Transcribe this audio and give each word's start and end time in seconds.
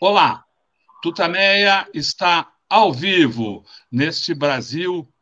Olá, 0.00 0.44
Tutameia 1.02 1.88
está 1.92 2.48
ao 2.70 2.92
vivo 2.92 3.64
neste 3.90 4.32
Brasil 4.32 5.12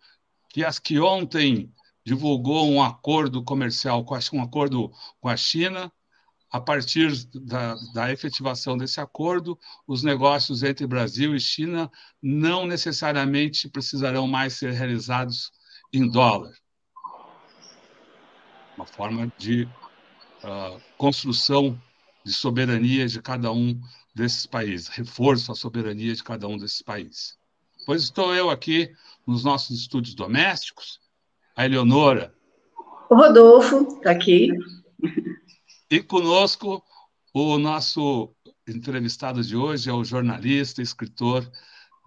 que 0.50 0.62
as 0.62 0.78
que 0.78 1.00
ontem 1.00 1.72
divulgou 2.04 2.68
um 2.68 2.82
acordo 2.82 3.42
comercial, 3.42 4.04
um 4.34 4.42
acordo 4.42 4.92
com 5.18 5.30
a 5.30 5.36
China. 5.36 5.90
A 6.50 6.60
partir 6.60 7.10
da, 7.34 7.74
da 7.94 8.12
efetivação 8.12 8.76
desse 8.76 9.00
acordo, 9.00 9.58
os 9.86 10.02
negócios 10.02 10.62
entre 10.62 10.86
Brasil 10.86 11.34
e 11.34 11.40
China 11.40 11.90
não 12.22 12.66
necessariamente 12.66 13.70
precisarão 13.70 14.28
mais 14.28 14.58
ser 14.58 14.72
realizados 14.72 15.52
em 15.90 16.06
dólar. 16.06 16.52
Uma 18.76 18.84
forma 18.86 19.32
de 19.38 19.62
uh, 20.44 20.78
construção 20.98 21.80
de 22.22 22.32
soberania 22.34 23.08
de 23.08 23.22
cada 23.22 23.50
um 23.50 23.80
desses 24.16 24.46
países, 24.46 24.88
reforço 24.88 25.52
à 25.52 25.54
soberania 25.54 26.14
de 26.14 26.24
cada 26.24 26.48
um 26.48 26.56
desses 26.56 26.80
países. 26.80 27.36
Pois 27.84 28.04
estou 28.04 28.34
eu 28.34 28.48
aqui 28.48 28.90
nos 29.26 29.44
nossos 29.44 29.78
estúdios 29.78 30.14
domésticos, 30.14 30.98
a 31.54 31.66
Eleonora. 31.66 32.34
O 33.10 33.14
Rodolfo 33.14 33.86
está 33.98 34.12
aqui. 34.12 34.48
E 35.90 36.02
conosco 36.02 36.82
o 37.34 37.58
nosso 37.58 38.34
entrevistado 38.66 39.44
de 39.44 39.54
hoje 39.54 39.90
é 39.90 39.92
o 39.92 40.02
jornalista 40.02 40.80
e 40.80 40.84
escritor 40.84 41.48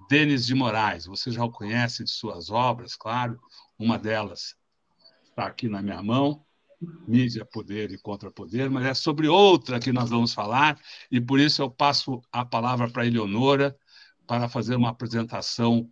Denis 0.10 0.48
de 0.48 0.56
Moraes. 0.56 1.06
Você 1.06 1.30
já 1.30 1.46
o 1.46 1.52
conhece 1.52 2.04
de 2.04 2.10
suas 2.10 2.50
obras, 2.50 2.96
claro. 2.96 3.40
Uma 3.78 4.00
delas 4.00 4.56
está 5.30 5.46
aqui 5.46 5.70
na 5.70 5.84
minha 5.84 6.02
mão, 6.02 6.44
mídia, 7.08 7.46
poder 7.46 7.92
e 7.92 7.98
contrapoder, 7.98 8.70
mas 8.70 8.86
é 8.86 8.94
sobre 8.94 9.28
outra 9.28 9.80
que 9.80 9.92
nós 9.92 10.10
vamos 10.10 10.34
falar, 10.34 10.80
e 11.12 11.20
por 11.20 11.40
isso 11.40 11.62
eu 11.62 11.70
passo 11.70 12.22
a 12.32 12.46
palavra 12.46 12.90
para 12.90 13.04
a 13.04 13.08
Eleonora 13.08 13.76
para 14.26 14.48
fazer 14.48 14.76
uma 14.76 14.90
apresentação 14.90 15.90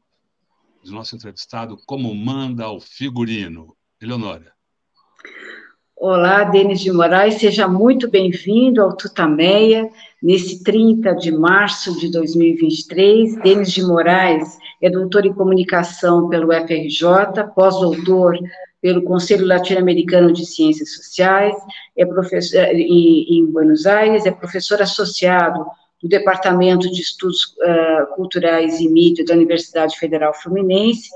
do 0.83 0.91
nosso 0.91 1.15
entrevistado, 1.15 1.77
como 1.85 2.13
manda 2.13 2.69
o 2.69 2.79
figurino. 2.79 3.75
Eleonora. 3.99 4.53
Olá, 5.95 6.43
Denis 6.43 6.81
de 6.81 6.91
Moraes, 6.91 7.39
seja 7.39 7.67
muito 7.67 8.07
bem-vindo 8.07 8.83
ao 8.83 8.95
Tutameia, 8.95 9.89
nesse 10.21 10.63
30 10.63 11.15
de 11.15 11.31
março 11.31 11.99
de 11.99 12.11
2023. 12.11 13.41
Denis 13.41 13.71
de 13.71 13.81
Moraes 13.81 14.59
é 14.79 14.91
doutor 14.91 15.25
em 15.25 15.33
comunicação 15.33 16.29
pelo 16.29 16.53
FRJ, 16.53 17.43
pós-doutor 17.55 18.37
pelo 18.87 19.03
Conselho 19.03 19.45
Latino-Americano 19.45 20.31
de 20.31 20.45
Ciências 20.45 20.95
Sociais, 20.95 21.53
é 21.97 22.05
professor 22.05 22.63
em, 22.73 23.37
em, 23.37 23.45
Buenos 23.45 23.85
Aires, 23.85 24.25
é 24.25 24.31
professor 24.31 24.81
associado 24.81 25.65
do 26.01 26.07
Departamento 26.07 26.89
de 26.89 27.01
Estudos 27.01 27.53
uh, 27.57 28.15
Culturais 28.15 28.79
e 28.79 28.87
Mídia 28.87 29.25
da 29.25 29.33
Universidade 29.33 29.99
Federal 29.99 30.33
Fluminense, 30.33 31.09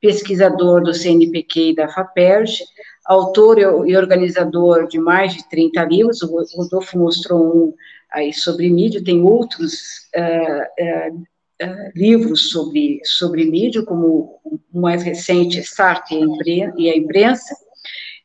pesquisador 0.00 0.84
do 0.84 0.94
CNPq 0.94 1.70
e 1.70 1.74
da 1.74 1.88
FAPERJ, 1.88 2.62
autor 3.04 3.58
e 3.58 3.96
organizador 3.96 4.86
de 4.86 5.00
mais 5.00 5.34
de 5.34 5.48
30 5.48 5.82
livros, 5.82 6.22
o 6.22 6.32
Rodolfo 6.56 6.96
mostrou 6.96 7.40
um 7.44 7.74
aí 8.12 8.32
sobre 8.32 8.70
mídia, 8.70 9.02
tem 9.02 9.20
outros 9.20 9.72
uh, 10.16 11.16
uh, 11.18 11.24
uh, 11.62 11.92
livros 11.94 12.50
sobre, 12.50 13.00
sobre 13.04 13.44
mídia, 13.44 13.82
como 13.82 14.40
o 14.44 14.80
mais 14.80 15.02
recente, 15.02 15.58
Start 15.60 16.10
e 16.12 16.90
a 16.90 16.96
Imprensa, 16.96 17.54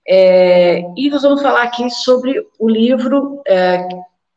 é, 0.08 0.82
e 0.98 1.10
nós 1.10 1.22
vamos 1.22 1.42
falar 1.42 1.64
aqui 1.64 1.90
sobre 1.90 2.44
o 2.60 2.70
livro 2.70 3.42
é, 3.48 3.88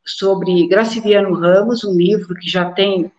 sobre 0.05 0.69
Graciliano 0.69 1.35
Ramos, 1.35 1.83
um 1.85 1.97
livro 1.97 2.35
que 2.35 2.49
já 2.49 2.71
tem 2.71 3.11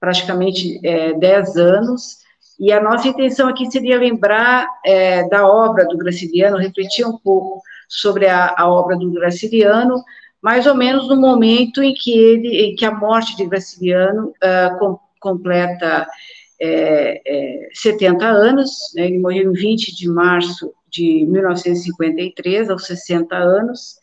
praticamente 0.00 0.80
é, 0.84 1.12
10 1.14 1.56
anos, 1.56 2.18
e 2.58 2.72
a 2.72 2.82
nossa 2.82 3.08
intenção 3.08 3.48
aqui 3.48 3.70
seria 3.70 3.98
lembrar 3.98 4.68
é, 4.84 5.28
da 5.28 5.46
obra 5.46 5.86
do 5.86 5.96
Graciliano, 5.96 6.58
refletir 6.58 7.06
um 7.06 7.16
pouco 7.18 7.62
sobre 7.88 8.26
a, 8.26 8.54
a 8.56 8.68
obra 8.68 8.96
do 8.96 9.10
Graciliano, 9.10 10.02
mais 10.40 10.66
ou 10.66 10.74
menos 10.74 11.08
no 11.08 11.16
momento 11.16 11.82
em 11.82 11.94
que 11.94 12.12
ele, 12.12 12.48
em 12.66 12.74
que 12.74 12.84
a 12.84 12.90
morte 12.90 13.36
de 13.36 13.46
Graciliano 13.46 14.28
uh, 14.28 14.98
completa 15.22 16.06
é, 16.60 17.22
é, 17.26 17.68
70 17.72 18.24
anos, 18.24 18.70
né, 18.94 19.06
ele 19.06 19.18
morreu 19.18 19.50
em 19.50 19.52
20 19.52 19.96
de 19.96 20.08
março 20.08 20.72
de 20.88 21.26
1953, 21.26 22.70
aos 22.70 22.86
60 22.86 23.34
anos, 23.34 23.96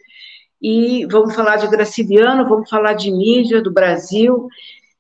e 0.61 1.05
vamos 1.05 1.35
falar 1.35 1.55
de 1.55 1.67
Graciliano, 1.67 2.49
vamos 2.49 2.69
falar 2.69 2.93
de 2.93 3.11
mídia 3.11 3.61
do 3.61 3.71
Brasil, 3.71 4.47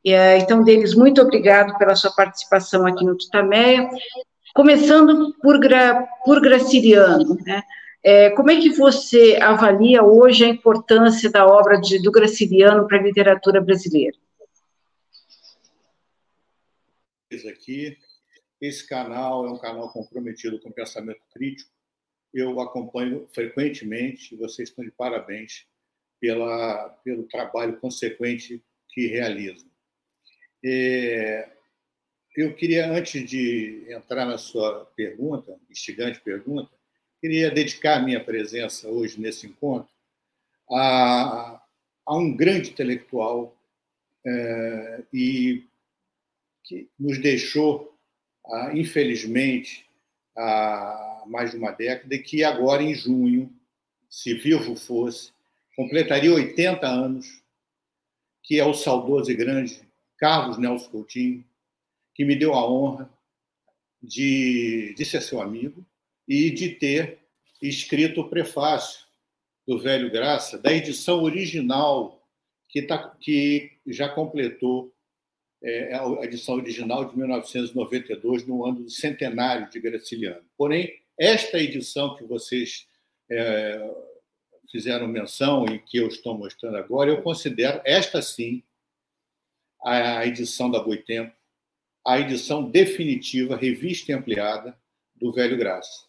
é, 0.05 0.37
então, 0.37 0.63
Denis, 0.63 0.95
muito 0.95 1.21
obrigado 1.21 1.77
pela 1.77 1.95
sua 1.95 2.11
participação 2.11 2.85
aqui 2.85 3.03
no 3.03 3.17
Tutameia, 3.17 3.89
começando 4.55 5.35
por, 5.41 5.59
Gra, 5.59 6.07
por 6.23 6.39
Graciliano, 6.39 7.35
né, 7.45 7.61
é, 8.01 8.29
como 8.29 8.49
é 8.49 8.55
que 8.55 8.69
você 8.69 9.37
avalia 9.41 10.01
hoje 10.01 10.45
a 10.45 10.47
importância 10.47 11.29
da 11.29 11.45
obra 11.45 11.79
de, 11.81 12.01
do 12.01 12.11
Graciliano 12.11 12.87
para 12.87 12.97
a 12.97 13.01
literatura 13.01 13.59
brasileira? 13.59 14.15
Aqui. 17.31 17.97
Esse 18.59 18.87
canal 18.87 19.45
é 19.45 19.51
um 19.51 19.57
canal 19.57 19.91
comprometido 19.91 20.59
com 20.59 20.71
pensamento 20.71 21.21
crítico. 21.31 21.71
Eu 22.33 22.59
acompanho 22.59 23.27
frequentemente, 23.33 24.35
vocês 24.35 24.69
estão 24.69 24.83
de 24.83 24.91
parabéns 24.91 25.65
pela, 26.19 26.89
pelo 27.03 27.23
trabalho 27.23 27.79
consequente 27.79 28.63
que 28.89 29.07
realizam. 29.07 29.69
É, 30.63 31.49
eu 32.35 32.53
queria, 32.55 32.91
antes 32.91 33.27
de 33.27 33.85
entrar 33.87 34.25
na 34.25 34.37
sua 34.37 34.85
pergunta, 34.95 35.57
instigante 35.69 36.19
pergunta, 36.19 36.71
queria 37.21 37.49
dedicar 37.49 37.97
a 37.97 38.01
minha 38.01 38.23
presença 38.23 38.89
hoje 38.89 39.19
nesse 39.19 39.47
encontro 39.47 39.91
a, 40.71 41.61
a 42.05 42.17
um 42.17 42.35
grande 42.35 42.69
intelectual 42.71 43.57
é, 44.25 45.03
e 45.13 45.68
que 46.69 46.87
nos 46.99 47.17
deixou, 47.19 47.97
ah, 48.45 48.71
infelizmente, 48.75 49.89
há 50.37 51.23
mais 51.25 51.49
de 51.49 51.57
uma 51.57 51.71
década, 51.71 52.13
e 52.13 52.19
que 52.19 52.43
agora, 52.43 52.83
em 52.83 52.93
junho, 52.93 53.51
se 54.07 54.35
vivo 54.35 54.75
fosse, 54.75 55.31
completaria 55.75 56.31
80 56.31 56.87
anos, 56.87 57.41
que 58.43 58.59
é 58.59 58.65
o 58.65 58.75
saudoso 58.75 59.31
e 59.31 59.35
grande 59.35 59.81
Carlos 60.15 60.59
Nelson 60.59 60.89
Coutinho, 60.91 61.43
que 62.13 62.23
me 62.23 62.35
deu 62.35 62.53
a 62.53 62.69
honra 62.69 63.09
de, 64.01 64.93
de 64.95 65.05
ser 65.05 65.21
seu 65.21 65.41
amigo 65.41 65.83
e 66.27 66.51
de 66.51 66.69
ter 66.69 67.17
escrito 67.61 68.21
o 68.21 68.29
prefácio 68.29 69.05
do 69.67 69.79
Velho 69.79 70.11
Graça, 70.11 70.57
da 70.59 70.71
edição 70.71 71.23
original 71.23 72.23
que, 72.67 72.83
tá, 72.83 73.15
que 73.19 73.71
já 73.87 74.07
completou 74.07 74.93
é, 75.61 75.91
é 75.91 75.95
a 75.95 76.23
edição 76.23 76.55
original 76.55 77.05
de 77.05 77.17
1992, 77.17 78.47
no 78.47 78.65
ano 78.65 78.83
do 78.83 78.89
centenário 78.89 79.69
de 79.69 79.79
Graciliano. 79.79 80.43
Porém, 80.57 80.91
esta 81.17 81.59
edição 81.59 82.15
que 82.15 82.23
vocês 82.23 82.87
é, 83.29 83.91
fizeram 84.71 85.07
menção 85.07 85.65
e 85.65 85.79
que 85.79 85.97
eu 85.97 86.07
estou 86.07 86.37
mostrando 86.37 86.77
agora, 86.77 87.09
eu 87.09 87.21
considero 87.21 87.81
esta 87.83 88.21
sim 88.21 88.63
a 89.83 90.25
edição 90.25 90.69
da 90.69 90.79
Boitempo, 90.79 91.33
a 92.05 92.19
edição 92.19 92.69
definitiva, 92.69 93.55
revista 93.55 94.11
e 94.11 94.15
ampliada 94.15 94.77
do 95.15 95.31
Velho 95.31 95.57
Graça. 95.57 96.05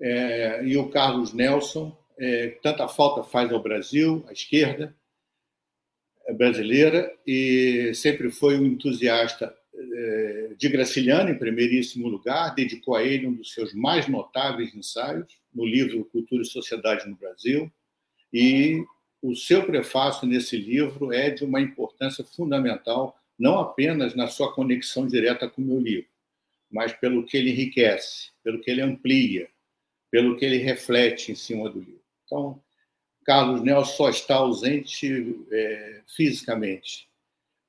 É, 0.00 0.64
e 0.64 0.76
o 0.76 0.88
Carlos 0.88 1.32
Nelson, 1.32 1.96
é, 2.18 2.48
tanta 2.62 2.88
falta 2.88 3.22
faz 3.22 3.52
ao 3.52 3.62
Brasil, 3.62 4.24
à 4.28 4.32
esquerda, 4.32 4.96
brasileira 6.34 7.12
e 7.26 7.92
sempre 7.94 8.30
foi 8.30 8.58
um 8.58 8.66
entusiasta 8.66 9.54
eh, 9.74 10.54
de 10.56 10.68
Graciliano, 10.68 11.30
em 11.30 11.38
primeiríssimo 11.38 12.08
lugar, 12.08 12.54
dedicou 12.54 12.94
a 12.94 13.02
ele 13.02 13.26
um 13.26 13.34
dos 13.34 13.52
seus 13.52 13.72
mais 13.74 14.08
notáveis 14.08 14.74
ensaios 14.74 15.26
no 15.52 15.64
livro 15.64 16.04
Cultura 16.06 16.42
e 16.42 16.46
Sociedade 16.46 17.08
no 17.08 17.16
Brasil, 17.16 17.70
e 18.32 18.84
o 19.20 19.34
seu 19.34 19.64
prefácio 19.64 20.26
nesse 20.26 20.56
livro 20.56 21.12
é 21.12 21.30
de 21.30 21.44
uma 21.44 21.60
importância 21.60 22.24
fundamental, 22.24 23.16
não 23.38 23.58
apenas 23.58 24.14
na 24.14 24.26
sua 24.26 24.52
conexão 24.52 25.06
direta 25.06 25.48
com 25.48 25.62
o 25.62 25.64
meu 25.64 25.78
livro, 25.78 26.10
mas 26.70 26.92
pelo 26.92 27.24
que 27.24 27.36
ele 27.36 27.50
enriquece, 27.50 28.30
pelo 28.42 28.60
que 28.60 28.70
ele 28.70 28.80
amplia, 28.80 29.48
pelo 30.10 30.36
que 30.36 30.44
ele 30.44 30.58
reflete 30.58 31.32
em 31.32 31.34
cima 31.34 31.70
do 31.70 31.78
livro. 31.80 32.02
Então, 32.24 32.62
Carlos 33.24 33.62
Nelson 33.62 33.92
só 33.92 34.10
está 34.10 34.34
ausente 34.36 35.44
é, 35.50 36.02
fisicamente, 36.06 37.08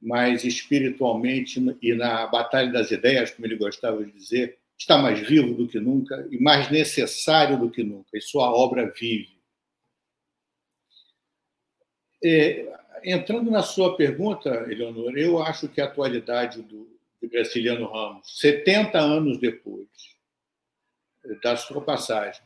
mas 0.01 0.43
espiritualmente 0.43 1.63
e 1.81 1.93
na 1.93 2.27
batalha 2.27 2.71
das 2.71 2.91
ideias, 2.91 3.31
como 3.31 3.45
ele 3.45 3.55
gostava 3.55 4.03
de 4.03 4.11
dizer, 4.11 4.57
está 4.77 4.97
mais 4.97 5.19
vivo 5.19 5.53
do 5.53 5.67
que 5.67 5.79
nunca 5.79 6.27
e 6.31 6.39
mais 6.39 6.69
necessário 6.71 7.59
do 7.59 7.69
que 7.69 7.83
nunca, 7.83 8.17
e 8.17 8.21
sua 8.21 8.51
obra 8.51 8.91
vive. 8.91 9.33
É, 12.23 12.65
entrando 13.03 13.51
na 13.51 13.61
sua 13.61 13.95
pergunta, 13.95 14.49
Eleonora, 14.69 15.19
eu 15.19 15.41
acho 15.41 15.67
que 15.67 15.81
a 15.81 15.85
atualidade 15.85 16.61
do, 16.61 16.93
Graciliano 17.27 17.87
Ramos, 17.87 18.39
70 18.39 18.99
anos 18.99 19.37
depois 19.37 19.87
da 21.41 21.55
sua 21.55 21.81
passagem, 21.81 22.41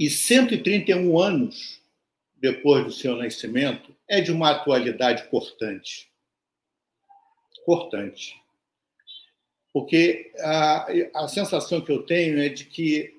e 0.00 0.08
131 0.08 1.18
anos 1.18 1.78
depois 2.36 2.86
do 2.86 2.90
seu 2.90 3.14
nascimento, 3.16 3.94
é 4.08 4.22
de 4.22 4.32
uma 4.32 4.50
atualidade 4.50 5.28
cortante. 5.28 6.10
Cortante. 7.66 8.34
Porque 9.74 10.32
a, 10.38 10.86
a 11.16 11.28
sensação 11.28 11.82
que 11.82 11.92
eu 11.92 12.02
tenho 12.04 12.40
é 12.40 12.48
de 12.48 12.64
que 12.64 13.14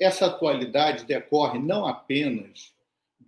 essa 0.00 0.24
atualidade 0.24 1.04
decorre 1.04 1.58
não 1.58 1.86
apenas 1.86 2.72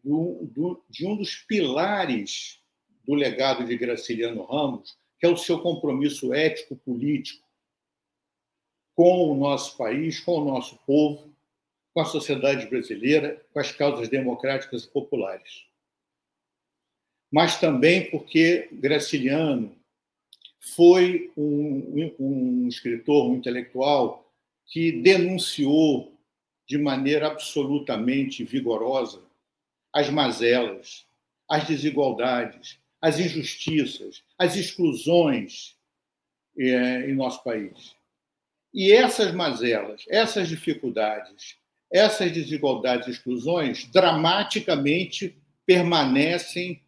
do, 0.03 0.49
do, 0.51 0.83
de 0.89 1.07
um 1.07 1.15
dos 1.15 1.37
pilares 1.37 2.59
do 3.07 3.13
legado 3.13 3.67
de 3.67 3.77
Graciliano 3.77 4.45
Ramos, 4.45 4.97
que 5.21 5.27
é 5.27 5.29
o 5.29 5.37
seu 5.37 5.61
compromisso 5.61 6.33
ético-político 6.33 7.47
com 8.95 9.31
o 9.31 9.35
nosso 9.35 9.77
país, 9.77 10.21
com 10.21 10.41
o 10.41 10.45
nosso 10.47 10.79
povo, 10.87 11.34
com 11.95 12.01
a 12.01 12.05
sociedade 12.05 12.67
brasileira, 12.67 13.41
com 13.53 13.61
as 13.61 13.71
causas 13.71 14.09
democráticas 14.09 14.85
e 14.85 14.89
populares. 14.89 15.65
Mas 17.33 17.59
também 17.61 18.11
porque 18.11 18.69
Graciliano 18.73 19.75
foi 20.59 21.33
um, 21.37 22.13
um 22.19 22.69
escritor, 22.69 23.31
um 23.31 23.37
intelectual 23.37 24.29
que 24.67 24.91
denunciou 24.91 26.13
de 26.67 26.79
maneira 26.79 27.29
absolutamente 27.29 28.43
vigorosa 28.45 29.23
as 29.93 30.11
mazelas, 30.11 31.07
as 31.49 31.67
desigualdades, 31.69 32.81
as 33.01 33.21
injustiças, 33.21 34.25
as 34.37 34.57
exclusões 34.57 35.77
é, 36.59 37.09
em 37.09 37.15
nosso 37.15 37.45
país. 37.45 37.95
E 38.73 38.91
essas 38.91 39.33
mazelas, 39.33 40.05
essas 40.09 40.49
dificuldades, 40.49 41.57
essas 41.95 42.33
desigualdades 42.33 43.07
e 43.07 43.13
exclusões 43.13 43.85
dramaticamente 43.85 45.41
permanecem 45.65 46.83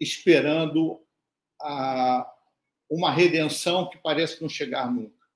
esperando 0.00 0.98
a, 1.60 2.26
uma 2.88 3.12
redenção 3.12 3.90
que 3.90 3.98
parece 3.98 4.40
não 4.40 4.48
chegar 4.48 4.90
nunca. 4.90 5.26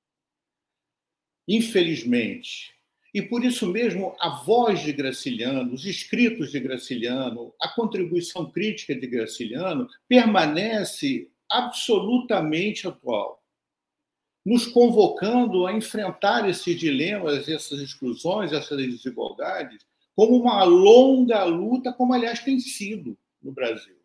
Infelizmente. 1.47 2.73
E 3.13 3.21
por 3.21 3.45
isso 3.45 3.67
mesmo, 3.67 4.17
a 4.19 4.31
voz 4.43 4.81
de 4.81 4.91
Graciliano, 4.91 5.75
os 5.75 5.85
escritos 5.85 6.51
de 6.51 6.59
Graciliano, 6.59 7.55
a 7.61 7.69
contribuição 7.69 8.51
crítica 8.51 8.95
de 8.95 9.07
Graciliano 9.07 9.87
permanece 10.09 11.31
absolutamente 11.51 12.89
atual 12.89 13.44
nos 14.45 14.67
convocando 14.67 15.67
a 15.67 15.73
enfrentar 15.73 16.49
esses 16.49 16.79
dilemas, 16.79 17.49
essas 17.49 17.81
exclusões, 17.81 18.53
essas 18.53 18.77
desigualdades, 18.77 19.87
como 20.15 20.37
uma 20.37 20.63
longa 20.65 21.45
luta, 21.45 21.93
como 21.93 22.13
aliás 22.13 22.41
tem 22.41 22.61
sido 22.61 23.17
no 23.43 23.51
Brasil, 23.51 23.97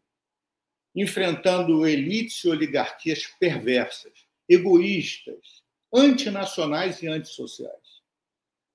enfrentando 0.95 1.85
elites 1.85 2.43
e 2.43 2.49
oligarquias 2.49 3.25
perversas, 3.39 4.13
egoístas, 4.47 5.61
antinacionais 5.93 7.03
e 7.03 7.07
antissociais. 7.07 7.99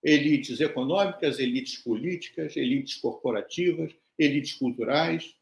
Elites 0.02 0.60
econômicas, 0.60 1.38
elites 1.38 1.78
políticas, 1.78 2.56
elites 2.56 2.96
corporativas, 2.96 3.90
elites 4.18 4.52
culturais, 4.52 5.34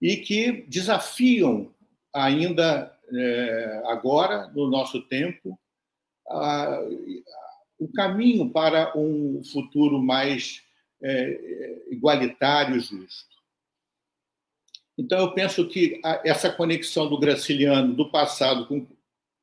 e 0.00 0.16
que 0.16 0.64
desafiam 0.68 1.74
ainda 2.12 2.97
é, 3.12 3.82
agora, 3.86 4.48
no 4.48 4.68
nosso 4.68 5.02
tempo, 5.02 5.58
a, 6.28 6.80
o 7.78 7.90
caminho 7.92 8.50
para 8.50 8.96
um 8.96 9.42
futuro 9.44 10.00
mais 10.00 10.62
é, 11.02 11.82
igualitário 11.90 12.76
e 12.76 12.80
justo. 12.80 13.36
Então, 14.96 15.20
eu 15.20 15.32
penso 15.32 15.68
que 15.68 16.00
essa 16.24 16.50
conexão 16.50 17.08
do 17.08 17.18
graciliano 17.18 17.94
do 17.94 18.10
passado 18.10 18.66
com, 18.66 18.86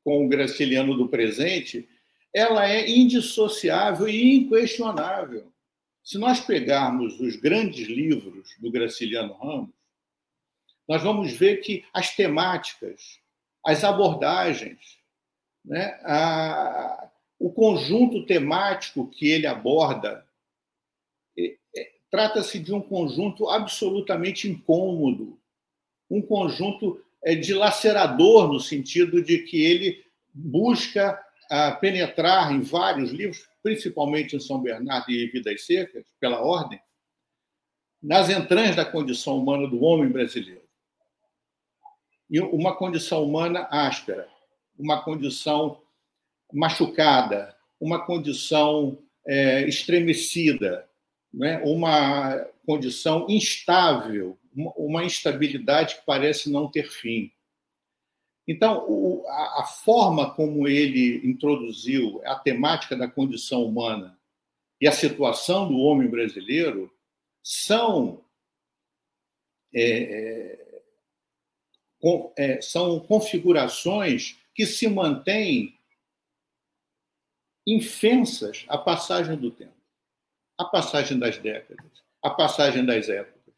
com 0.03 0.25
o 0.25 0.29
graciliano 0.29 0.95
do 0.97 1.07
presente 1.07 1.87
ela 2.35 2.69
é 2.69 2.89
indissociável 2.89 4.09
e 4.09 4.35
inquestionável. 4.35 5.49
Se 6.03 6.17
nós 6.17 6.41
pegarmos 6.41 7.17
os 7.21 7.37
grandes 7.37 7.87
livros 7.87 8.53
do 8.59 8.69
Graciliano 8.69 9.33
Ramos, 9.35 9.73
nós 10.85 11.01
vamos 11.01 11.31
ver 11.31 11.61
que 11.61 11.85
as 11.93 12.13
temáticas 12.13 13.21
as 13.65 13.83
abordagens, 13.83 14.99
né? 15.65 15.99
a, 16.03 17.09
o 17.39 17.51
conjunto 17.51 18.23
temático 18.27 19.07
que 19.07 19.27
ele 19.27 19.47
aborda 19.47 20.23
é, 21.37 21.57
é, 21.75 21.91
trata-se 22.11 22.59
de 22.59 22.71
um 22.71 22.79
conjunto 22.79 23.49
absolutamente 23.49 24.47
incômodo, 24.47 25.39
um 26.09 26.21
conjunto 26.21 27.03
é, 27.23 27.33
dilacerador, 27.33 28.53
no 28.53 28.59
sentido 28.59 29.23
de 29.23 29.39
que 29.39 29.65
ele 29.65 30.05
busca 30.31 31.19
a, 31.49 31.71
penetrar 31.71 32.53
em 32.53 32.61
vários 32.61 33.09
livros, 33.09 33.49
principalmente 33.63 34.35
em 34.35 34.39
São 34.39 34.61
Bernardo 34.61 35.09
e 35.09 35.25
Vidas 35.25 35.65
Secas, 35.65 36.05
pela 36.19 36.39
ordem, 36.39 36.79
nas 38.01 38.29
entranhas 38.29 38.75
da 38.75 38.85
condição 38.85 39.39
humana 39.39 39.67
do 39.67 39.81
homem 39.81 40.11
brasileiro 40.11 40.64
e 42.29 42.39
uma 42.39 42.75
condição 42.75 43.23
humana 43.23 43.67
áspera, 43.69 44.27
uma 44.77 45.01
condição 45.01 45.81
machucada, 46.51 47.55
uma 47.79 48.05
condição 48.05 48.97
é, 49.27 49.67
estremecida, 49.67 50.87
né? 51.33 51.61
uma 51.63 52.37
condição 52.65 53.27
instável, 53.29 54.37
uma 54.55 55.03
instabilidade 55.03 55.95
que 55.95 56.05
parece 56.05 56.51
não 56.51 56.69
ter 56.69 56.89
fim. 56.89 57.31
Então, 58.47 58.85
o, 58.87 59.25
a, 59.27 59.61
a, 59.61 59.63
forma 59.63 60.33
como 60.33 60.67
ele 60.67 61.27
introduziu 61.27 62.21
a 62.25 62.35
temática 62.35 62.95
da 62.95 63.07
condição 63.07 63.63
humana 63.63 64.17
e 64.79 64.87
a 64.87 64.91
situação 64.91 65.67
do 65.67 65.77
homem 65.77 66.07
brasileiro 66.07 66.91
são 67.43 68.23
é, 69.73 70.64
é 72.37 72.61
são 72.61 72.99
configurações 72.99 74.37
que 74.53 74.65
se 74.65 74.87
mantêm 74.87 75.77
infensas 77.67 78.65
à 78.67 78.77
passagem 78.77 79.35
do 79.35 79.49
tempo, 79.51 79.73
à 80.57 80.65
passagem 80.65 81.17
das 81.17 81.37
décadas, 81.37 81.85
à 82.21 82.29
passagem 82.29 82.85
das 82.85 83.09
épocas. 83.09 83.53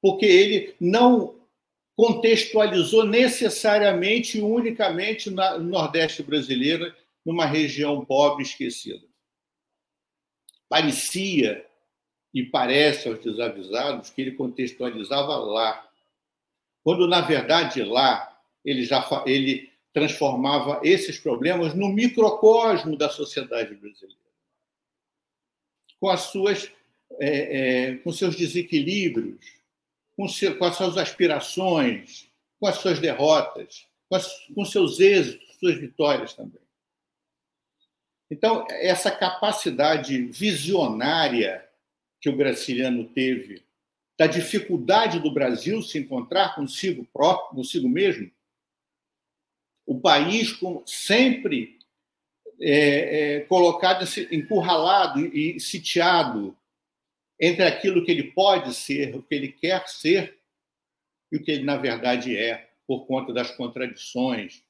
Porque 0.00 0.26
ele 0.26 0.74
não 0.80 1.40
contextualizou 1.96 3.04
necessariamente 3.04 4.38
e 4.38 4.42
unicamente 4.42 5.28
no 5.30 5.58
Nordeste 5.58 6.22
brasileiro, 6.22 6.94
numa 7.24 7.46
região 7.46 8.04
pobre 8.04 8.42
esquecida. 8.42 9.06
Parecia 10.68 11.66
e 12.32 12.42
parece 12.42 13.08
aos 13.08 13.18
desavisados 13.18 14.10
que 14.10 14.22
ele 14.22 14.32
contextualizava 14.32 15.36
lá, 15.36 15.91
quando 16.82 17.06
na 17.06 17.20
verdade 17.20 17.82
lá 17.82 18.38
ele 18.64 18.84
já 18.84 19.04
ele 19.26 19.70
transformava 19.92 20.80
esses 20.82 21.18
problemas 21.18 21.74
no 21.74 21.88
microcosmo 21.88 22.96
da 22.96 23.08
sociedade 23.08 23.74
brasileira, 23.74 24.16
com 26.00 26.08
as 26.08 26.20
suas 26.22 26.70
é, 27.20 27.90
é, 27.90 27.96
com 27.96 28.12
seus 28.12 28.36
desequilíbrios, 28.36 29.44
com, 30.16 30.26
seu, 30.28 30.56
com, 30.56 30.64
as 30.64 30.76
suas 30.76 30.96
aspirações, 30.96 32.28
com 32.58 32.66
as 32.66 32.76
suas 32.76 32.98
derrotas, 32.98 33.86
com, 34.08 34.16
as, 34.16 34.46
com 34.54 34.64
seus 34.64 34.98
êxitos, 34.98 35.56
suas 35.58 35.76
vitórias 35.76 36.34
também. 36.34 36.60
Então, 38.30 38.66
essa 38.70 39.10
capacidade 39.10 40.16
visionária 40.24 41.68
que 42.20 42.30
o 42.30 42.36
Graciliano 42.36 43.04
teve 43.04 43.62
da 44.22 44.28
dificuldade 44.28 45.18
do 45.18 45.32
Brasil 45.32 45.82
se 45.82 45.98
encontrar 45.98 46.54
consigo 46.54 47.04
próprio, 47.12 47.56
consigo 47.56 47.88
mesmo, 47.88 48.30
o 49.84 50.00
país 50.00 50.56
sempre 50.86 51.76
é, 52.60 53.38
é, 53.38 53.40
colocado, 53.40 54.04
encurralado 54.30 55.26
e 55.26 55.58
sitiado 55.58 56.56
entre 57.40 57.64
aquilo 57.64 58.04
que 58.04 58.12
ele 58.12 58.30
pode 58.30 58.72
ser, 58.74 59.16
o 59.16 59.24
que 59.24 59.34
ele 59.34 59.48
quer 59.48 59.88
ser 59.88 60.38
e 61.32 61.36
o 61.36 61.42
que 61.42 61.50
ele 61.50 61.64
na 61.64 61.76
verdade 61.76 62.36
é, 62.36 62.70
por 62.86 63.06
conta 63.06 63.32
das 63.32 63.50
contradições 63.50 64.62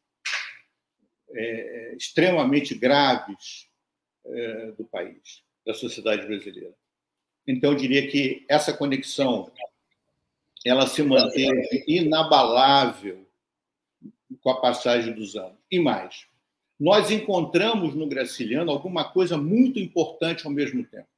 é, 1.30 1.94
extremamente 1.94 2.75
graves 2.75 3.68
é, 4.25 4.71
do 4.73 4.85
país, 4.85 5.42
da 5.66 5.75
sociedade 5.75 6.26
brasileira. 6.26 6.75
Então, 7.46 7.72
eu 7.72 7.76
diria 7.76 8.08
que 8.08 8.44
essa 8.49 8.72
conexão 8.72 9.50
ela 10.64 10.87
se 10.87 11.02
manteve 11.02 11.84
inabalável 11.88 13.26
com 14.40 14.50
a 14.50 14.61
passagem 14.61 15.12
dos 15.12 15.37
anos. 15.37 15.58
E 15.70 15.78
mais, 15.78 16.26
nós 16.78 17.11
encontramos 17.11 17.94
no 17.94 18.08
Graciliano 18.08 18.70
alguma 18.70 19.04
coisa 19.04 19.37
muito 19.37 19.78
importante 19.78 20.46
ao 20.46 20.52
mesmo 20.52 20.84
tempo. 20.84 21.08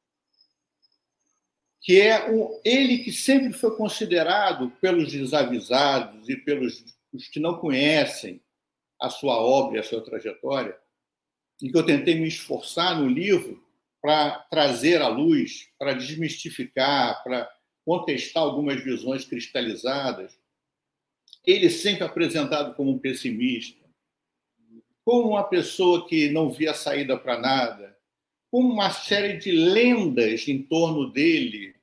Que 1.80 2.00
é 2.00 2.30
o, 2.30 2.60
ele 2.64 2.98
que 2.98 3.12
sempre 3.12 3.52
foi 3.52 3.76
considerado 3.76 4.70
pelos 4.80 5.12
desavisados 5.12 6.28
e 6.28 6.36
pelos 6.36 6.84
os 7.12 7.28
que 7.28 7.38
não 7.38 7.58
conhecem 7.58 8.42
a 9.00 9.08
sua 9.08 9.36
obra 9.36 9.76
e 9.76 9.80
a 9.80 9.84
sua 9.84 10.02
trajetória, 10.02 10.76
e 11.62 11.70
que 11.70 11.78
eu 11.78 11.86
tentei 11.86 12.16
me 12.16 12.26
esforçar 12.26 12.98
no 12.98 13.08
livro 13.08 13.63
para 14.04 14.32
trazer 14.50 15.00
à 15.00 15.08
luz, 15.08 15.70
para 15.78 15.94
desmistificar, 15.94 17.24
para 17.24 17.50
contestar 17.86 18.42
algumas 18.42 18.84
visões 18.84 19.24
cristalizadas. 19.24 20.38
Ele 21.42 21.70
sempre 21.70 22.04
apresentado 22.04 22.74
como 22.74 22.90
um 22.90 22.98
pessimista, 22.98 23.82
como 25.06 25.30
uma 25.30 25.44
pessoa 25.44 26.06
que 26.06 26.28
não 26.28 26.50
via 26.50 26.74
saída 26.74 27.18
para 27.18 27.38
nada, 27.40 27.98
como 28.50 28.74
uma 28.74 28.90
série 28.90 29.38
de 29.38 29.50
lendas 29.50 30.46
em 30.48 30.62
torno 30.62 31.10
dele, 31.10 31.74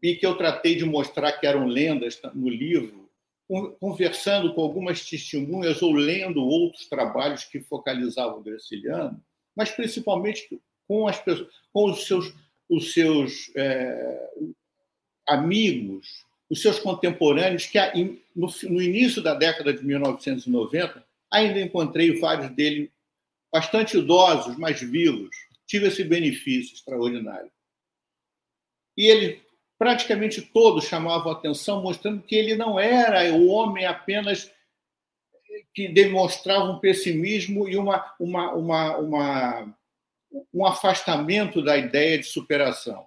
e 0.00 0.14
que 0.14 0.24
eu 0.24 0.36
tratei 0.36 0.76
de 0.76 0.84
mostrar 0.84 1.32
que 1.32 1.46
eram 1.48 1.66
lendas 1.66 2.22
no 2.36 2.48
livro, 2.48 3.10
conversando 3.80 4.54
com 4.54 4.62
algumas 4.62 5.04
testemunhas 5.04 5.82
ou 5.82 5.92
lendo 5.92 6.40
outros 6.40 6.88
trabalhos 6.88 7.42
que 7.42 7.58
focalizavam 7.58 8.38
o 8.38 8.44
Graciliano, 8.44 9.20
mas 9.56 9.70
principalmente 9.70 10.60
com 10.86 11.08
as 11.08 11.18
pessoas, 11.18 11.48
com 11.72 11.90
os 11.90 12.06
seus 12.06 12.32
os 12.68 12.92
seus 12.92 13.50
é, 13.56 14.28
amigos, 15.28 16.24
os 16.50 16.60
seus 16.60 16.78
contemporâneos, 16.78 17.66
que 17.66 17.78
no, 18.34 18.48
no, 18.64 18.82
início 18.82 19.22
da 19.22 19.34
década 19.34 19.72
de 19.72 19.84
1990, 19.84 21.04
ainda 21.30 21.60
encontrei 21.60 22.18
vários 22.18 22.50
deles 22.50 22.90
bastante 23.52 23.96
idosos, 23.96 24.56
mas 24.56 24.80
vivos. 24.80 25.30
Tive 25.66 25.88
esse 25.88 26.04
benefício 26.04 26.74
extraordinário. 26.74 27.50
E 28.96 29.06
ele, 29.06 29.42
praticamente 29.78 30.40
todos 30.40 30.84
chamavam 30.84 31.32
atenção, 31.32 31.82
mostrando 31.82 32.22
que 32.22 32.34
ele 32.34 32.54
não 32.54 32.78
era 32.78 33.32
o 33.34 33.48
homem 33.48 33.84
apenas 33.84 34.50
que 35.74 35.88
demonstrava 35.88 36.64
um 36.70 36.78
pessimismo 36.78 37.68
e 37.68 37.76
uma, 37.76 38.14
uma, 38.18 38.52
uma, 38.54 38.96
uma 38.96 39.76
um 40.52 40.66
afastamento 40.66 41.62
da 41.62 41.76
ideia 41.76 42.18
de 42.18 42.24
superação. 42.24 43.06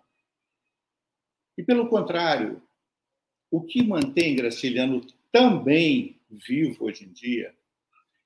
E, 1.58 1.64
pelo 1.64 1.90
contrário, 1.90 2.62
o 3.52 3.62
que 3.62 3.84
mantém 3.84 4.36
Graciliano 4.36 5.06
também 5.32 6.20
vivo 6.30 6.86
hoje 6.86 7.06
em 7.06 7.12
dia, 7.12 7.54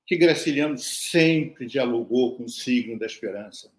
que 0.06 0.16
Graciliano 0.16 0.78
sempre 0.78 1.66
dialogou 1.66 2.36
com 2.36 2.44
o 2.44 2.48
signo 2.48 2.98
da 2.98 3.06
esperança. 3.06 3.72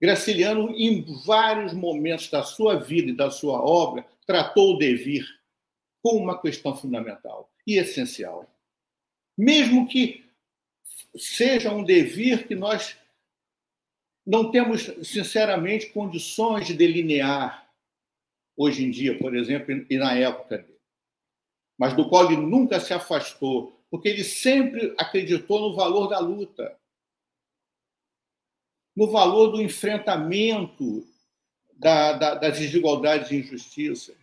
Graciliano, 0.00 0.70
em 0.76 1.02
vários 1.24 1.72
momentos 1.72 2.28
da 2.28 2.42
sua 2.42 2.76
vida 2.76 3.10
e 3.10 3.16
da 3.16 3.30
sua 3.30 3.60
obra, 3.60 4.06
tratou 4.26 4.74
o 4.74 4.78
devir 4.78 5.26
como 6.02 6.22
uma 6.22 6.40
questão 6.40 6.76
fundamental 6.76 7.50
e 7.66 7.78
essencial. 7.78 8.48
Mesmo 9.36 9.86
que 9.86 10.24
seja 11.16 11.72
um 11.72 11.84
devir 11.84 12.46
que 12.46 12.54
nós 12.54 12.96
não 14.26 14.50
temos, 14.50 14.82
sinceramente, 15.06 15.90
condições 15.90 16.66
de 16.66 16.74
delinear 16.74 17.70
hoje 18.56 18.84
em 18.84 18.90
dia, 18.90 19.18
por 19.18 19.36
exemplo, 19.36 19.86
e 19.88 19.96
na 19.98 20.14
época 20.14 20.58
dele. 20.58 20.80
Mas 21.78 21.94
do 21.94 22.08
qual 22.08 22.32
ele 22.32 22.40
nunca 22.40 22.80
se 22.80 22.92
afastou, 22.92 23.78
porque 23.90 24.08
ele 24.08 24.24
sempre 24.24 24.94
acreditou 24.98 25.60
no 25.60 25.76
valor 25.76 26.08
da 26.08 26.18
luta, 26.18 26.76
no 28.96 29.10
valor 29.10 29.48
do 29.48 29.60
enfrentamento 29.60 31.06
da, 31.74 32.14
da, 32.14 32.34
das 32.34 32.58
desigualdades 32.58 33.30
e 33.30 33.36
injustiças. 33.36 34.16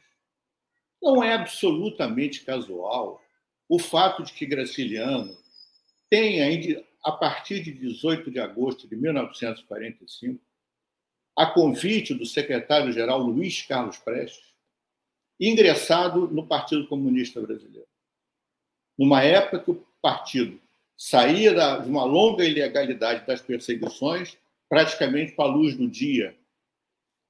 Não 1.01 1.23
é 1.23 1.33
absolutamente 1.33 2.43
casual 2.43 3.22
o 3.73 3.79
fato 3.79 4.21
de 4.21 4.31
que 4.33 4.45
Graciliano 4.45 5.35
tenha 6.07 6.45
a 7.03 7.11
partir 7.11 7.59
de 7.63 7.71
18 7.71 8.29
de 8.29 8.39
agosto 8.39 8.87
de 8.87 8.95
1945, 8.95 10.39
a 11.35 11.47
convite 11.47 12.13
do 12.13 12.23
secretário-geral 12.23 13.17
Luiz 13.17 13.63
Carlos 13.63 13.97
Prestes, 13.97 14.53
ingressado 15.39 16.27
no 16.27 16.45
Partido 16.45 16.87
Comunista 16.87 17.41
Brasileiro. 17.41 17.87
Numa 18.95 19.23
época 19.23 19.63
que 19.63 19.71
o 19.71 19.87
partido 19.99 20.61
saía 20.95 21.79
de 21.79 21.89
uma 21.89 22.03
longa 22.03 22.45
ilegalidade 22.45 23.25
das 23.25 23.41
perseguições, 23.41 24.37
praticamente 24.69 25.31
para 25.31 25.49
a 25.49 25.51
luz 25.51 25.75
do 25.75 25.87
dia, 25.87 26.37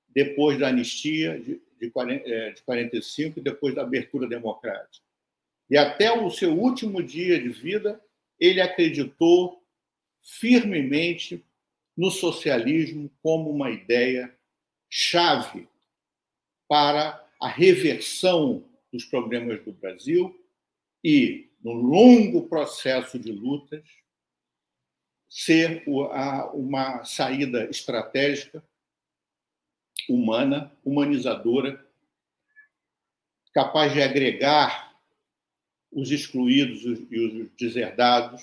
depois 0.09 0.59
da 0.59 0.67
anistia 0.67 1.39
de, 1.39 1.62
de, 1.79 1.91
é, 2.25 2.51
de 2.51 2.62
45 2.63 3.39
e 3.39 3.41
depois 3.41 3.73
da 3.73 3.83
abertura 3.83 4.27
democrática. 4.27 5.12
E 5.70 5.77
até 5.77 6.12
o 6.12 6.29
seu 6.29 6.58
último 6.58 7.01
dia 7.01 7.39
de 7.39 7.50
vida, 7.50 8.01
ele 8.39 8.62
acreditou 8.62 9.63
firmemente 10.22 11.43
no 11.96 12.10
socialismo 12.10 13.12
como 13.22 13.50
uma 13.50 13.70
ideia 13.70 14.36
chave 14.89 15.67
para 16.67 17.24
a 17.39 17.48
reversão 17.48 18.63
dos 18.91 19.05
problemas 19.05 19.63
do 19.63 19.72
Brasil 19.74 20.39
e, 21.03 21.50
no 21.63 21.74
longo 21.74 22.48
processo 22.48 23.17
de 23.20 23.32
lutas, 23.32 23.84
ser 25.27 25.84
uma 25.88 27.03
saída 27.03 27.65
estratégica, 27.70 28.63
humana, 30.08 30.72
humanizadora, 30.86 31.84
capaz 33.51 33.93
de 33.93 34.01
agregar 34.01 34.92
os 35.95 36.12
excluídos 36.12 36.83
e 37.09 37.19
os 37.19 37.51
deserdados, 37.57 38.41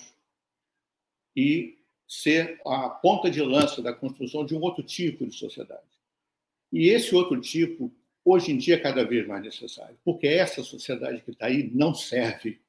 e 1.37 1.79
ser 2.07 2.61
a 2.67 2.89
ponta 2.89 3.31
de 3.31 3.41
lança 3.41 3.81
da 3.81 3.93
construção 3.93 4.45
de 4.45 4.55
um 4.55 4.61
outro 4.61 4.83
tipo 4.83 5.27
de 5.27 5.35
sociedade. 5.35 5.83
E 6.73 6.89
esse 6.89 7.15
outro 7.15 7.41
tipo, 7.41 7.93
hoje 8.25 8.53
em 8.53 8.59
dia, 8.59 8.75
é 8.75 8.79
cada 8.79 9.05
vez 9.05 9.27
mais 9.27 9.43
necessário, 9.43 9.97
porque 10.05 10.27
essa 10.27 10.63
sociedade 10.63 11.23
que 11.23 11.31
está 11.31 11.47
aí 11.47 11.71
não 11.73 11.95
serve. 11.95 12.61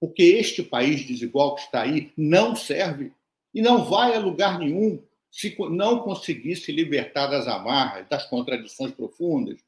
Porque 0.00 0.22
este 0.22 0.62
país 0.62 1.06
desigual 1.06 1.54
que 1.54 1.62
está 1.62 1.82
aí 1.82 2.12
não 2.16 2.56
serve 2.56 3.12
e 3.54 3.62
não 3.62 3.84
vai 3.84 4.14
a 4.14 4.18
lugar 4.18 4.58
nenhum 4.58 5.02
se 5.30 5.56
não 5.70 6.00
conseguir 6.00 6.56
se 6.56 6.72
libertar 6.72 7.26
das 7.26 7.46
amarras, 7.46 8.06
das 8.08 8.26
contradições 8.26 8.92
profundas, 8.92 9.60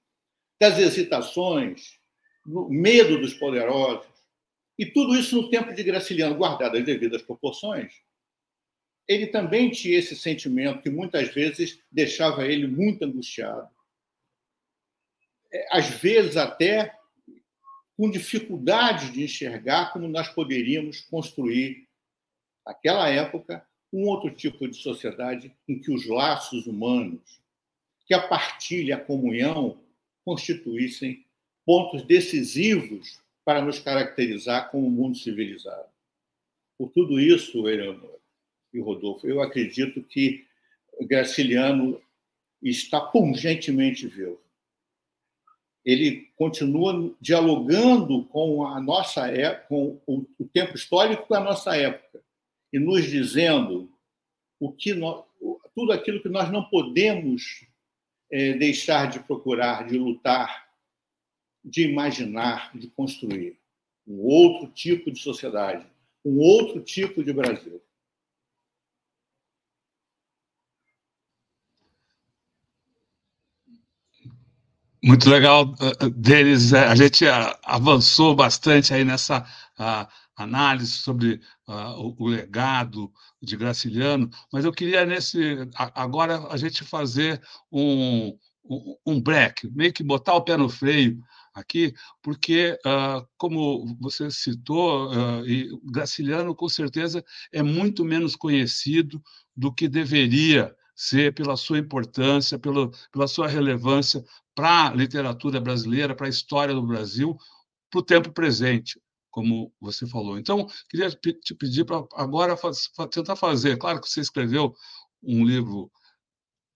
das 0.61 0.79
hesitações, 0.79 1.99
do 2.45 2.69
medo 2.69 3.19
dos 3.19 3.35
poderosos. 3.35 4.14
E 4.79 4.87
tudo 4.87 5.17
isso 5.17 5.37
no 5.37 5.51
tempo 5.51 5.73
de 5.73 5.83
Graciliano, 5.83 6.37
guardado 6.37 6.77
as 6.77 6.85
devidas 6.85 7.23
proporções, 7.23 8.03
ele 9.07 9.27
também 9.27 9.71
tinha 9.71 9.99
esse 9.99 10.17
sentimento 10.17 10.83
que 10.83 10.91
muitas 10.91 11.29
vezes 11.33 11.81
deixava 11.91 12.47
ele 12.47 12.67
muito 12.67 13.05
angustiado. 13.05 13.69
É, 15.53 15.79
às 15.79 15.89
vezes, 15.89 16.37
até 16.37 16.97
com 17.97 18.11
dificuldades 18.11 19.13
de 19.13 19.23
enxergar 19.23 19.93
como 19.93 20.09
nós 20.09 20.29
poderíamos 20.29 21.03
construir, 21.03 21.87
naquela 22.67 23.09
época, 23.09 23.65
um 23.93 24.09
outro 24.09 24.35
tipo 24.35 24.67
de 24.67 24.77
sociedade 24.77 25.55
em 25.69 25.79
que 25.79 25.93
os 25.93 26.09
laços 26.09 26.67
humanos, 26.67 27.41
que 28.07 28.15
a 28.15 28.27
partilha, 28.27 28.97
a 28.97 29.01
comunhão, 29.01 29.81
constituíssem 30.25 31.25
pontos 31.65 32.03
decisivos 32.03 33.23
para 33.45 33.61
nos 33.61 33.79
caracterizar 33.79 34.71
como 34.71 34.87
um 34.87 34.91
mundo 34.91 35.19
civilizado. 35.19 35.89
Por 36.79 36.91
tudo 36.91 37.21
isso, 37.21 37.69
Eleonora, 37.69 38.19
e 38.73 38.81
Rodolfo. 38.81 39.27
Eu 39.27 39.41
acredito 39.41 40.03
que 40.03 40.47
Graciliano 41.03 42.01
está 42.63 43.01
pungentemente 43.01 44.07
vivo. 44.07 44.41
Ele 45.85 46.31
continua 46.37 47.15
dialogando 47.21 48.25
com 48.25 48.67
a 48.67 48.81
nossa 48.81 49.29
é, 49.29 49.55
com 49.55 50.01
o 50.07 50.27
tempo 50.53 50.75
histórico 50.75 51.29
da 51.29 51.41
nossa 51.41 51.77
época 51.77 52.23
e 52.73 52.79
nos 52.79 53.05
dizendo 53.05 53.93
o 54.59 54.73
que 54.73 54.95
nós, 54.95 55.25
tudo 55.75 55.93
aquilo 55.93 56.23
que 56.23 56.29
nós 56.29 56.51
não 56.51 56.65
podemos 56.65 57.67
é, 58.33 58.55
deixar 58.55 59.11
de 59.11 59.21
procurar, 59.21 59.87
de 59.87 59.99
lutar, 59.99 60.64
de 61.65 61.89
imaginar, 61.89 62.71
de 62.77 62.89
construir 62.89 63.59
um 64.07 64.21
outro 64.21 64.71
tipo 64.73 65.11
de 65.11 65.19
sociedade, 65.19 65.87
um 66.25 66.39
outro 66.39 66.83
tipo 66.83 67.25
de 67.25 67.33
Brasil. 67.33 67.81
Muito 75.03 75.29
legal, 75.29 75.75
Denis. 76.17 76.73
É, 76.73 76.87
a 76.87 76.95
gente 76.95 77.27
avançou 77.63 78.35
bastante 78.35 78.95
aí 78.95 79.05
nessa 79.05 79.47
análise 80.35 80.93
sobre 80.93 81.41
uh, 81.69 82.15
o, 82.19 82.27
legado 82.27 83.13
de 83.41 83.57
Graciliano, 83.57 84.31
mas 84.53 84.65
eu 84.65 84.73
queria 84.73 85.05
nesse 85.05 85.69
agora 85.95 86.49
a 86.49 86.57
gente 86.57 86.83
fazer 86.85 87.41
um, 87.71 88.37
um 89.07 89.21
break, 89.21 89.71
meio 89.71 89.93
que 89.93 90.03
botar 90.03 90.35
o 90.35 90.43
pé 90.43 90.57
no 90.57 90.69
freio 90.69 91.23
aqui, 91.55 91.95
porque, 92.21 92.77
uh, 92.85 93.27
como 93.37 93.97
você 94.01 94.31
citou, 94.31 95.09
uh, 95.11 95.47
e 95.47 95.71
Graciliano 95.85 96.55
com 96.55 96.69
certeza 96.69 97.25
é 97.53 97.63
muito 97.63 98.05
menos 98.05 98.35
conhecido 98.35 99.23
do 99.57 99.73
que 99.73 99.89
deveria 99.89 100.75
ser 100.97 101.33
pela 101.35 101.57
sua 101.57 101.79
importância, 101.79 102.59
pelo, 102.59 102.91
pela 103.13 103.29
sua 103.29 103.49
relevância 103.49 104.23
para 104.55 104.89
a 104.89 104.95
literatura 104.95 105.61
brasileira, 105.61 106.15
para 106.15 106.27
a 106.27 106.31
história 106.31 106.75
do 106.75 106.87
Brasil, 106.87 107.37
para 107.91 108.01
o 108.01 108.05
tempo 108.05 108.33
presente, 108.33 109.01
como 109.31 109.73
você 109.81 110.07
falou. 110.07 110.39
Então, 110.39 110.67
queria 110.89 111.11
te 111.11 111.55
pedir 111.55 111.85
para 111.85 112.05
agora 112.15 112.57
tentar 113.11 113.37
fazer. 113.37 113.77
Claro 113.77 114.01
que 114.01 114.09
você 114.09 114.21
escreveu 114.21 114.75
um 115.23 115.45
livro 115.45 115.91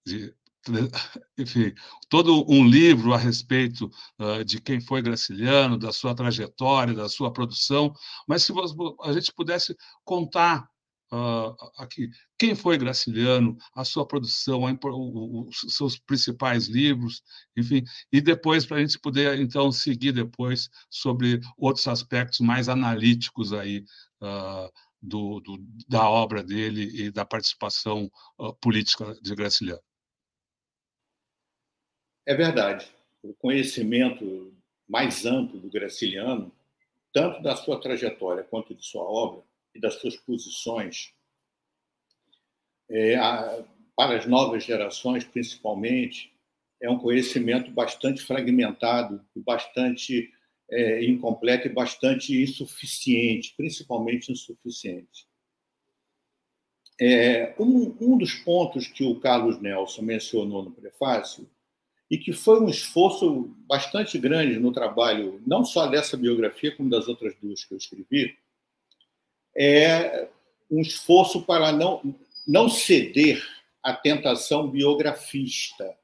de 0.07 0.35
enfim, 1.39 1.73
todo 2.09 2.45
um 2.49 2.67
livro 2.67 3.13
a 3.13 3.17
respeito 3.17 3.91
uh, 4.19 4.45
de 4.45 4.61
quem 4.61 4.81
foi 4.81 5.03
Graciliano, 5.03 5.79
da 5.79 5.93
sua 5.93 6.15
trajetória, 6.15 6.95
da 6.95 7.09
sua 7.09 7.33
produção, 7.33 7.93
mas 8.27 8.43
se 8.43 8.53
a 9.03 9.13
gente 9.13 9.33
pudesse 9.33 9.77
contar 10.05 10.69
uh, 11.13 11.55
aqui 11.79 12.09
quem 12.39 12.55
foi 12.55 12.79
Graciliano, 12.79 13.57
a 13.75 13.85
sua 13.85 14.07
produção, 14.07 14.67
a, 14.67 14.73
o, 14.85 15.49
os 15.49 15.75
seus 15.75 15.99
principais 15.99 16.69
livros, 16.69 17.23
enfim, 17.57 17.83
e 18.13 18.21
depois 18.21 18.67
para 18.67 18.79
a 18.79 18.81
gente 18.81 18.99
poder 18.99 19.39
então 19.39 19.71
seguir 19.73 20.13
depois 20.13 20.69
sobre 20.91 21.41
outros 21.57 21.87
aspectos 21.89 22.41
mais 22.41 22.69
analíticos 22.69 23.53
aí 23.53 23.85
uh, 24.23 24.71
do, 25.01 25.41
do, 25.41 25.59
da 25.89 26.09
obra 26.09 26.43
dele 26.43 26.91
e 26.95 27.11
da 27.11 27.25
participação 27.25 28.11
uh, 28.39 28.55
política 28.57 29.15
de 29.23 29.35
Graciliano. 29.35 29.88
É 32.29 32.35
verdade. 32.35 32.87
O 33.23 33.33
conhecimento 33.33 34.53
mais 34.87 35.25
amplo 35.25 35.59
do 35.59 35.71
Graciliano, 35.71 36.53
tanto 37.11 37.43
da 37.43 37.57
sua 37.57 37.81
trajetória 37.81 38.45
quanto 38.45 38.75
de 38.75 38.85
sua 38.85 39.03
obra, 39.03 39.43
e 39.75 39.81
das 39.81 39.95
suas 39.95 40.15
posições, 40.15 41.15
é, 42.91 43.17
a, 43.17 43.65
para 43.97 44.19
as 44.19 44.27
novas 44.27 44.63
gerações, 44.63 45.25
principalmente, 45.25 46.31
é 46.83 46.91
um 46.91 46.99
conhecimento 46.99 47.71
bastante 47.71 48.21
fragmentado, 48.21 49.25
bastante 49.35 50.31
é, 50.71 51.03
incompleto 51.07 51.67
e 51.67 51.73
bastante 51.73 52.39
insuficiente, 52.43 53.55
principalmente 53.57 54.31
insuficiente. 54.31 55.27
É, 57.01 57.55
um, 57.59 57.97
um 57.99 58.19
dos 58.19 58.35
pontos 58.35 58.87
que 58.87 59.03
o 59.03 59.19
Carlos 59.19 59.59
Nelson 59.63 60.03
mencionou 60.03 60.63
no 60.63 60.73
prefácio 60.73 61.49
e 62.11 62.17
que 62.17 62.33
foi 62.33 62.61
um 62.61 62.69
esforço 62.69 63.55
bastante 63.67 64.19
grande 64.19 64.59
no 64.59 64.73
trabalho, 64.73 65.43
não 65.47 65.65
só 65.65 65.87
dessa 65.87 66.17
biografia, 66.17 66.75
como 66.75 66.89
das 66.89 67.07
outras 67.07 67.35
duas 67.41 67.65
que 67.65 67.75
eu 67.75 67.79
escrevi, 67.79 68.39
é 69.55 70.29
um 70.71 70.81
esforço 70.81 71.43
para 71.43 71.71
não, 71.71 72.03
não 72.47 72.69
ceder 72.69 73.47
à 73.83 73.93
tentação 73.93 74.71
biografista, 74.71 75.97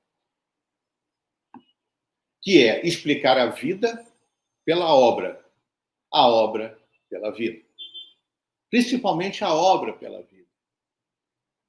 que 2.42 2.62
é 2.62 2.86
explicar 2.86 3.38
a 3.38 3.46
vida 3.46 4.06
pela 4.64 4.94
obra, 4.94 5.42
a 6.12 6.28
obra 6.28 6.78
pela 7.08 7.30
vida. 7.30 7.64
Principalmente 8.68 9.42
a 9.42 9.54
obra 9.54 9.94
pela 9.94 10.20
vida. 10.22 10.48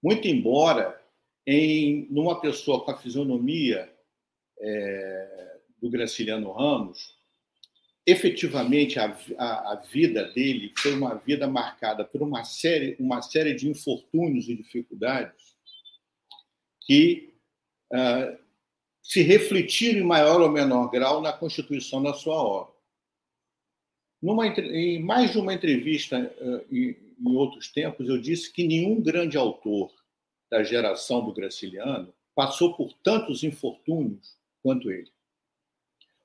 Muito 0.04 0.28
embora 0.28 1.02
em 1.48 2.08
numa 2.10 2.42
pessoa 2.42 2.84
com 2.84 2.92
a 2.92 2.98
fisionomia 2.98 3.95
é, 4.60 5.60
do 5.82 5.90
Graciliano 5.90 6.52
Ramos, 6.52 7.16
efetivamente 8.06 9.00
a, 9.00 9.18
a, 9.38 9.74
a, 9.74 9.76
vida 9.92 10.26
dele 10.32 10.72
foi 10.78 10.94
uma 10.94 11.16
vida 11.16 11.48
marcada 11.48 12.06
por 12.06 12.22
uma 12.22 12.44
série, 12.44 12.96
uma 13.00 13.22
série 13.22 13.54
de 13.56 13.68
infortúnios 13.68 14.48
e 14.48 14.56
dificuldades 14.56 15.56
que 16.82 17.34
uh, 17.92 18.38
se 19.02 19.22
refletiram 19.22 20.00
em 20.00 20.04
maior 20.04 20.40
ou 20.42 20.52
menor 20.52 20.90
grau 20.90 21.22
na 21.22 21.34
constituição 21.34 22.02
da 22.02 22.14
sua 22.14 22.36
obra. 22.36 22.76
Numa, 24.22 24.48
em 24.48 25.02
mais 25.02 25.32
de 25.32 25.40
uma 25.40 25.54
entrevista 25.54 26.34
em, 26.72 26.96
em 27.20 27.36
outros 27.36 27.72
tempos, 27.72 28.08
eu 28.08 28.20
disse 28.20 28.52
que 28.52 28.68
nenhum 28.68 29.02
grande 29.02 29.38
autor 29.38 29.92
da 30.50 30.64
geração 30.64 31.26
do 31.26 31.34
Graciliano 31.34 32.14
passou 32.36 32.76
por 32.76 32.94
tantos 32.94 33.44
infortúnios 33.44 34.36
quanto 34.66 34.90
ele. 34.90 35.12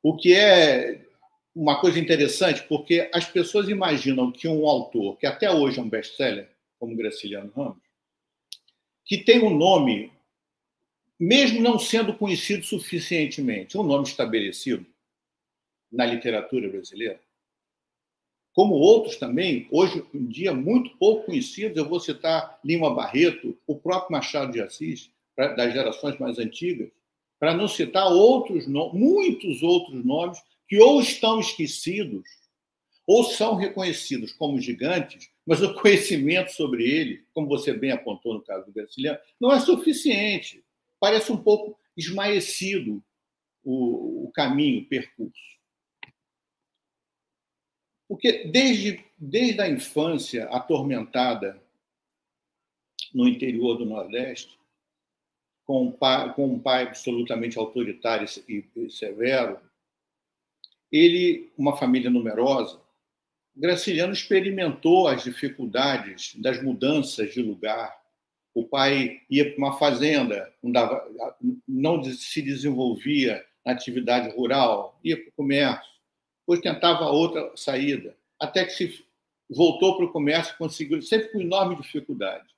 O 0.02 0.16
que 0.16 0.34
é 0.34 1.04
uma 1.54 1.78
coisa 1.78 1.98
interessante, 1.98 2.62
porque 2.62 3.10
as 3.12 3.26
pessoas 3.26 3.68
imaginam 3.68 4.32
que 4.32 4.48
um 4.48 4.66
autor, 4.66 5.18
que 5.18 5.26
até 5.26 5.50
hoje 5.50 5.78
é 5.78 5.82
um 5.82 5.88
best-seller, 5.90 6.48
como 6.78 6.96
Graciliano 6.96 7.52
Ramos, 7.54 7.82
que 9.04 9.18
tem 9.18 9.44
um 9.44 9.54
nome, 9.54 10.10
mesmo 11.18 11.60
não 11.60 11.78
sendo 11.78 12.14
conhecido 12.14 12.64
suficientemente, 12.64 13.76
um 13.76 13.82
nome 13.82 14.06
estabelecido 14.06 14.86
na 15.92 16.06
literatura 16.06 16.66
brasileira, 16.66 17.20
como 18.54 18.72
outros 18.74 19.16
também, 19.16 19.68
hoje 19.70 20.02
em 20.14 20.26
dia 20.26 20.54
muito 20.54 20.96
pouco 20.96 21.26
conhecidos, 21.26 21.76
eu 21.76 21.86
vou 21.86 22.00
citar 22.00 22.58
Lima 22.64 22.94
Barreto, 22.94 23.58
o 23.66 23.76
próprio 23.76 24.12
Machado 24.12 24.50
de 24.50 24.62
Assis, 24.62 25.10
das 25.36 25.74
gerações 25.74 26.18
mais 26.18 26.38
antigas, 26.38 26.90
para 27.40 27.54
não 27.54 27.66
citar 27.66 28.06
outros, 28.06 28.66
muitos 28.68 29.62
outros 29.62 30.04
nomes 30.04 30.38
que 30.68 30.78
ou 30.78 31.00
estão 31.00 31.40
esquecidos 31.40 32.28
ou 33.06 33.24
são 33.24 33.56
reconhecidos 33.56 34.32
como 34.32 34.60
gigantes, 34.60 35.32
mas 35.44 35.62
o 35.62 35.74
conhecimento 35.74 36.52
sobre 36.52 36.84
ele, 36.84 37.24
como 37.32 37.48
você 37.48 37.72
bem 37.72 37.90
apontou 37.90 38.34
no 38.34 38.42
caso 38.42 38.66
do 38.66 38.72
Graciliano, 38.72 39.18
não 39.40 39.50
é 39.50 39.58
suficiente. 39.58 40.62
Parece 41.00 41.32
um 41.32 41.42
pouco 41.42 41.76
esmaecido 41.96 43.02
o, 43.64 44.26
o 44.26 44.32
caminho, 44.32 44.82
o 44.82 44.86
percurso. 44.86 45.58
Porque 48.06 48.44
desde, 48.44 49.02
desde 49.18 49.60
a 49.60 49.68
infância 49.68 50.44
atormentada 50.50 51.60
no 53.14 53.26
interior 53.26 53.76
do 53.76 53.86
Nordeste, 53.86 54.59
com 55.70 55.84
um 55.84 55.92
pai, 55.92 56.34
com 56.34 56.46
um 56.54 56.58
pai 56.58 56.82
absolutamente 56.82 57.56
autoritário 57.56 58.26
e 58.48 58.90
severo, 58.90 59.56
ele, 60.90 61.52
uma 61.56 61.76
família 61.76 62.10
numerosa, 62.10 62.80
Graciliano 63.54 64.12
experimentou 64.12 65.06
as 65.06 65.22
dificuldades 65.22 66.34
das 66.34 66.60
mudanças 66.60 67.32
de 67.32 67.40
lugar. 67.40 67.96
O 68.52 68.64
pai 68.64 69.20
ia 69.30 69.48
para 69.48 69.58
uma 69.58 69.78
fazenda, 69.78 70.52
não, 71.68 72.02
se 72.02 72.42
desenvolvia 72.42 73.46
na 73.64 73.70
atividade 73.70 74.34
rural, 74.34 74.98
ia 75.04 75.16
para 75.16 75.28
o 75.28 75.32
comércio, 75.36 75.92
depois 76.40 76.60
tentava 76.60 77.04
outra 77.10 77.48
saída, 77.56 78.16
até 78.40 78.64
que 78.64 78.72
se 78.72 79.04
voltou 79.48 79.96
para 79.96 80.06
o 80.06 80.12
comércio 80.12 80.58
conseguiu, 80.58 81.00
sempre 81.00 81.28
com 81.28 81.40
enorme 81.40 81.76
dificuldade. 81.76 82.48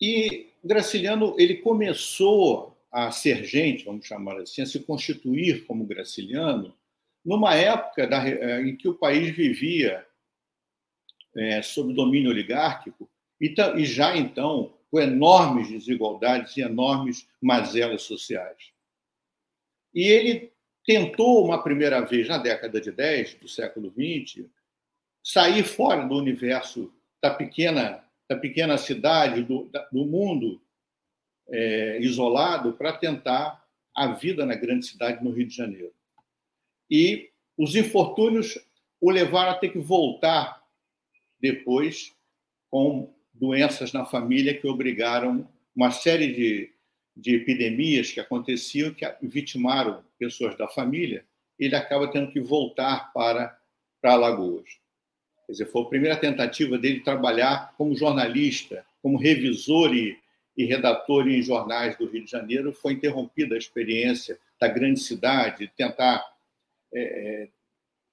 E 0.00 0.51
Graciliano 0.62 1.34
ele 1.38 1.56
começou 1.56 2.76
a 2.90 3.10
ser 3.10 3.44
gente, 3.44 3.84
vamos 3.84 4.06
chamar 4.06 4.38
assim, 4.40 4.62
a 4.62 4.66
se 4.66 4.80
constituir 4.80 5.64
como 5.66 5.86
graciliano, 5.86 6.76
numa 7.24 7.54
época 7.54 8.06
da, 8.06 8.28
eh, 8.28 8.62
em 8.62 8.76
que 8.76 8.88
o 8.88 8.94
país 8.94 9.34
vivia 9.34 10.06
é, 11.34 11.62
sob 11.62 11.94
domínio 11.94 12.30
oligárquico 12.30 13.08
e, 13.40 13.54
e 13.76 13.84
já 13.84 14.16
então 14.16 14.74
com 14.90 15.00
enormes 15.00 15.70
desigualdades 15.70 16.56
e 16.56 16.60
enormes 16.60 17.26
mazelas 17.40 18.02
sociais. 18.02 18.72
E 19.94 20.02
ele 20.02 20.52
tentou 20.84 21.44
uma 21.44 21.62
primeira 21.62 22.00
vez 22.00 22.28
na 22.28 22.38
década 22.38 22.80
de 22.80 22.92
10 22.92 23.34
do 23.34 23.48
século 23.48 23.90
20 23.90 24.50
sair 25.22 25.64
fora 25.64 26.06
do 26.06 26.16
universo 26.16 26.92
da 27.22 27.32
pequena 27.32 28.04
da 28.32 28.38
pequena 28.38 28.78
cidade 28.78 29.42
do, 29.42 29.70
do 29.92 30.06
mundo 30.06 30.60
é, 31.48 31.98
isolado 32.00 32.72
para 32.72 32.92
tentar 32.94 33.62
a 33.94 34.12
vida 34.12 34.46
na 34.46 34.54
grande 34.54 34.86
cidade 34.86 35.22
no 35.22 35.32
Rio 35.32 35.46
de 35.46 35.54
Janeiro. 35.54 35.92
E 36.90 37.30
os 37.58 37.76
infortúnios 37.76 38.58
o 39.00 39.10
levaram 39.10 39.50
a 39.50 39.54
ter 39.54 39.68
que 39.68 39.78
voltar 39.78 40.62
depois 41.38 42.14
com 42.70 43.14
doenças 43.34 43.92
na 43.92 44.06
família 44.06 44.58
que 44.58 44.66
obrigaram 44.66 45.46
uma 45.76 45.90
série 45.90 46.32
de, 46.32 46.72
de 47.14 47.34
epidemias 47.34 48.12
que 48.12 48.20
aconteciam, 48.20 48.94
que 48.94 49.06
vitimaram 49.22 50.02
pessoas 50.18 50.56
da 50.56 50.68
família, 50.68 51.26
ele 51.58 51.76
acaba 51.76 52.10
tendo 52.10 52.32
que 52.32 52.40
voltar 52.40 53.12
para, 53.12 53.58
para 54.00 54.14
Alagoas. 54.14 54.81
Quer 55.52 55.64
dizer, 55.64 55.66
foi 55.66 55.82
a 55.82 55.86
primeira 55.86 56.16
tentativa 56.16 56.78
dele 56.78 57.00
trabalhar 57.00 57.74
como 57.76 57.94
jornalista, 57.94 58.86
como 59.02 59.18
revisor 59.18 59.94
e, 59.94 60.18
e 60.56 60.64
redator 60.64 61.28
em 61.28 61.42
jornais 61.42 61.94
do 61.98 62.06
Rio 62.06 62.24
de 62.24 62.30
Janeiro. 62.30 62.72
Foi 62.72 62.94
interrompida 62.94 63.54
a 63.54 63.58
experiência 63.58 64.38
da 64.58 64.66
grande 64.66 65.00
cidade, 65.00 65.70
tentar 65.76 66.24
é, 66.90 67.02
é, 67.02 67.48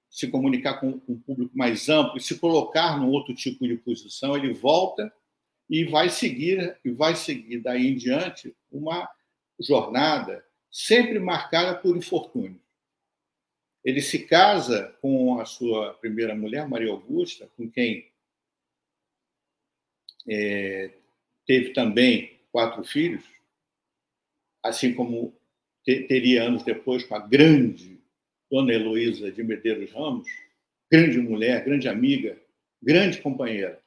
se 0.09 0.27
comunicar 0.27 0.81
com 0.81 0.99
um 1.07 1.17
público 1.17 1.57
mais 1.57 1.87
amplo 1.87 2.17
e 2.17 2.21
se 2.21 2.37
colocar 2.37 2.99
num 2.99 3.09
outro 3.09 3.33
tipo 3.33 3.65
de 3.65 3.77
posição. 3.77 4.35
Ele 4.35 4.51
volta 4.51 5.09
e 5.69 5.85
vai 5.85 6.09
seguir 6.09 6.77
e 6.83 6.91
vai 6.91 7.15
seguir 7.15 7.59
daí 7.59 7.87
em 7.87 7.95
diante 7.95 8.53
uma 8.69 9.09
jornada 9.57 10.43
sempre 10.69 11.19
marcada 11.19 11.73
por 11.73 11.95
infortúnio. 11.95 12.59
Ele 13.89 14.03
se 14.03 14.19
casa 14.19 14.95
com 15.01 15.41
a 15.41 15.45
sua 15.45 15.95
primeira 15.95 16.35
mulher, 16.35 16.67
Maria 16.69 16.91
Augusta, 16.91 17.49
com 17.57 17.67
quem 17.67 18.07
é, 20.27 20.91
teve 21.43 21.73
também 21.73 22.39
quatro 22.51 22.83
filhos, 22.83 23.25
assim 24.63 24.93
como 24.93 25.35
teria 25.83 26.43
anos 26.43 26.61
depois 26.61 27.03
com 27.03 27.15
a 27.15 27.27
grande 27.27 27.99
Dona 28.51 28.73
Heloísa 28.73 29.31
de 29.31 29.41
Medeiros 29.41 29.91
Ramos, 29.91 30.29
grande 30.91 31.17
mulher, 31.17 31.65
grande 31.65 31.89
amiga, 31.89 32.39
grande 32.79 33.19
companheira. 33.19 33.81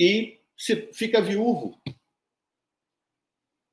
E 0.00 0.40
se, 0.56 0.90
fica 0.94 1.20
viúvo 1.20 1.78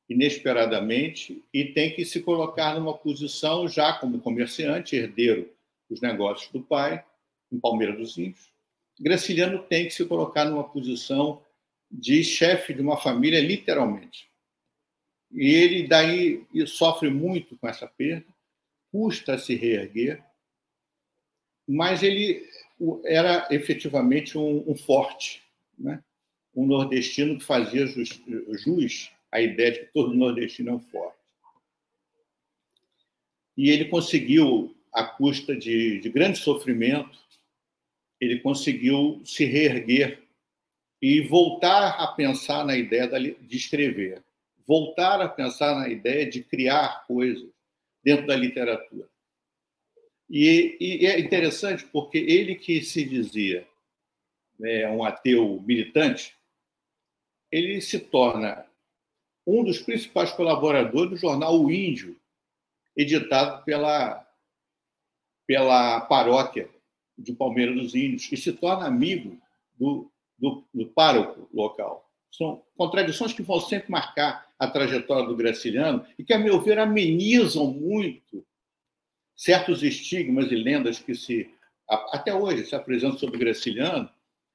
inesperadamente 0.09 1.43
e 1.53 1.65
tem 1.65 1.93
que 1.93 2.03
se 2.03 2.21
colocar 2.21 2.73
numa 2.73 2.97
posição 2.97 3.67
já 3.67 3.93
como 3.93 4.19
comerciante, 4.19 4.95
herdeiro 4.95 5.47
dos 5.87 6.01
negócios 6.01 6.51
do 6.51 6.61
pai, 6.61 7.03
em 7.51 7.59
Palmeira 7.59 7.95
dos 7.95 8.17
Índios. 8.17 8.51
Graciliano 8.99 9.59
tem 9.59 9.85
que 9.85 9.93
se 9.93 10.05
colocar 10.05 10.45
numa 10.45 10.63
posição 10.63 11.41
de 11.89 12.23
chefe 12.23 12.73
de 12.73 12.81
uma 12.81 12.97
família, 12.97 13.39
literalmente. 13.39 14.29
E 15.31 15.47
ele 15.47 15.87
daí 15.87 16.45
sofre 16.65 17.09
muito 17.09 17.55
com 17.57 17.67
essa 17.67 17.87
perda, 17.87 18.25
custa 18.91 19.37
se 19.37 19.55
reerguer, 19.55 20.23
mas 21.67 22.01
ele 22.01 22.47
era 23.05 23.47
efetivamente 23.51 24.37
um, 24.37 24.63
um 24.67 24.75
forte, 24.75 25.43
né? 25.77 26.03
um 26.55 26.65
nordestino 26.65 27.37
que 27.37 27.43
fazia 27.43 27.85
jus, 27.85 28.21
jus 28.63 29.11
à 29.31 29.41
ideia 29.41 29.71
de 29.71 29.79
que 29.79 29.93
todo 29.93 30.13
nordestino 30.13 30.69
é 30.69 30.73
um 30.73 30.79
forte. 30.79 31.17
E 33.55 33.69
ele 33.69 33.85
conseguiu, 33.85 34.75
à 34.91 35.03
custa 35.03 35.55
de, 35.55 35.99
de 35.99 36.09
grande 36.09 36.39
sofrimento, 36.39 37.19
ele 38.19 38.39
conseguiu 38.39 39.21
se 39.25 39.45
reerguer 39.45 40.23
e 41.01 41.21
voltar 41.21 42.01
a 42.01 42.07
pensar 42.07 42.65
na 42.65 42.75
ideia 42.75 43.07
de 43.07 43.57
escrever, 43.57 44.23
voltar 44.67 45.21
a 45.21 45.29
pensar 45.29 45.75
na 45.75 45.87
ideia 45.87 46.29
de 46.29 46.43
criar 46.43 47.05
coisas 47.07 47.49
dentro 48.03 48.27
da 48.27 48.35
literatura. 48.35 49.07
E, 50.29 50.77
e 50.79 51.05
é 51.07 51.19
interessante 51.19 51.85
porque 51.85 52.17
ele 52.17 52.55
que 52.55 52.81
se 52.81 53.03
dizia 53.03 53.67
né, 54.59 54.87
um 54.89 55.03
ateu 55.03 55.61
militante, 55.65 56.35
ele 57.51 57.81
se 57.81 57.99
torna 57.99 58.68
um 59.49 59.63
dos 59.63 59.79
principais 59.79 60.31
colaboradores 60.31 61.09
do 61.09 61.17
jornal 61.17 61.59
O 61.59 61.71
Índio, 61.71 62.15
editado 62.95 63.63
pela, 63.63 64.25
pela 65.47 66.01
paróquia 66.01 66.69
de 67.17 67.33
Palmeira 67.33 67.73
dos 67.73 67.95
Índios, 67.95 68.31
e 68.31 68.37
se 68.37 68.53
torna 68.53 68.85
amigo 68.85 69.39
do, 69.77 70.11
do, 70.37 70.63
do 70.73 70.85
pároco 70.87 71.49
local. 71.53 72.07
São 72.31 72.63
contradições 72.77 73.33
que 73.33 73.41
vão 73.41 73.59
sempre 73.59 73.89
marcar 73.91 74.47
a 74.59 74.67
trajetória 74.67 75.27
do 75.27 75.35
Graciliano 75.35 76.05
e 76.17 76.23
que, 76.23 76.33
a 76.33 76.37
meu 76.37 76.61
ver, 76.61 76.77
amenizam 76.77 77.67
muito 77.67 78.45
certos 79.35 79.81
estigmas 79.81 80.51
e 80.51 80.55
lendas 80.55 80.99
que 80.99 81.15
se 81.15 81.49
até 81.87 82.33
hoje 82.33 82.65
se 82.65 82.75
apresentam 82.75 83.17
sobre 83.17 83.37
o 83.37 83.39
Graciliano 83.39 84.09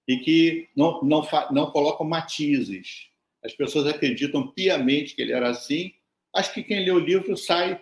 e 0.07 0.19
que 0.19 0.69
não, 0.77 1.03
não, 1.03 1.27
não 1.51 1.71
colocam 1.71 2.07
matizes. 2.07 3.09
As 3.45 3.55
pessoas 3.55 3.87
acreditam 3.87 4.47
piamente 4.49 5.15
que 5.15 5.21
ele 5.21 5.33
era 5.33 5.51
assim. 5.51 5.93
Acho 6.33 6.53
que 6.55 6.63
quem 6.63 6.85
lê 6.85 6.91
o 6.91 6.99
livro 6.99 7.37
sai 7.37 7.81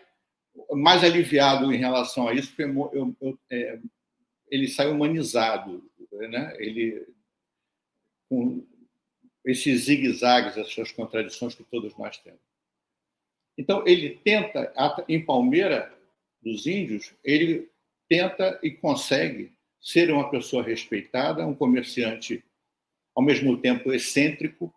mais 0.72 1.04
aliviado 1.04 1.72
em 1.72 1.78
relação 1.78 2.26
a 2.26 2.34
isso, 2.34 2.48
porque 2.48 2.64
eu, 2.64 3.16
eu, 3.20 3.38
é, 3.48 3.78
ele 4.50 4.66
sai 4.66 4.88
humanizado. 4.88 5.88
Né? 6.10 6.54
Ele, 6.58 7.06
com 8.28 8.66
esses 9.44 9.84
zigue-zagues, 9.84 10.56
essas 10.56 10.90
contradições 10.90 11.54
que 11.54 11.64
todos 11.64 11.96
nós 11.96 12.18
temos. 12.18 12.40
Então, 13.56 13.86
ele 13.86 14.18
tenta, 14.24 14.72
em 15.08 15.24
Palmeira 15.24 15.96
dos 16.42 16.66
Índios, 16.66 17.14
ele 17.22 17.70
tenta 18.08 18.58
e 18.62 18.70
consegue 18.70 19.52
ser 19.80 20.10
uma 20.10 20.30
pessoa 20.30 20.62
respeitada, 20.62 21.46
um 21.46 21.54
comerciante 21.54 22.44
ao 23.14 23.22
mesmo 23.22 23.56
tempo 23.58 23.92
excêntrico 23.92 24.72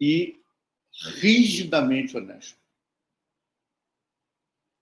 e 0.00 0.40
rigidamente 1.20 2.16
honesto. 2.16 2.58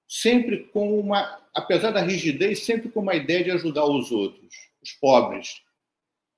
Sempre 0.08 0.64
com 0.68 0.98
uma, 0.98 1.42
apesar 1.54 1.90
da 1.90 2.00
rigidez, 2.00 2.64
sempre 2.64 2.88
com 2.90 3.00
uma 3.00 3.14
ideia 3.14 3.44
de 3.44 3.50
ajudar 3.50 3.84
os 3.84 4.10
outros, 4.10 4.54
os 4.82 4.92
pobres. 4.92 5.62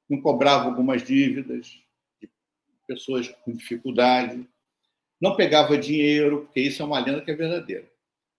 Não 0.08 0.20
cobrava 0.20 0.64
algumas 0.64 1.04
dívidas 1.04 1.78
de 2.20 2.28
pessoas 2.86 3.28
com 3.44 3.52
dificuldade, 3.52 4.48
não 5.20 5.36
pegava 5.36 5.78
dinheiro, 5.78 6.42
porque 6.46 6.60
isso 6.60 6.82
é 6.82 6.84
uma 6.84 6.98
lenda 6.98 7.20
que 7.20 7.30
é 7.30 7.34
verdadeira. 7.34 7.88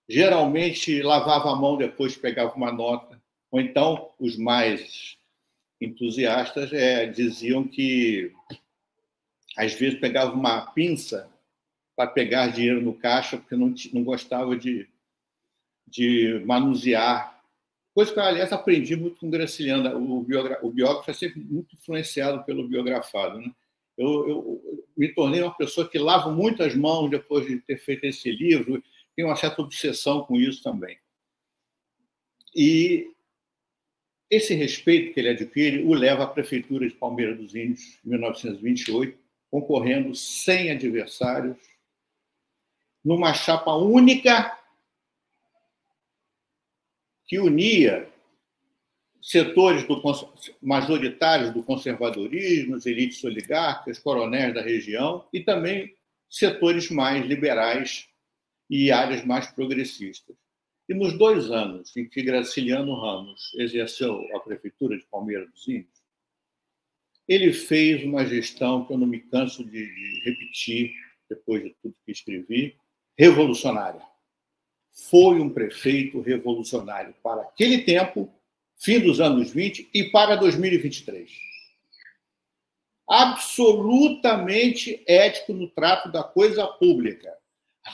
Geralmente 0.10 1.02
lavava 1.02 1.52
a 1.52 1.56
mão 1.56 1.78
depois 1.78 2.18
pegava 2.18 2.54
uma 2.56 2.72
nota 2.72 3.22
ou 3.52 3.60
então, 3.60 4.10
os 4.18 4.38
mais 4.38 5.18
entusiastas 5.80 6.72
é, 6.72 7.06
diziam 7.06 7.68
que, 7.68 8.32
às 9.62 9.74
vezes, 9.76 10.00
pegava 10.00 10.34
uma 10.34 10.72
pinça 10.72 11.30
para 11.96 12.10
pegar 12.10 12.48
dinheiro 12.48 12.82
no 12.82 12.96
caixa, 12.96 13.38
porque 13.38 13.56
não, 13.56 13.72
não 13.94 14.04
gostava 14.04 14.58
de, 14.58 14.90
de 15.88 16.42
manusear. 16.48 17.40
Coisa 17.94 18.12
que 18.12 18.20
aliás, 18.20 18.52
aprendi 18.52 18.96
muito 18.96 19.20
com 19.20 19.30
Graciliano. 19.30 19.96
O, 19.98 20.24
biogra 20.24 20.58
o 20.64 20.72
biógrafo 20.72 21.12
é 21.12 21.14
sempre 21.14 21.42
muito 21.42 21.76
influenciado 21.76 22.44
pelo 22.44 22.68
biografado. 22.68 23.40
Né? 23.40 23.52
Eu, 23.96 24.28
eu, 24.28 24.86
me 24.98 25.10
tornei 25.10 25.44
uma 25.44 25.56
pessoa 25.56 25.88
que 25.88 26.00
lavo 26.00 26.32
muito 26.32 26.64
as 26.64 26.74
mãos 26.74 27.12
depois 27.12 27.46
de 27.46 27.60
ter 27.60 27.78
feito 27.78 28.06
esse 28.06 28.32
livro, 28.32 28.84
tenho 29.16 29.28
uma 29.28 29.36
certa 29.36 29.62
obsessão 29.62 30.24
com 30.24 30.38
isso 30.38 30.64
também. 30.64 30.98
E 32.56 33.12
esse 34.28 34.56
respeito 34.56 35.14
que 35.14 35.20
ele 35.20 35.30
adquire 35.30 35.84
o 35.84 35.94
leva 35.94 36.24
à 36.24 36.28
prefeitura 36.28 36.88
de 36.88 36.96
Palmeira 36.96 37.36
dos 37.36 37.54
Índios, 37.54 38.00
em 38.04 38.10
1928, 38.10 39.22
concorrendo 39.52 40.16
sem 40.16 40.72
adversários, 40.72 41.58
numa 43.04 43.34
chapa 43.34 43.76
única 43.76 44.58
que 47.28 47.38
unia 47.38 48.10
setores 49.22 49.84
do, 49.84 50.02
majoritários 50.62 51.52
do 51.52 51.62
conservadorismo, 51.62 52.76
as 52.76 52.86
elites 52.86 53.24
oligárquicas, 53.24 54.00
coronéis 54.00 54.54
da 54.54 54.62
região 54.62 55.26
e 55.32 55.42
também 55.42 55.96
setores 56.30 56.90
mais 56.90 57.26
liberais 57.26 58.08
e 58.70 58.92
áreas 58.92 59.24
mais 59.26 59.48
progressistas. 59.48 60.36
E 60.90 60.94
nos 60.94 61.18
dois 61.18 61.52
anos 61.52 61.96
em 61.96 62.08
que 62.08 62.24
Graciliano 62.24 62.96
Ramos 62.96 63.54
exerceu 63.56 64.26
a 64.36 64.40
prefeitura 64.40 64.98
de 64.98 65.06
Palmeiras 65.06 65.50
dos 65.52 65.68
Índios, 65.68 66.01
ele 67.32 67.54
fez 67.54 68.04
uma 68.04 68.26
gestão 68.26 68.84
que 68.84 68.92
eu 68.92 68.98
não 68.98 69.08
me 69.08 69.22
canso 69.22 69.64
de, 69.64 69.72
de 69.72 70.22
repetir, 70.26 70.94
depois 71.30 71.64
de 71.64 71.74
tudo 71.82 71.96
que 72.06 72.12
escrevi, 72.12 72.76
revolucionária. 73.18 74.02
Foi 74.92 75.40
um 75.40 75.50
prefeito 75.50 76.20
revolucionário 76.20 77.16
para 77.24 77.44
aquele 77.44 77.84
tempo, 77.84 78.30
fim 78.78 79.00
dos 79.00 79.22
anos 79.22 79.50
20 79.52 79.90
e 79.94 80.12
para 80.12 80.36
2023. 80.36 81.32
Absolutamente 83.10 85.02
ético 85.08 85.54
no 85.54 85.70
trato 85.70 86.12
da 86.12 86.24
coisa 86.24 86.68
pública 86.68 87.32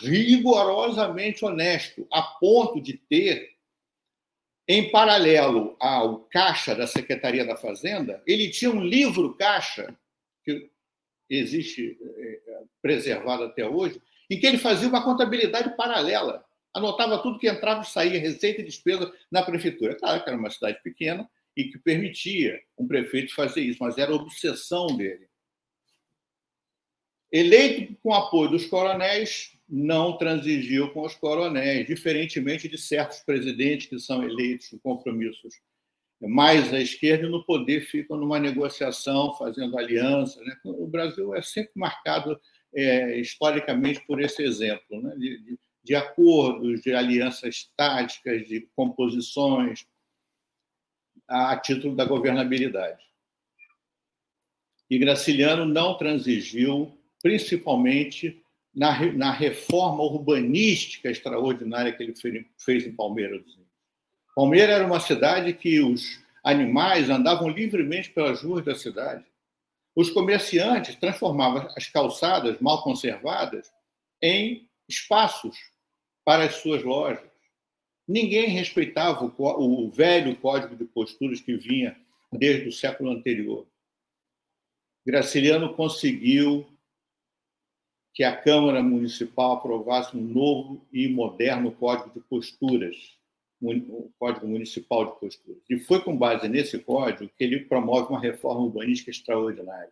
rigorosamente 0.02 1.45
honesto, 1.45 2.08
a 2.12 2.23
ponto 2.23 2.82
de 2.82 2.93
ter, 2.93 3.52
em 4.67 4.91
paralelo 4.91 5.75
ao 5.80 6.19
caixa 6.25 6.75
da 6.75 6.86
Secretaria 6.86 7.45
da 7.45 7.56
Fazenda, 7.56 8.21
ele 8.27 8.49
tinha 8.49 8.69
um 8.69 8.84
livro 8.84 9.34
caixa, 9.36 9.95
que 10.43 10.69
existe 11.30 11.97
é, 12.17 12.39
preservado 12.82 13.43
até 13.43 13.65
hoje, 13.65 14.01
em 14.30 14.39
que 14.39 14.45
ele 14.45 14.58
fazia 14.58 14.89
uma 14.89 15.03
contabilidade 15.03 15.75
paralela. 15.77 16.45
Anotava 16.73 17.21
tudo 17.23 17.39
que 17.39 17.47
entrava 17.47 17.82
e 17.82 17.86
saía, 17.86 18.19
receita 18.19 18.62
e 18.62 18.65
despesa 18.65 19.12
na 19.32 19.41
prefeitura. 19.41 19.95
Claro 19.95 20.21
que 20.21 20.30
era 20.30 20.38
uma 20.38 20.49
cidade 20.49 20.82
pequena 20.84 21.30
e 21.56 21.65
que 21.65 21.80
permitia 21.80 22.62
um 22.77 22.88
prefeito 22.88 23.34
fazer 23.34 23.62
isso, 23.62 23.80
mas 23.82 23.97
era 23.97 24.13
obsessão 24.13 24.88
dele. 24.88 25.27
Eleito 27.32 27.95
com 28.03 28.13
apoio 28.13 28.51
dos 28.51 28.65
coronéis, 28.65 29.57
não 29.69 30.17
transigiu 30.17 30.91
com 30.91 31.01
os 31.01 31.15
coronéis, 31.15 31.86
diferentemente 31.86 32.69
de 32.69 32.77
certos 32.77 33.19
presidentes 33.19 33.88
que 33.88 33.99
são 33.99 34.23
eleitos 34.23 34.69
com 34.69 34.80
compromissos 34.80 35.56
mais 36.21 36.73
à 36.73 36.80
esquerda 36.80 37.27
e 37.27 37.30
no 37.30 37.43
poder 37.43 37.82
ficam 37.82 38.17
numa 38.17 38.39
negociação, 38.39 39.36
fazendo 39.36 39.77
aliança. 39.77 40.41
Né? 40.41 40.58
O 40.63 40.88
Brasil 40.88 41.36
é 41.36 41.41
sempre 41.41 41.73
marcado 41.75 42.39
é, 42.73 43.19
historicamente 43.19 44.03
por 44.08 44.19
esse 44.19 44.41
exemplo, 44.41 45.01
né? 45.01 45.15
de, 45.17 45.38
de, 45.43 45.60
de, 45.84 45.95
acordos, 45.95 46.82
de 46.82 46.93
alianças 46.93 47.69
táticas, 47.75 48.47
de 48.47 48.62
composições, 48.75 49.86
a, 51.27 51.51
a 51.51 51.60
título 51.60 51.95
da 51.95 52.06
governabilidade. 52.06 53.06
E 54.89 54.97
Graciliano 54.97 55.65
não 55.65 55.97
transigiu, 55.97 56.97
principalmente 57.21 58.41
na, 58.78 59.12
na 59.13 59.32
reforma 59.32 60.04
urbanística 60.04 61.10
extraordinária 61.10 61.92
que 61.92 62.04
ele 62.04 62.13
fez 62.60 62.86
em 62.86 62.92
Palmeiras 62.92 63.42
Palmeiras 64.36 64.76
era 64.76 64.86
uma 64.86 65.00
cidade 65.00 65.52
que 65.52 65.82
os 65.82 66.24
animais 66.44 67.10
andavam 67.10 67.50
livremente 67.50 68.12
pelas 68.12 68.44
ruas 68.44 68.63
da 68.63 68.76
cidade. 68.76 69.26
Os 69.96 70.12
comerciantes 70.12 70.96
transformavam 70.96 71.68
as 71.76 71.88
calçadas 71.88 72.60
mal 72.60 72.84
conservadas 72.84 73.74
em 74.22 74.70
espaços 74.88 75.58
para 76.24 76.44
as 76.44 76.58
suas 76.58 76.84
lojas. 76.84 77.26
Ninguém 78.08 78.50
respeitava 78.50 79.26
o, 79.26 79.90
velho 79.90 80.36
código 80.36 80.76
de 80.76 80.86
posturas 80.86 81.42
que 81.42 81.58
vinha 81.58 81.98
desde 82.32 82.70
o 82.70 82.72
século 82.72 83.10
anterior. 83.10 83.66
Graciliano 85.04 85.74
conseguiu 85.74 86.77
que 88.17 88.23
a 88.23 88.36
Câmara 88.36 88.82
Municipal 88.82 89.51
aprovasse 89.51 90.17
um 90.17 90.21
novo 90.21 90.84
e 90.91 91.08
moderno 91.08 91.71
código 91.71 92.10
de 92.15 92.19
posturas 92.21 93.15
o 93.62 94.12
Código 94.17 94.47
Municipal 94.47 95.06
de 95.06 95.19
Posturas. 95.19 95.62
E 95.69 95.80
foi 95.80 96.01
com 96.01 96.17
base 96.17 96.49
nesse 96.49 96.80
código 96.80 97.32
que 97.38 97.43
ele 97.43 97.65
promove 97.65 98.10
uma 98.10 98.19
reforma 98.19 98.62
urbanística 98.62 99.12
extraordinária. 99.12 99.91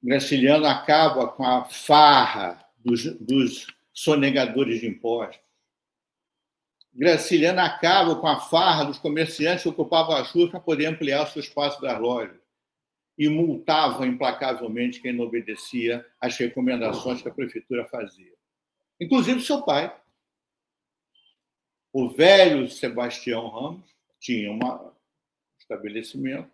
Graciliano 0.00 0.66
acaba 0.66 1.26
com 1.26 1.44
a 1.44 1.64
farra 1.64 2.64
dos, 2.76 3.04
dos 3.16 3.66
sonegadores 3.92 4.80
de 4.80 4.86
impostos. 4.86 5.40
Graciliano 6.94 7.60
acaba 7.60 8.14
com 8.20 8.28
a 8.28 8.38
farra 8.38 8.84
dos 8.84 9.00
comerciantes 9.00 9.64
que 9.64 9.68
ocupavam 9.68 10.14
as 10.14 10.30
ruas 10.30 10.50
para 10.50 10.60
poder 10.60 10.86
ampliar 10.86 11.24
o 11.24 11.26
seu 11.26 11.40
espaço 11.40 11.82
das 11.82 12.00
lojas 12.00 12.47
e 13.18 13.28
multava 13.28 14.06
implacavelmente 14.06 15.00
quem 15.00 15.12
não 15.12 15.24
obedecia 15.24 16.06
às 16.20 16.36
recomendações 16.36 17.20
que 17.20 17.28
a 17.28 17.34
prefeitura 17.34 17.84
fazia. 17.86 18.32
Inclusive 19.00 19.40
seu 19.40 19.62
pai, 19.62 19.94
o 21.92 22.08
velho 22.08 22.68
Sebastião 22.68 23.48
Ramos 23.48 23.92
tinha 24.20 24.52
um 24.52 24.92
estabelecimento 25.58 26.50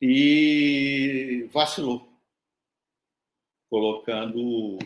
e 0.00 1.48
vacilou, 1.50 2.12
colocando 3.70 4.78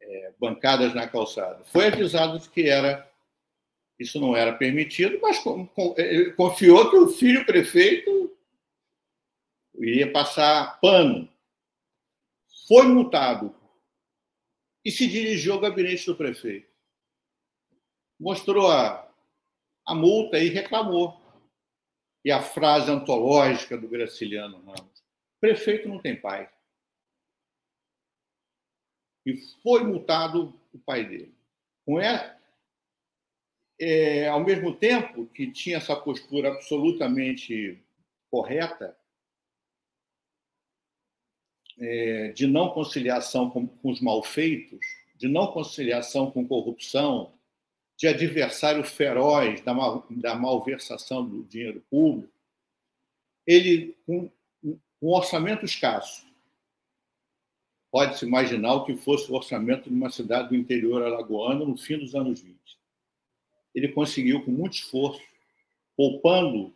é, 0.00 0.32
bancadas 0.38 0.94
na 0.94 1.06
calçada. 1.06 1.62
Foi 1.64 1.88
avisado 1.88 2.38
de 2.38 2.48
que 2.48 2.68
era 2.68 3.10
isso 3.98 4.18
não 4.18 4.34
era 4.34 4.52
permitido, 4.52 5.18
mas 5.22 5.38
confiou 6.36 6.90
que 6.90 6.96
o 6.96 7.08
filho 7.08 7.46
prefeito 7.46 8.31
iria 9.84 10.10
passar 10.10 10.78
pano. 10.80 11.28
Foi 12.68 12.86
multado 12.86 13.54
e 14.84 14.90
se 14.90 15.06
dirigiu 15.06 15.54
ao 15.54 15.60
gabinete 15.60 16.06
do 16.06 16.16
prefeito 16.16 16.72
mostrou 18.22 18.70
a, 18.70 19.12
a 19.84 19.94
multa 19.94 20.38
e 20.38 20.48
reclamou. 20.48 21.20
E 22.24 22.30
a 22.30 22.40
frase 22.40 22.88
antológica 22.88 23.76
do 23.76 23.88
Graciliano 23.88 24.62
Ramos: 24.64 25.02
prefeito 25.40 25.88
não 25.88 25.98
tem 25.98 26.14
pai. 26.14 26.48
E 29.26 29.36
foi 29.60 29.82
multado 29.82 30.56
o 30.72 30.78
pai 30.78 31.04
dele. 31.04 31.34
Com 31.84 32.00
é, 32.00 32.38
é, 33.80 34.28
ao 34.28 34.38
mesmo 34.44 34.76
tempo 34.76 35.26
que 35.26 35.50
tinha 35.50 35.78
essa 35.78 35.96
postura 35.96 36.50
absolutamente 36.50 37.82
correta, 38.30 38.96
é, 41.82 42.28
de 42.28 42.46
não 42.46 42.70
conciliação 42.70 43.50
com, 43.50 43.66
com 43.66 43.90
os 43.90 44.00
malfeitos, 44.00 44.78
de 45.16 45.26
não 45.26 45.48
conciliação 45.48 46.30
com 46.30 46.46
corrupção, 46.46 47.32
de 47.96 48.06
adversário 48.06 48.84
feroz 48.84 49.60
da, 49.62 49.74
mal, 49.74 50.06
da 50.08 50.34
malversação 50.34 51.28
do 51.28 51.42
dinheiro 51.44 51.84
público, 51.90 52.32
ele, 53.44 53.96
com 54.06 54.30
um 54.64 55.08
orçamento 55.08 55.64
escasso, 55.64 56.24
pode-se 57.90 58.24
imaginar 58.24 58.74
o 58.74 58.84
que 58.84 58.96
fosse 58.96 59.30
o 59.30 59.34
orçamento 59.34 59.90
de 59.90 59.94
uma 59.94 60.10
cidade 60.10 60.50
do 60.50 60.56
interior 60.56 61.02
alagoano 61.02 61.66
no 61.66 61.76
fim 61.76 61.98
dos 61.98 62.14
anos 62.14 62.40
20. 62.40 62.56
Ele 63.74 63.88
conseguiu, 63.88 64.44
com 64.44 64.52
muito 64.52 64.74
esforço, 64.74 65.20
poupando, 65.96 66.72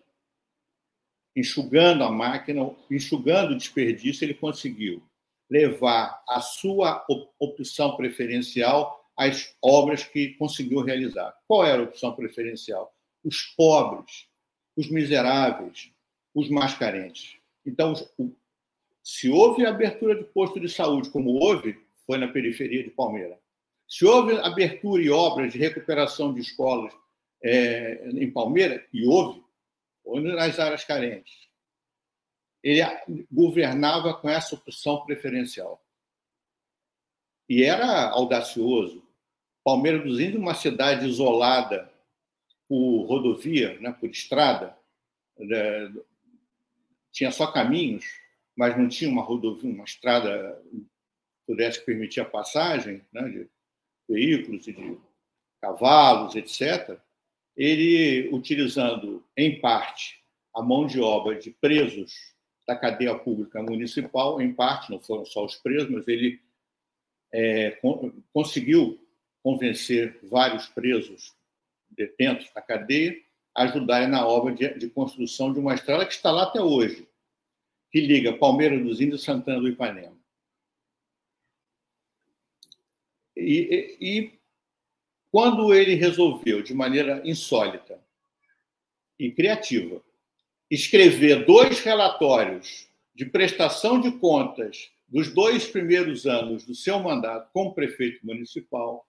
enxugando 1.36 2.02
a 2.02 2.10
máquina, 2.10 2.74
enxugando 2.90 3.52
o 3.52 3.56
desperdício, 3.56 4.24
ele 4.24 4.34
conseguiu 4.34 5.02
levar 5.48 6.22
a 6.28 6.40
sua 6.40 7.04
opção 7.38 7.94
preferencial 7.96 9.06
as 9.16 9.54
obras 9.62 10.04
que 10.04 10.34
conseguiu 10.34 10.82
realizar. 10.82 11.34
Qual 11.46 11.64
era 11.64 11.80
a 11.80 11.84
opção 11.84 12.12
preferencial? 12.14 12.92
Os 13.24 13.42
pobres, 13.56 14.26
os 14.76 14.90
miseráveis, 14.90 15.90
os 16.34 16.50
mais 16.50 16.74
carentes. 16.74 17.36
Então, 17.64 17.94
se 19.02 19.30
houve 19.30 19.64
abertura 19.64 20.14
de 20.14 20.24
posto 20.24 20.60
de 20.60 20.68
saúde, 20.68 21.10
como 21.10 21.30
houve, 21.30 21.78
foi 22.06 22.18
na 22.18 22.28
periferia 22.28 22.82
de 22.82 22.90
Palmeira. 22.90 23.38
Se 23.88 24.04
houve 24.04 24.36
abertura 24.38 25.02
e 25.02 25.08
obras 25.08 25.52
de 25.52 25.58
recuperação 25.58 26.34
de 26.34 26.40
escolas 26.40 26.92
é, 27.42 28.08
em 28.10 28.30
Palmeira, 28.30 28.84
e 28.92 29.06
houve, 29.06 29.42
ou 30.06 30.20
nas 30.20 30.58
áreas 30.58 30.84
carentes, 30.84 31.34
ele 32.62 32.80
governava 33.30 34.14
com 34.14 34.28
essa 34.28 34.54
opção 34.54 35.04
preferencial. 35.04 35.84
E 37.48 37.62
era 37.62 38.08
audacioso, 38.10 39.04
Palmeira 39.64 39.98
dos 39.98 40.20
Índios, 40.20 40.40
uma 40.40 40.54
cidade 40.54 41.06
isolada 41.06 41.92
por 42.68 43.04
rodovia, 43.04 43.78
né, 43.80 43.92
por 43.92 44.08
estrada, 44.08 44.76
né, 45.38 45.92
tinha 47.12 47.30
só 47.30 47.50
caminhos, 47.50 48.04
mas 48.56 48.76
não 48.76 48.88
tinha 48.88 49.10
uma 49.10 49.22
rodovia, 49.22 49.70
uma 49.70 49.84
estrada 49.84 50.60
que 50.70 50.86
pudesse 51.46 51.84
permitir 51.84 52.20
a 52.20 52.24
passagem 52.24 53.04
né, 53.12 53.28
de 53.28 53.50
veículos 54.08 54.66
e 54.68 54.72
de 54.72 54.98
cavalos, 55.60 56.34
etc. 56.36 56.98
Ele, 57.56 58.28
utilizando, 58.32 59.24
em 59.36 59.60
parte, 59.60 60.20
a 60.54 60.62
mão 60.62 60.86
de 60.86 61.00
obra 61.00 61.38
de 61.38 61.50
presos 61.50 62.14
da 62.66 62.76
cadeia 62.76 63.16
pública 63.16 63.62
municipal, 63.62 64.40
em 64.40 64.52
parte, 64.52 64.90
não 64.90 65.00
foram 65.00 65.24
só 65.24 65.44
os 65.44 65.54
presos, 65.56 65.88
mas 65.88 66.06
ele 66.08 66.40
é, 67.32 67.78
conseguiu 68.32 69.00
convencer 69.42 70.18
vários 70.24 70.66
presos 70.68 71.34
detentos 71.90 72.50
da 72.52 72.60
cadeia 72.60 73.16
a 73.54 73.62
ajudarem 73.62 74.08
na 74.08 74.26
obra 74.26 74.52
de, 74.54 74.78
de, 74.78 74.90
construção 74.90 75.52
de 75.52 75.58
uma 75.58 75.74
estrada 75.74 76.04
que 76.04 76.12
está 76.12 76.30
lá 76.30 76.42
até 76.42 76.60
hoje, 76.60 77.08
que 77.90 78.00
liga 78.00 78.36
Palmeiras 78.36 78.82
dos 78.82 79.00
Índios 79.00 79.22
e 79.22 79.24
Santana 79.24 79.60
do 79.60 79.68
Ipanema. 79.68 80.16
E, 83.36 83.96
e 84.00 84.35
quando 85.36 85.74
ele 85.74 85.96
resolveu, 85.96 86.62
de 86.62 86.72
maneira 86.72 87.20
insólita 87.22 88.02
e 89.18 89.30
criativa, 89.30 90.02
escrever 90.70 91.44
dois 91.44 91.80
relatórios 91.80 92.88
de 93.14 93.26
prestação 93.26 94.00
de 94.00 94.12
contas 94.12 94.90
dos 95.06 95.30
dois 95.30 95.66
primeiros 95.66 96.24
anos 96.24 96.64
do 96.64 96.74
seu 96.74 96.98
mandato 97.00 97.50
como 97.52 97.74
prefeito 97.74 98.24
municipal, 98.24 99.06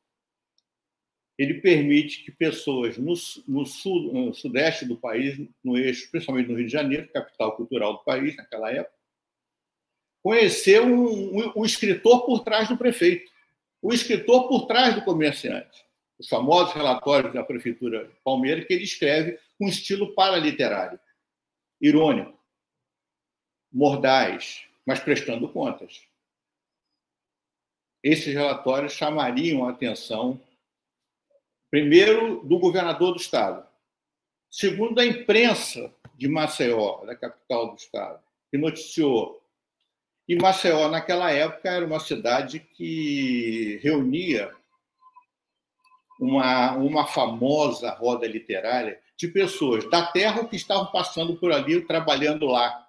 ele 1.37 1.61
permite 1.61 2.21
que 2.25 2.31
pessoas 2.33 2.97
no, 2.97 3.13
no, 3.47 3.65
sul, 3.65 4.11
no 4.11 4.33
sudeste 4.33 4.83
do 4.83 4.97
país, 4.97 5.39
no 5.63 5.77
eixo, 5.77 6.11
principalmente 6.11 6.49
no 6.49 6.57
Rio 6.57 6.65
de 6.65 6.73
Janeiro, 6.73 7.07
capital 7.07 7.55
cultural 7.55 7.93
do 7.93 8.03
país 8.03 8.35
naquela 8.35 8.69
época, 8.69 8.97
conhecer 10.21 10.81
um, 10.81 11.05
um, 11.39 11.53
um 11.55 11.63
escritor 11.63 12.25
por 12.25 12.43
trás 12.43 12.67
do 12.67 12.75
prefeito, 12.75 13.31
o 13.81 13.93
escritor 13.93 14.49
por 14.49 14.67
trás 14.67 14.93
do 14.93 15.05
comerciante. 15.05 15.86
Os 16.19 16.27
famosos 16.27 16.73
relatórios 16.73 17.33
da 17.33 17.43
prefeitura 17.43 18.05
de 18.05 18.13
Palmeiras 18.23 18.65
que 18.65 18.73
ele 18.73 18.83
escreve 18.83 19.39
com 19.57 19.67
estilo 19.67 20.13
paraliterário, 20.13 20.99
irônico, 21.79 22.37
mordaz, 23.71 24.65
mas 24.85 24.99
prestando 24.99 25.49
contas. 25.49 26.01
Esses 28.03 28.33
relatórios 28.33 28.93
chamariam 28.93 29.67
a 29.67 29.71
atenção 29.71 30.41
Primeiro, 31.69 32.41
do 32.45 32.57
governador 32.59 33.11
do 33.11 33.19
estado. 33.19 33.67
Segundo, 34.49 34.95
da 34.95 35.05
imprensa 35.05 35.93
de 36.15 36.27
Maceió, 36.27 37.05
da 37.05 37.15
capital 37.15 37.71
do 37.71 37.75
estado, 37.75 38.23
que 38.49 38.57
noticiou. 38.57 39.41
E 40.27 40.35
Maceió, 40.35 40.87
naquela 40.87 41.29
época, 41.31 41.69
era 41.69 41.85
uma 41.85 41.99
cidade 41.99 42.59
que 42.59 43.79
reunia 43.83 44.53
uma, 46.19 46.73
uma 46.73 47.07
famosa 47.07 47.91
roda 47.91 48.27
literária 48.27 48.99
de 49.15 49.27
pessoas 49.27 49.89
da 49.89 50.05
terra 50.07 50.47
que 50.47 50.55
estavam 50.55 50.87
passando 50.87 51.35
por 51.35 51.51
ali, 51.51 51.81
trabalhando 51.81 52.45
lá. 52.45 52.87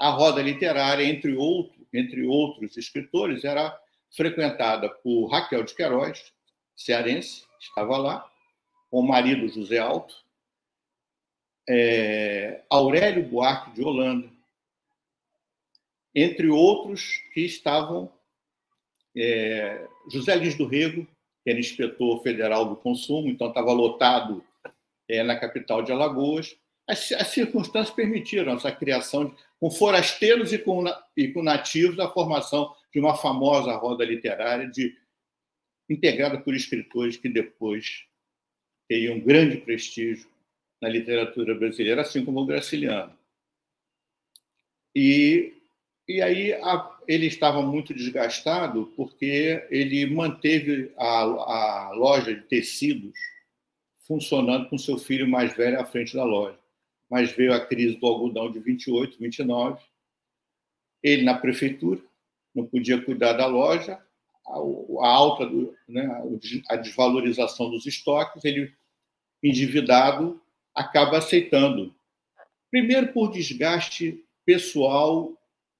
A 0.00 0.10
roda 0.10 0.42
literária, 0.42 1.04
entre, 1.04 1.34
outro, 1.36 1.86
entre 1.92 2.26
outros 2.26 2.76
escritores, 2.76 3.44
era 3.44 3.78
frequentada 4.10 4.88
por 4.88 5.26
Raquel 5.26 5.64
de 5.64 5.74
Queiroz, 5.74 6.32
cearense, 6.76 7.44
estava 7.60 7.96
lá, 7.96 8.30
com 8.90 9.00
o 9.00 9.06
marido 9.06 9.48
José 9.48 9.78
Alto, 9.78 10.14
é, 11.68 12.62
Aurélio 12.70 13.28
Buarque 13.28 13.72
de 13.72 13.82
Holanda, 13.82 14.30
entre 16.14 16.48
outros 16.48 17.22
que 17.32 17.40
estavam 17.40 18.12
é, 19.16 19.86
José 20.10 20.34
Lins 20.36 20.54
do 20.54 20.66
Rego, 20.66 21.06
que 21.44 21.50
era 21.50 21.60
inspetor 21.60 22.22
federal 22.22 22.64
do 22.64 22.74
consumo, 22.74 23.28
então 23.28 23.48
estava 23.48 23.70
lotado 23.72 24.42
é, 25.06 25.22
na 25.22 25.38
capital 25.38 25.82
de 25.82 25.92
Alagoas. 25.92 26.56
As, 26.88 27.12
as, 27.12 27.28
circunstâncias 27.28 27.94
permitiram 27.94 28.54
essa 28.54 28.72
criação 28.72 29.26
de, 29.26 29.34
com 29.60 29.70
forasteiros 29.70 30.52
e 30.52 30.58
com, 30.58 30.84
e 31.16 31.28
com 31.28 31.42
nativos 31.42 31.98
a 31.98 32.10
formação 32.10 32.74
de 32.92 32.98
uma 32.98 33.14
famosa 33.14 33.74
roda 33.76 34.04
literária 34.04 34.68
de 34.68 34.96
integrada 35.88 36.40
por 36.40 36.54
escritores 36.54 37.16
que 37.16 37.28
depois 37.28 38.06
teriam 38.88 39.20
grande 39.20 39.58
prestígio 39.58 40.28
na 40.80 40.88
literatura 40.88 41.54
brasileira, 41.54 42.02
assim 42.02 42.24
como 42.24 42.40
o 42.40 42.46
Graciliano. 42.46 43.16
E, 44.94 45.54
e 46.06 46.22
aí 46.22 46.52
a, 46.54 46.93
ele 47.06 47.26
estava 47.26 47.62
muito 47.62 47.94
desgastado 47.94 48.92
porque 48.96 49.66
ele 49.70 50.06
manteve 50.06 50.92
a, 50.96 51.20
a 51.20 51.90
loja 51.92 52.34
de 52.34 52.42
tecidos 52.42 53.14
funcionando 54.06 54.68
com 54.68 54.78
seu 54.78 54.98
filho 54.98 55.28
mais 55.28 55.56
velho 55.56 55.80
à 55.80 55.84
frente 55.84 56.14
da 56.14 56.24
loja. 56.24 56.58
Mas 57.10 57.32
veio 57.32 57.52
a 57.52 57.64
crise 57.64 57.96
do 57.96 58.06
algodão 58.06 58.50
de 58.50 58.58
28, 58.58 59.18
29. 59.18 59.82
Ele 61.02 61.22
na 61.22 61.38
prefeitura, 61.38 62.00
não 62.54 62.66
podia 62.66 63.00
cuidar 63.02 63.34
da 63.34 63.46
loja, 63.46 64.00
a 64.46 65.08
alta, 65.08 65.46
do, 65.46 65.74
né, 65.88 66.06
a 66.68 66.76
desvalorização 66.76 67.70
dos 67.70 67.86
estoques, 67.86 68.44
ele, 68.44 68.74
endividado, 69.42 70.40
acaba 70.74 71.18
aceitando. 71.18 71.94
Primeiro, 72.70 73.12
por 73.12 73.30
desgaste 73.30 74.22
pessoal 74.44 75.32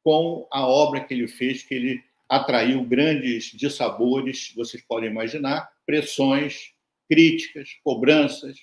com 0.05 0.47
a 0.53 0.67
obra 0.67 1.03
que 1.03 1.15
ele 1.15 1.27
fez, 1.27 1.63
que 1.63 1.75
ele 1.75 2.05
atraiu 2.29 2.85
grandes 2.85 3.47
dissabores, 3.47 4.53
vocês 4.55 4.83
podem 4.83 5.11
imaginar, 5.11 5.73
pressões, 5.87 6.73
críticas, 7.09 7.71
cobranças 7.83 8.59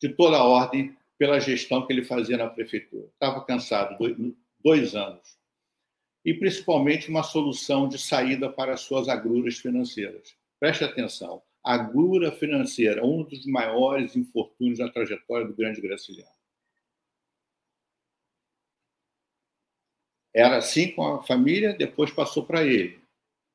de 0.00 0.08
toda 0.08 0.38
a 0.38 0.44
ordem 0.44 0.96
pela 1.18 1.38
gestão 1.38 1.86
que 1.86 1.92
ele 1.92 2.04
fazia 2.04 2.38
na 2.38 2.48
prefeitura. 2.48 3.08
Estava 3.12 3.44
cansado, 3.44 3.96
dois, 4.62 4.94
anos 4.94 5.38
e 6.24 6.34
principalmente 6.34 7.08
uma 7.08 7.22
solução 7.22 7.88
de 7.88 7.98
saída 7.98 8.50
para 8.50 8.74
as 8.74 8.80
suas 8.80 9.08
agruras 9.08 9.56
financeiras. 9.56 10.34
Preste 10.58 10.84
atenção, 10.84 11.42
agrura 11.64 12.32
financeira, 12.32 13.04
um 13.04 13.22
dos 13.22 13.46
maiores 13.46 14.16
infortúnios 14.16 14.78
da 14.78 14.90
trajetória 14.90 15.46
do 15.46 15.54
grande 15.54 15.80
Graciliano. 15.80 16.39
Era 20.34 20.58
assim 20.58 20.92
com 20.92 21.14
a 21.14 21.22
família, 21.22 21.74
depois 21.74 22.10
passou 22.10 22.44
para 22.44 22.64
ele. 22.64 23.00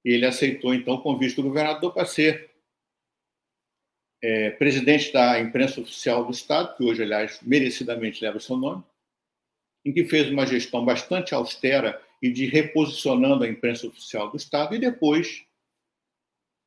Ele 0.04 0.26
aceitou, 0.26 0.74
então, 0.74 0.96
o 0.96 1.02
convite 1.02 1.36
do 1.36 1.44
governador 1.44 1.94
para 1.94 2.06
ser 2.06 2.52
é, 4.22 4.52
presidente 4.52 5.12
da 5.12 5.40
imprensa 5.40 5.82
oficial 5.82 6.26
do 6.26 6.32
Estado, 6.32 6.76
que 6.76 6.84
hoje, 6.84 7.02
aliás, 7.02 7.40
merecidamente 7.42 8.24
leva 8.24 8.38
o 8.38 8.42
seu 8.42 8.58
nome, 8.58 8.84
em 9.86 9.94
que 9.94 10.06
fez 10.06 10.30
uma 10.30 10.46
gestão 10.46 10.84
bastante 10.84 11.34
austera 11.34 12.02
e 12.22 12.32
de 12.32 12.46
reposicionando 12.46 13.44
a 13.44 13.48
imprensa 13.48 13.88
oficial 13.88 14.30
do 14.30 14.38
Estado, 14.38 14.76
e 14.76 14.80
depois, 14.80 15.46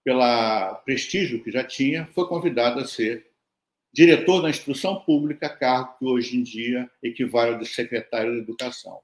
pelo 0.04 0.74
prestígio 0.84 1.42
que 1.42 1.50
já 1.50 1.64
tinha, 1.64 2.06
foi 2.14 2.26
convidado 2.28 2.80
a 2.80 2.86
ser 2.86 3.28
diretor 3.92 4.40
da 4.40 4.50
instrução 4.50 5.00
pública, 5.00 5.48
cargo 5.48 5.98
que 5.98 6.04
hoje 6.04 6.36
em 6.36 6.42
dia 6.42 6.90
equivale 7.02 7.54
ao 7.54 7.58
de 7.58 7.66
secretário 7.66 8.32
de 8.32 8.38
Educação 8.38 9.02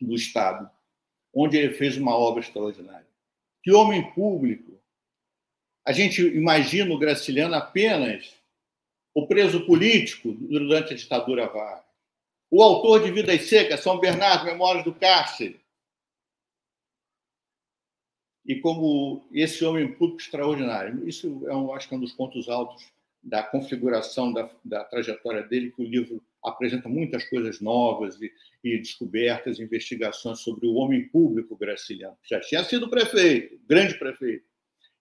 do 0.00 0.14
Estado, 0.14 0.70
onde 1.32 1.56
ele 1.56 1.74
fez 1.74 1.96
uma 1.96 2.16
obra 2.16 2.40
extraordinária. 2.40 3.06
Que 3.62 3.72
homem 3.72 4.12
público! 4.12 4.78
A 5.86 5.92
gente 5.92 6.22
imagina 6.22 6.94
o 6.94 6.98
Graciliano 6.98 7.54
apenas 7.54 8.34
o 9.14 9.26
preso 9.26 9.66
político 9.66 10.32
durante 10.32 10.94
a 10.94 10.96
ditadura 10.96 11.46
Vargas 11.46 11.84
o 12.56 12.62
autor 12.62 13.02
de 13.02 13.10
Vidas 13.10 13.48
Secas, 13.48 13.80
São 13.80 13.98
Bernardo, 13.98 14.44
Memórias 14.44 14.84
do 14.84 14.94
Cárcere. 14.94 15.60
E 18.46 18.60
como 18.60 19.26
esse 19.32 19.64
homem 19.64 19.92
público 19.92 20.20
extraordinário. 20.20 21.08
Isso 21.08 21.42
é, 21.48 21.56
um, 21.56 21.74
acho 21.74 21.88
que 21.88 21.94
é 21.94 21.96
um 21.96 22.00
dos 22.00 22.12
pontos 22.12 22.48
altos 22.48 22.92
da 23.20 23.42
configuração 23.42 24.32
da, 24.32 24.48
da 24.64 24.84
trajetória 24.84 25.42
dele, 25.42 25.72
que 25.72 25.82
o 25.82 25.84
livro 25.84 26.22
apresenta 26.44 26.88
muitas 26.88 27.24
coisas 27.24 27.60
novas 27.60 28.20
e, 28.20 28.32
e 28.62 28.78
descobertas, 28.78 29.58
investigações 29.58 30.40
sobre 30.40 30.66
o 30.66 30.74
homem 30.74 31.08
público 31.08 31.56
que 31.56 31.66
já 32.28 32.40
tinha 32.40 32.64
sido 32.64 32.90
prefeito, 32.90 33.58
grande 33.66 33.98
prefeito, 33.98 34.44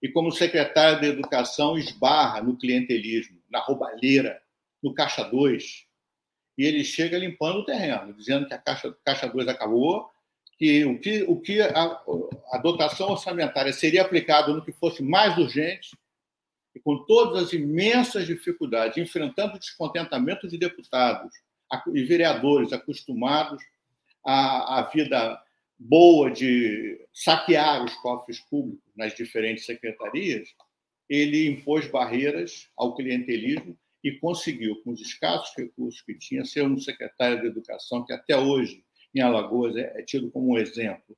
e 0.01 0.09
como 0.09 0.31
secretário 0.31 0.99
de 0.99 1.07
Educação 1.07 1.77
esbarra 1.77 2.41
no 2.41 2.57
clientelismo, 2.57 3.41
na 3.49 3.59
roubalheira, 3.59 4.41
no 4.81 4.93
Caixa 4.93 5.23
2, 5.23 5.85
e 6.57 6.65
ele 6.65 6.83
chega 6.83 7.17
limpando 7.17 7.59
o 7.59 7.65
terreno, 7.65 8.13
dizendo 8.13 8.47
que 8.47 8.53
a 8.53 8.57
Caixa, 8.57 8.95
Caixa 9.03 9.27
2 9.27 9.47
acabou, 9.47 10.09
que 10.57 10.85
o 10.85 10.99
que, 10.99 11.23
o 11.23 11.39
que 11.39 11.61
a, 11.61 12.01
a 12.51 12.57
dotação 12.57 13.09
orçamentária 13.09 13.73
seria 13.73 14.01
aplicado 14.01 14.53
no 14.53 14.63
que 14.63 14.71
fosse 14.71 15.01
mais 15.01 15.37
urgente, 15.37 15.97
e 16.75 16.79
com 16.79 17.03
todas 17.05 17.43
as 17.43 17.53
imensas 17.53 18.25
dificuldades, 18.25 18.97
enfrentando 18.97 19.55
o 19.55 19.59
descontentamento 19.59 20.47
de 20.47 20.57
deputados 20.57 21.33
e 21.93 22.03
vereadores 22.03 22.73
acostumados 22.73 23.61
à, 24.25 24.79
à 24.79 24.81
vida 24.83 25.41
boa 25.77 26.31
de 26.31 26.99
saquear 27.13 27.83
os 27.83 27.93
cofres 27.95 28.39
públicos 28.39 28.91
nas 28.95 29.15
diferentes 29.15 29.65
secretarias, 29.65 30.47
ele 31.09 31.47
impôs 31.47 31.87
barreiras 31.87 32.69
ao 32.77 32.95
clientelismo 32.95 33.77
e 34.03 34.11
conseguiu, 34.13 34.81
com 34.83 34.91
os 34.91 35.01
escassos 35.01 35.53
recursos 35.55 36.01
que 36.01 36.13
tinha, 36.15 36.43
ser 36.45 36.63
um 36.63 36.77
secretário 36.77 37.41
de 37.41 37.47
Educação 37.47 38.05
que 38.05 38.13
até 38.13 38.37
hoje, 38.37 38.83
em 39.15 39.21
Alagoas, 39.21 39.75
é, 39.75 39.99
é 39.99 40.03
tido 40.03 40.29
como 40.31 40.53
um 40.53 40.57
exemplo. 40.57 41.17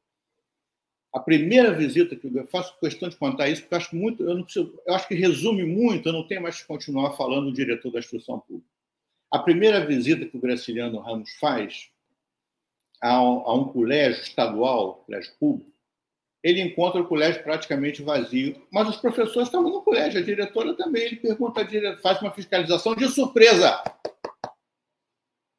A 1.16 1.20
primeira 1.22 1.72
visita 1.72 2.14
que 2.14 2.28
eu 2.28 2.46
faço 2.48 2.78
questão 2.78 3.08
de 3.08 3.16
contar 3.16 3.48
isso, 3.48 3.62
porque 3.62 3.74
eu 3.74 3.78
acho 3.78 3.96
muito, 3.96 4.22
eu, 4.22 4.44
preciso, 4.44 4.78
eu 4.86 4.94
acho 4.94 5.08
que 5.08 5.16
resume 5.16 5.64
muito, 5.64 6.10
eu 6.10 6.14
não 6.14 6.28
tenho 6.28 6.42
mais 6.42 6.60
que 6.60 6.68
continuar 6.68 7.16
falando 7.16 7.46
do 7.46 7.54
diretor 7.54 7.90
da 7.90 8.00
instrução 8.00 8.38
pública. 8.42 8.68
A 9.32 9.40
primeira 9.40 9.86
visita 9.86 10.26
que 10.26 10.36
o 10.36 10.42
Graciliano 10.42 11.00
Ramos 11.00 11.32
faz 11.40 11.90
a 13.02 13.24
um, 13.24 13.40
a 13.48 13.54
um 13.56 13.70
colégio 13.70 14.22
estadual, 14.24 15.06
colégio 15.06 15.32
público, 15.40 15.72
ele 16.44 16.60
encontra 16.60 17.02
o 17.02 17.08
colégio 17.08 17.42
praticamente 17.42 18.04
vazio. 18.04 18.62
Mas 18.70 18.90
os 18.90 18.98
professores 18.98 19.48
estavam 19.48 19.72
no 19.72 19.82
colégio, 19.82 20.20
a 20.20 20.24
diretora 20.24 20.76
também. 20.76 21.04
Ele 21.04 21.16
pergunta, 21.16 21.66
faz 22.04 22.22
uma 22.22 22.32
fiscalização 22.32 22.94
de 22.94 23.08
surpresa. 23.08 23.82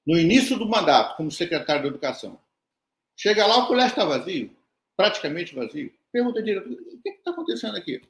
No 0.06 0.18
início 0.18 0.56
do 0.58 0.68
mandato, 0.68 1.16
como 1.16 1.30
secretário 1.30 1.82
de 1.82 1.88
Educação. 1.88 2.38
Chega 3.16 3.46
lá, 3.46 3.64
o 3.64 3.66
colégio 3.66 3.88
está 3.88 4.04
vazio, 4.04 4.55
praticamente 4.96 5.54
vazio. 5.54 5.92
Pergunta 6.12 6.40
a 6.40 6.42
diretora, 6.42 6.74
o 6.74 7.02
que 7.02 7.08
está 7.10 7.30
acontecendo 7.30 7.76
aqui? 7.76 8.00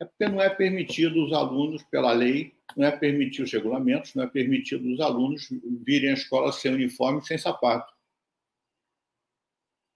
É 0.00 0.04
porque 0.04 0.28
não 0.28 0.40
é 0.40 0.48
permitido 0.48 1.24
os 1.24 1.32
alunos, 1.32 1.82
pela 1.84 2.12
lei, 2.12 2.54
não 2.76 2.86
é 2.86 2.90
permitido 2.90 3.44
os 3.44 3.52
regulamentos, 3.52 4.14
não 4.14 4.24
é 4.24 4.26
permitido 4.26 4.90
os 4.90 5.00
alunos 5.00 5.48
virem 5.84 6.10
à 6.10 6.14
escola 6.14 6.52
sem 6.52 6.72
uniforme, 6.72 7.24
sem 7.24 7.36
sapato. 7.36 7.92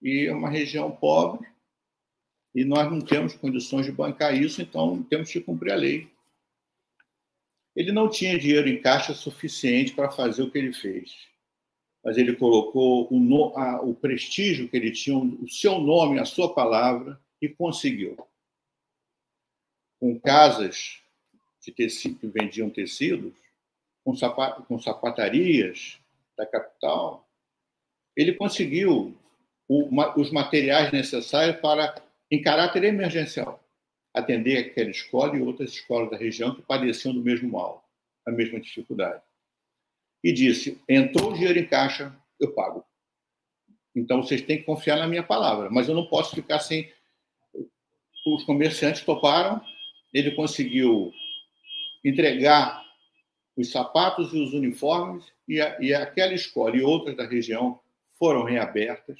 E 0.02 0.26
é 0.26 0.32
uma 0.32 0.50
região 0.50 0.90
pobre, 0.90 1.48
e 2.54 2.64
nós 2.64 2.90
não 2.90 3.00
temos 3.00 3.34
condições 3.34 3.86
de 3.86 3.92
bancar 3.92 4.34
isso, 4.34 4.62
então 4.62 5.02
temos 5.04 5.30
que 5.30 5.40
cumprir 5.40 5.72
a 5.72 5.76
lei. 5.76 6.10
Ele 7.74 7.90
não 7.90 8.08
tinha 8.08 8.38
dinheiro 8.38 8.68
em 8.68 8.80
caixa 8.80 9.14
suficiente 9.14 9.94
para 9.94 10.10
fazer 10.10 10.42
o 10.42 10.50
que 10.50 10.58
ele 10.58 10.72
fez, 10.72 11.26
mas 12.04 12.18
ele 12.18 12.36
colocou 12.36 13.08
o, 13.10 13.18
no, 13.18 13.56
a, 13.56 13.80
o 13.80 13.94
prestígio 13.94 14.68
que 14.68 14.76
ele 14.76 14.92
tinha, 14.92 15.16
o 15.16 15.48
seu 15.48 15.78
nome, 15.78 16.20
a 16.20 16.26
sua 16.26 16.52
palavra, 16.52 17.18
e 17.40 17.48
conseguiu. 17.48 18.16
Com 19.98 20.20
casas 20.20 21.00
de 21.62 21.72
tecido, 21.72 22.18
que 22.18 22.26
vendiam 22.26 22.68
tecidos, 22.68 23.32
com, 24.04 24.14
com 24.68 24.78
sapatarias 24.78 25.98
da 26.36 26.44
capital, 26.44 27.26
ele 28.14 28.34
conseguiu 28.34 29.16
o, 29.66 29.88
os 30.20 30.30
materiais 30.30 30.92
necessários 30.92 31.56
para, 31.60 31.94
em 32.30 32.42
caráter 32.42 32.84
emergencial, 32.84 33.64
atender 34.12 34.58
aquela 34.58 34.90
escola 34.90 35.36
e 35.36 35.40
outras 35.40 35.70
escolas 35.70 36.10
da 36.10 36.18
região 36.18 36.54
que 36.54 36.60
padeciam 36.60 37.14
do 37.14 37.22
mesmo 37.22 37.50
mal, 37.50 37.88
a 38.26 38.30
mesma 38.30 38.60
dificuldade. 38.60 39.22
E 40.24 40.32
disse: 40.32 40.80
entrou 40.88 41.30
o 41.30 41.34
dinheiro 41.34 41.58
em 41.58 41.66
caixa, 41.66 42.16
eu 42.40 42.54
pago. 42.54 42.82
Então 43.94 44.22
vocês 44.22 44.40
têm 44.40 44.56
que 44.56 44.64
confiar 44.64 44.96
na 44.96 45.06
minha 45.06 45.22
palavra, 45.22 45.68
mas 45.68 45.86
eu 45.86 45.94
não 45.94 46.06
posso 46.06 46.34
ficar 46.34 46.60
sem. 46.60 46.90
Os 48.26 48.42
comerciantes 48.44 49.02
toparam, 49.02 49.60
ele 50.14 50.30
conseguiu 50.30 51.12
entregar 52.02 52.82
os 53.54 53.70
sapatos 53.70 54.32
e 54.32 54.38
os 54.42 54.54
uniformes, 54.54 55.30
e, 55.46 55.60
a, 55.60 55.78
e 55.78 55.92
aquela 55.92 56.32
escola 56.32 56.74
e 56.74 56.82
outras 56.82 57.14
da 57.14 57.26
região 57.26 57.78
foram 58.18 58.42
reabertas 58.42 59.18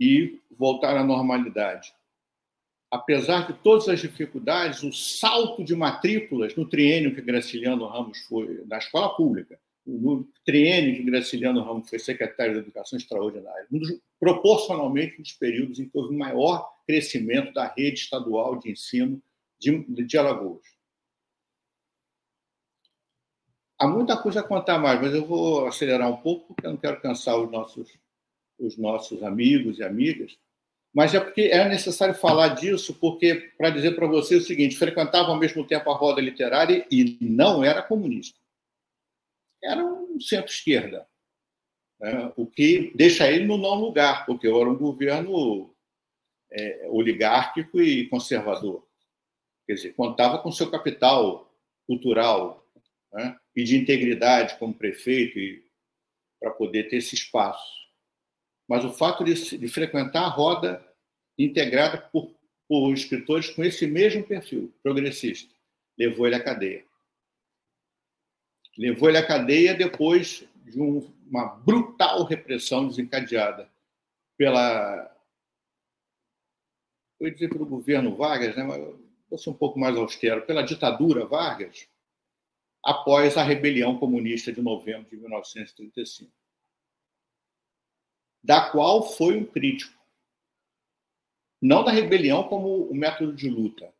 e 0.00 0.40
voltaram 0.50 1.00
à 1.00 1.04
normalidade. 1.04 1.94
Apesar 2.94 3.48
de 3.48 3.54
todas 3.54 3.88
as 3.88 3.98
dificuldades, 3.98 4.84
o 4.84 4.92
salto 4.92 5.64
de 5.64 5.74
matrículas 5.74 6.54
no 6.54 6.64
triênio 6.64 7.12
que 7.12 7.20
Graciliano 7.20 7.88
Ramos 7.88 8.20
foi, 8.28 8.64
na 8.68 8.78
escola 8.78 9.16
pública, 9.16 9.58
no 9.84 10.24
triênio 10.44 10.94
que 10.94 11.02
Graciliano 11.02 11.60
Ramos 11.60 11.90
foi 11.90 11.98
secretário 11.98 12.52
de 12.52 12.60
Educação 12.60 12.96
Extraordinária, 12.96 13.66
um 13.72 13.80
dos, 13.80 14.00
proporcionalmente 14.20 15.18
um 15.18 15.22
dos 15.22 15.32
períodos 15.32 15.80
em 15.80 15.88
que 15.88 15.98
houve 15.98 16.16
maior 16.16 16.72
crescimento 16.86 17.52
da 17.52 17.66
rede 17.66 17.98
estadual 17.98 18.60
de 18.60 18.70
ensino 18.70 19.20
de, 19.58 19.76
de 20.04 20.16
Alagoas. 20.16 20.62
Há 23.76 23.88
muita 23.88 24.16
coisa 24.16 24.38
a 24.38 24.44
contar 24.44 24.78
mais, 24.78 25.00
mas 25.00 25.12
eu 25.12 25.26
vou 25.26 25.66
acelerar 25.66 26.08
um 26.08 26.18
pouco, 26.18 26.54
porque 26.54 26.64
eu 26.64 26.70
não 26.70 26.78
quero 26.78 27.00
cansar 27.00 27.36
os 27.40 27.50
nossos, 27.50 27.98
os 28.56 28.78
nossos 28.78 29.20
amigos 29.24 29.80
e 29.80 29.82
amigas. 29.82 30.38
Mas 30.94 31.12
é 31.12 31.18
porque 31.18 31.42
é 31.42 31.68
necessário 31.68 32.14
falar 32.14 32.48
disso, 32.50 32.94
porque 32.94 33.50
para 33.58 33.70
dizer 33.70 33.96
para 33.96 34.06
você 34.06 34.36
o 34.36 34.40
seguinte: 34.40 34.76
frequentava 34.76 35.28
ao 35.28 35.38
mesmo 35.38 35.66
tempo 35.66 35.90
a 35.90 35.96
roda 35.96 36.20
literária 36.20 36.86
e 36.88 37.18
não 37.20 37.64
era 37.64 37.82
comunista. 37.82 38.38
Era 39.62 39.84
um 39.84 40.20
centro-esquerda, 40.20 41.04
né? 41.98 42.32
o 42.36 42.46
que 42.46 42.92
deixa 42.94 43.28
ele 43.28 43.44
no 43.44 43.58
não 43.58 43.74
lugar, 43.74 44.24
porque 44.24 44.46
era 44.46 44.70
um 44.70 44.76
governo 44.76 45.74
é, 46.52 46.86
oligárquico 46.88 47.80
e 47.80 48.08
conservador. 48.08 48.86
Quer 49.66 49.74
dizer, 49.74 49.94
contava 49.94 50.38
com 50.38 50.52
seu 50.52 50.70
capital 50.70 51.52
cultural, 51.86 52.64
né? 53.12 53.36
e 53.56 53.64
de 53.64 53.76
integridade 53.76 54.56
como 54.58 54.74
prefeito 54.74 55.38
para 56.38 56.50
poder 56.52 56.84
ter 56.84 56.98
esse 56.98 57.14
espaço. 57.14 57.83
Mas 58.68 58.84
o 58.84 58.92
fato 58.92 59.24
de, 59.24 59.58
de 59.58 59.68
frequentar 59.68 60.24
a 60.24 60.28
roda 60.28 60.84
integrada 61.38 61.98
por, 61.98 62.34
por 62.68 62.92
escritores 62.92 63.50
com 63.50 63.62
esse 63.62 63.86
mesmo 63.86 64.24
perfil 64.24 64.74
progressista 64.82 65.54
levou 65.98 66.26
ele 66.26 66.36
à 66.36 66.42
cadeia. 66.42 66.84
Levou 68.76 69.08
ele 69.08 69.18
à 69.18 69.26
cadeia 69.26 69.74
depois 69.74 70.46
de 70.64 70.80
um, 70.80 71.12
uma 71.26 71.46
brutal 71.46 72.24
repressão 72.24 72.88
desencadeada 72.88 73.70
pela. 74.36 75.10
Eu 77.20 77.28
ia 77.28 77.34
dizer 77.34 77.48
pelo 77.48 77.66
governo 77.66 78.16
Vargas, 78.16 78.56
né? 78.56 78.64
mas 78.64 78.80
vou 79.28 79.38
ser 79.38 79.50
um 79.50 79.54
pouco 79.54 79.78
mais 79.78 79.96
austero, 79.96 80.44
pela 80.44 80.62
ditadura 80.62 81.24
Vargas, 81.24 81.88
após 82.84 83.36
a 83.36 83.42
rebelião 83.42 83.98
comunista 83.98 84.52
de 84.52 84.60
novembro 84.60 85.08
de 85.08 85.16
1935, 85.16 86.30
da 88.44 88.70
qual 88.70 89.02
foi 89.02 89.38
um 89.38 89.44
crítico. 89.44 89.98
Não 91.62 91.82
da 91.82 91.90
rebelião 91.90 92.44
como 92.44 92.84
o 92.84 92.94
método 92.94 93.32
de 93.32 93.48
luta, 93.48 93.90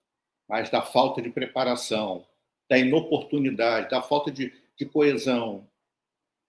mas 0.46 0.68
da 0.68 0.82
falta 0.82 1.22
de 1.22 1.30
preparação, 1.30 2.26
da 2.68 2.76
inoportunidade, 2.76 3.88
da 3.88 4.02
falta 4.02 4.30
de, 4.30 4.52
de 4.78 4.84
coesão, 4.84 5.66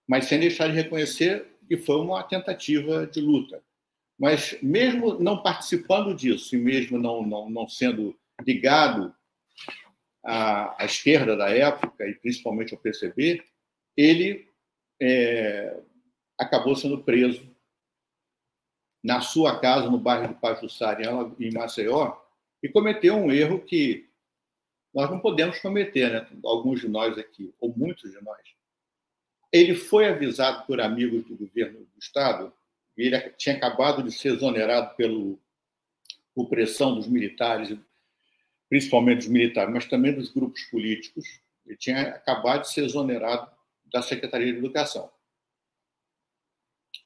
mas 0.06 0.26
sem 0.26 0.38
deixar 0.38 0.68
de 0.68 0.74
reconhecer 0.74 1.58
que 1.66 1.78
foi 1.78 1.96
uma 1.96 2.22
tentativa 2.22 3.06
de 3.06 3.20
luta. 3.20 3.62
Mas 4.18 4.60
mesmo 4.62 5.18
não 5.18 5.42
participando 5.42 6.14
disso 6.14 6.54
e 6.54 6.58
mesmo 6.58 6.98
não, 6.98 7.26
não, 7.26 7.48
não 7.48 7.66
sendo 7.66 8.14
ligado 8.42 9.14
à, 10.22 10.82
à 10.82 10.84
esquerda 10.84 11.34
da 11.34 11.48
época, 11.48 12.06
e 12.06 12.14
principalmente 12.14 12.74
ao 12.74 12.80
PCB, 12.80 13.42
ele 13.96 14.48
é, 15.00 15.80
acabou 16.38 16.76
sendo 16.76 17.02
preso 17.02 17.55
na 19.06 19.20
sua 19.20 19.60
casa, 19.60 19.88
no 19.88 19.98
bairro 19.98 20.28
de 20.28 20.40
Pajuçara, 20.40 21.02
em 21.38 21.52
Maceió, 21.52 22.16
e 22.62 22.68
cometeu 22.68 23.14
um 23.14 23.30
erro 23.30 23.60
que 23.60 24.08
nós 24.92 25.10
não 25.10 25.20
podemos 25.20 25.58
cometer, 25.60 26.10
né? 26.10 26.26
alguns 26.44 26.80
de 26.80 26.88
nós 26.88 27.16
aqui, 27.16 27.54
ou 27.60 27.72
muitos 27.76 28.10
de 28.10 28.20
nós. 28.22 28.40
Ele 29.52 29.74
foi 29.74 30.08
avisado 30.08 30.66
por 30.66 30.80
amigos 30.80 31.24
do 31.24 31.36
governo 31.36 31.80
do 31.80 31.98
Estado, 31.98 32.52
ele 32.96 33.18
tinha 33.30 33.56
acabado 33.56 34.02
de 34.02 34.10
ser 34.10 34.32
exonerado 34.32 34.96
pelo, 34.96 35.38
por 36.34 36.48
pressão 36.48 36.94
dos 36.94 37.06
militares 37.06 37.78
principalmente 38.68 39.18
dos 39.18 39.28
militares, 39.28 39.72
mas 39.72 39.86
também 39.86 40.12
dos 40.12 40.30
grupos 40.30 40.62
políticos. 40.64 41.24
Ele 41.64 41.76
tinha 41.76 42.08
acabado 42.08 42.62
de 42.62 42.72
ser 42.72 42.84
exonerado 42.84 43.50
da 43.92 44.02
Secretaria 44.02 44.52
de 44.52 44.58
Educação. 44.58 45.10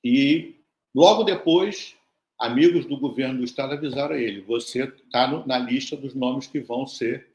E, 0.03 0.60
logo 0.95 1.25
depois, 1.25 1.97
amigos 2.39 2.87
do 2.87 2.99
governo 2.99 3.39
do 3.39 3.45
Estado 3.45 3.75
avisaram 3.75 4.15
a 4.15 4.19
ele: 4.19 4.41
você 4.43 4.85
está 4.85 5.29
na 5.47 5.59
lista 5.59 5.97
dos 5.97 6.15
nomes 6.15 6.47
que 6.47 6.61
vão 6.61 6.87
ser 6.87 7.29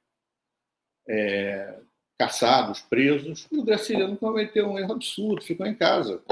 é, 1.08 1.80
caçados, 2.18 2.82
presos. 2.82 3.48
E 3.52 3.58
o 3.58 3.64
Graciliano 3.64 4.18
cometeu 4.18 4.68
um 4.68 4.80
erro 4.80 4.94
absurdo, 4.94 5.42
ficou 5.42 5.66
em 5.66 5.76
casa, 5.76 6.24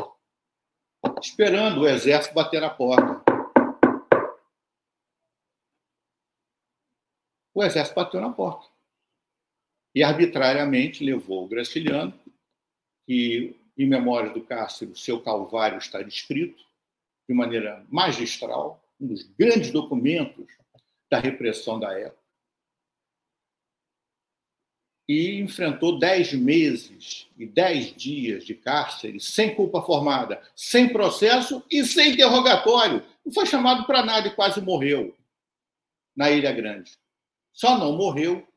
esperando 1.21 1.82
o 1.82 1.88
exército 1.88 2.34
bater 2.34 2.61
na 2.61 2.69
porta. 2.69 3.24
o 7.53 7.63
exército 7.63 7.95
bateu 7.95 8.19
na 8.19 8.32
porta. 8.32 8.67
E 9.95 10.03
arbitrariamente 10.03 11.03
levou 11.03 11.45
o 11.45 11.47
Graciliano, 11.47 12.17
que, 13.05 13.55
em 13.78 13.88
memória 13.88 14.32
do 14.32 14.43
Cárcere, 14.43 14.97
seu 14.97 15.21
calvário 15.21 15.78
está 15.78 16.01
descrito 16.01 16.63
de 17.28 17.34
maneira 17.34 17.86
magistral, 17.89 18.84
um 18.99 19.07
dos 19.07 19.24
grandes 19.24 19.71
documentos 19.71 20.45
da 21.09 21.19
repressão 21.19 21.80
da 21.80 21.97
época. 21.97 22.21
E 25.07 25.39
enfrentou 25.39 25.99
dez 25.99 26.34
meses 26.34 27.28
e 27.38 27.45
dez 27.45 27.93
dias 27.93 28.45
de 28.45 28.55
cárcere 28.55 29.19
sem 29.19 29.53
culpa 29.53 29.82
formada, 29.82 30.41
sem 30.55 30.91
processo 30.91 31.63
e 31.69 31.84
sem 31.84 32.13
interrogatório. 32.13 33.03
Não 33.26 33.34
foi 33.34 33.45
chamado 33.45 33.86
para 33.86 34.05
nada 34.05 34.28
e 34.30 34.36
quase 34.36 34.61
morreu 34.61 35.15
na 36.15 36.32
Ilha 36.32 36.51
Grande. 36.53 36.97
Só 37.51 37.78
não 37.78 37.97
morreu, 37.97 38.47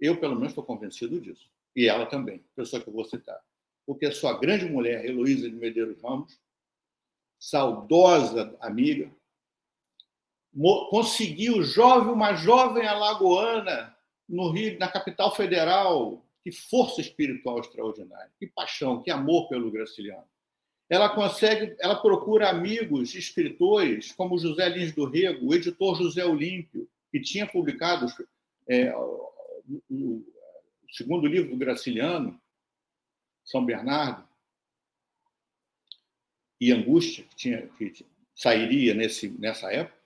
eu 0.00 0.18
pelo 0.18 0.34
menos 0.34 0.48
estou 0.48 0.64
convencido 0.64 1.20
disso, 1.20 1.48
e 1.74 1.88
ela 1.88 2.06
também, 2.06 2.44
pessoa 2.54 2.82
que 2.82 2.88
eu 2.88 2.92
vou 2.92 3.04
citar. 3.04 3.40
Porque 3.86 4.10
sua 4.10 4.38
grande 4.38 4.66
mulher, 4.66 5.04
Heloísa 5.06 5.48
de 5.48 5.54
Medeiros 5.54 6.02
Ramos, 6.02 6.38
saudosa 7.38 8.56
amiga, 8.60 9.10
conseguiu 10.90 11.62
jovem, 11.62 12.12
uma 12.12 12.34
jovem 12.34 12.86
alagoana 12.86 13.94
no 14.28 14.50
Rio, 14.50 14.78
na 14.78 14.88
capital 14.88 15.34
federal, 15.34 16.24
que 16.42 16.50
força 16.50 17.00
espiritual 17.00 17.60
extraordinária, 17.60 18.32
que 18.38 18.46
paixão, 18.46 19.02
que 19.02 19.10
amor 19.10 19.48
pelo 19.48 19.70
Graciliano. 19.70 20.26
Ela 20.88 21.08
consegue, 21.08 21.76
ela 21.80 21.96
procura 21.96 22.48
amigos, 22.48 23.14
escritores, 23.14 24.12
como 24.12 24.38
José 24.38 24.68
Lins 24.68 24.92
do 24.92 25.04
Rego, 25.04 25.48
o 25.48 25.54
editor 25.54 25.96
José 25.96 26.24
Olímpio, 26.24 26.88
que 27.10 27.20
tinha 27.20 27.46
publicado 27.46 28.06
É, 28.68 28.94
o, 28.96 30.24
segundo 30.90 31.26
livro 31.26 31.50
do 31.50 31.56
Graciliano, 31.56 32.40
São 33.44 33.64
Bernardo, 33.64 34.25
e 36.60 36.72
Angústia, 36.72 37.24
que, 37.24 37.36
tinha, 37.36 37.68
que 37.78 38.04
sairia 38.34 38.94
nesse, 38.94 39.28
nessa 39.28 39.70
época, 39.72 39.96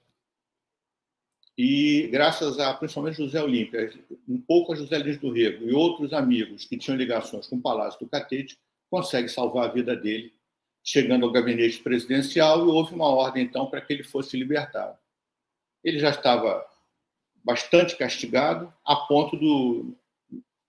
e 1.62 2.08
graças 2.10 2.58
a 2.58 2.72
principalmente 2.72 3.18
José 3.18 3.42
Olímpia, 3.42 3.92
um 4.26 4.40
pouco 4.40 4.72
a 4.72 4.76
José 4.76 4.98
Lins 4.98 5.18
do 5.18 5.30
Rego 5.30 5.68
e 5.68 5.74
outros 5.74 6.14
amigos 6.14 6.64
que 6.64 6.78
tinham 6.78 6.96
ligações 6.96 7.46
com 7.46 7.56
o 7.56 7.60
Palácio 7.60 8.00
do 8.00 8.08
Catete, 8.08 8.58
consegue 8.90 9.28
salvar 9.28 9.68
a 9.68 9.72
vida 9.72 9.94
dele, 9.94 10.32
chegando 10.82 11.26
ao 11.26 11.32
gabinete 11.32 11.78
presidencial 11.82 12.60
e 12.60 12.70
houve 12.70 12.94
uma 12.94 13.08
ordem 13.08 13.44
então 13.44 13.66
para 13.66 13.82
que 13.82 13.92
ele 13.92 14.02
fosse 14.02 14.38
libertado. 14.38 14.96
Ele 15.84 15.98
já 15.98 16.08
estava 16.08 16.66
bastante 17.44 17.94
castigado, 17.94 18.72
a 18.82 18.96
ponto 18.96 19.36
do 19.36 19.94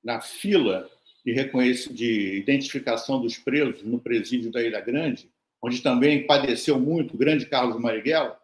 na 0.04 0.20
fila 0.20 0.90
de, 1.24 1.94
de 1.94 2.38
identificação 2.38 3.22
dos 3.22 3.38
presos 3.38 3.84
no 3.84 4.00
presídio 4.00 4.52
da 4.52 4.62
Ilha 4.62 4.82
Grande, 4.82 5.30
onde 5.62 5.82
também 5.82 6.26
padeceu 6.26 6.80
muito 6.80 7.14
o 7.14 7.18
grande 7.18 7.46
Carlos 7.46 7.80
Marighella, 7.80 8.40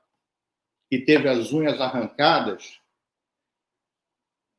que 0.89 0.99
teve 0.99 1.27
as 1.27 1.51
unhas 1.51 1.81
arrancadas 1.81 2.79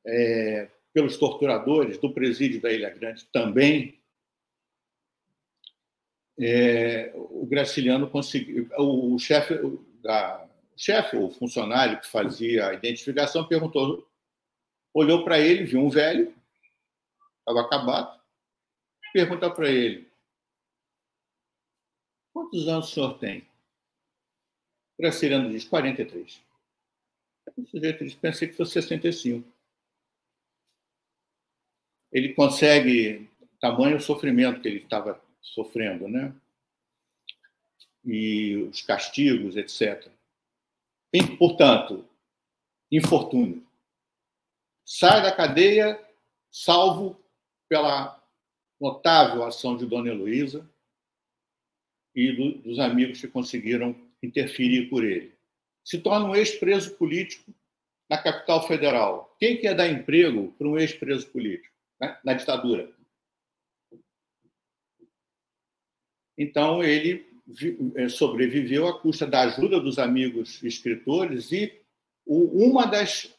é, 0.06 0.68
pelos 0.92 1.16
torturadores 1.16 1.98
do 1.98 2.12
presídio 2.12 2.60
da 2.60 2.72
Ilha 2.72 2.90
Grande 2.90 3.24
também. 3.26 3.98
É, 6.40 7.12
o 7.14 7.46
Graciliano 7.46 8.08
conseguiu. 8.08 8.68
O, 8.76 9.14
o 9.14 9.18
chefe 9.18 9.54
o 9.54 9.84
chefe 10.76 11.16
ou 11.16 11.30
funcionário 11.30 12.00
que 12.00 12.06
fazia 12.06 12.68
a 12.68 12.74
identificação 12.74 13.46
perguntou, 13.46 14.08
olhou 14.94 15.24
para 15.24 15.38
ele, 15.38 15.64
viu 15.64 15.80
um 15.80 15.90
velho, 15.90 16.32
estava 17.40 17.66
acabado, 17.66 18.20
pergunta 19.12 19.50
para 19.50 19.68
ele: 19.68 20.07
quantos 22.38 22.68
anos 22.68 22.88
o 22.88 22.94
senhor 22.94 23.18
tem? 23.18 23.44
Graciliano 24.98 25.50
diz: 25.50 25.64
43. 25.64 26.40
O 27.56 27.66
sujeito 27.66 28.04
diz: 28.04 28.14
pensei 28.14 28.46
que 28.46 28.54
fosse 28.54 28.72
65. 28.74 29.48
Ele 32.12 32.32
consegue 32.34 33.28
tamanho 33.60 34.00
sofrimento 34.00 34.60
que 34.60 34.68
ele 34.68 34.78
estava 34.78 35.20
sofrendo, 35.40 36.08
né? 36.08 36.32
E 38.04 38.56
os 38.70 38.80
castigos, 38.82 39.56
etc. 39.56 40.08
E, 41.12 41.36
portanto, 41.36 42.08
infortúnio. 42.90 43.66
Sai 44.84 45.22
da 45.22 45.34
cadeia, 45.34 46.00
salvo 46.50 47.20
pela 47.68 48.24
notável 48.80 49.44
ação 49.44 49.76
de 49.76 49.84
Dona 49.84 50.08
Heloísa 50.08 50.66
e 52.18 52.32
do, 52.32 52.58
dos 52.58 52.80
amigos 52.80 53.20
que 53.20 53.28
conseguiram 53.28 53.94
interferir 54.20 54.88
por 54.88 55.04
ele. 55.04 55.32
Se 55.84 55.98
torna 55.98 56.26
um 56.26 56.34
ex-preso 56.34 56.96
político 56.96 57.54
na 58.10 58.18
capital 58.18 58.66
federal. 58.66 59.36
Quem 59.38 59.56
quer 59.56 59.74
dar 59.74 59.88
emprego 59.88 60.52
para 60.58 60.66
um 60.66 60.76
ex-preso 60.76 61.28
político 61.28 61.72
né? 62.00 62.18
na 62.24 62.34
ditadura? 62.34 62.92
Então, 66.36 66.82
ele 66.82 67.24
eh, 67.94 68.08
sobreviveu 68.08 68.88
à 68.88 69.00
custa 69.00 69.24
da 69.24 69.42
ajuda 69.42 69.80
dos 69.80 69.98
amigos 69.98 70.60
escritores 70.62 71.52
e 71.52 71.80
uma 72.26 72.84
das 72.84 73.32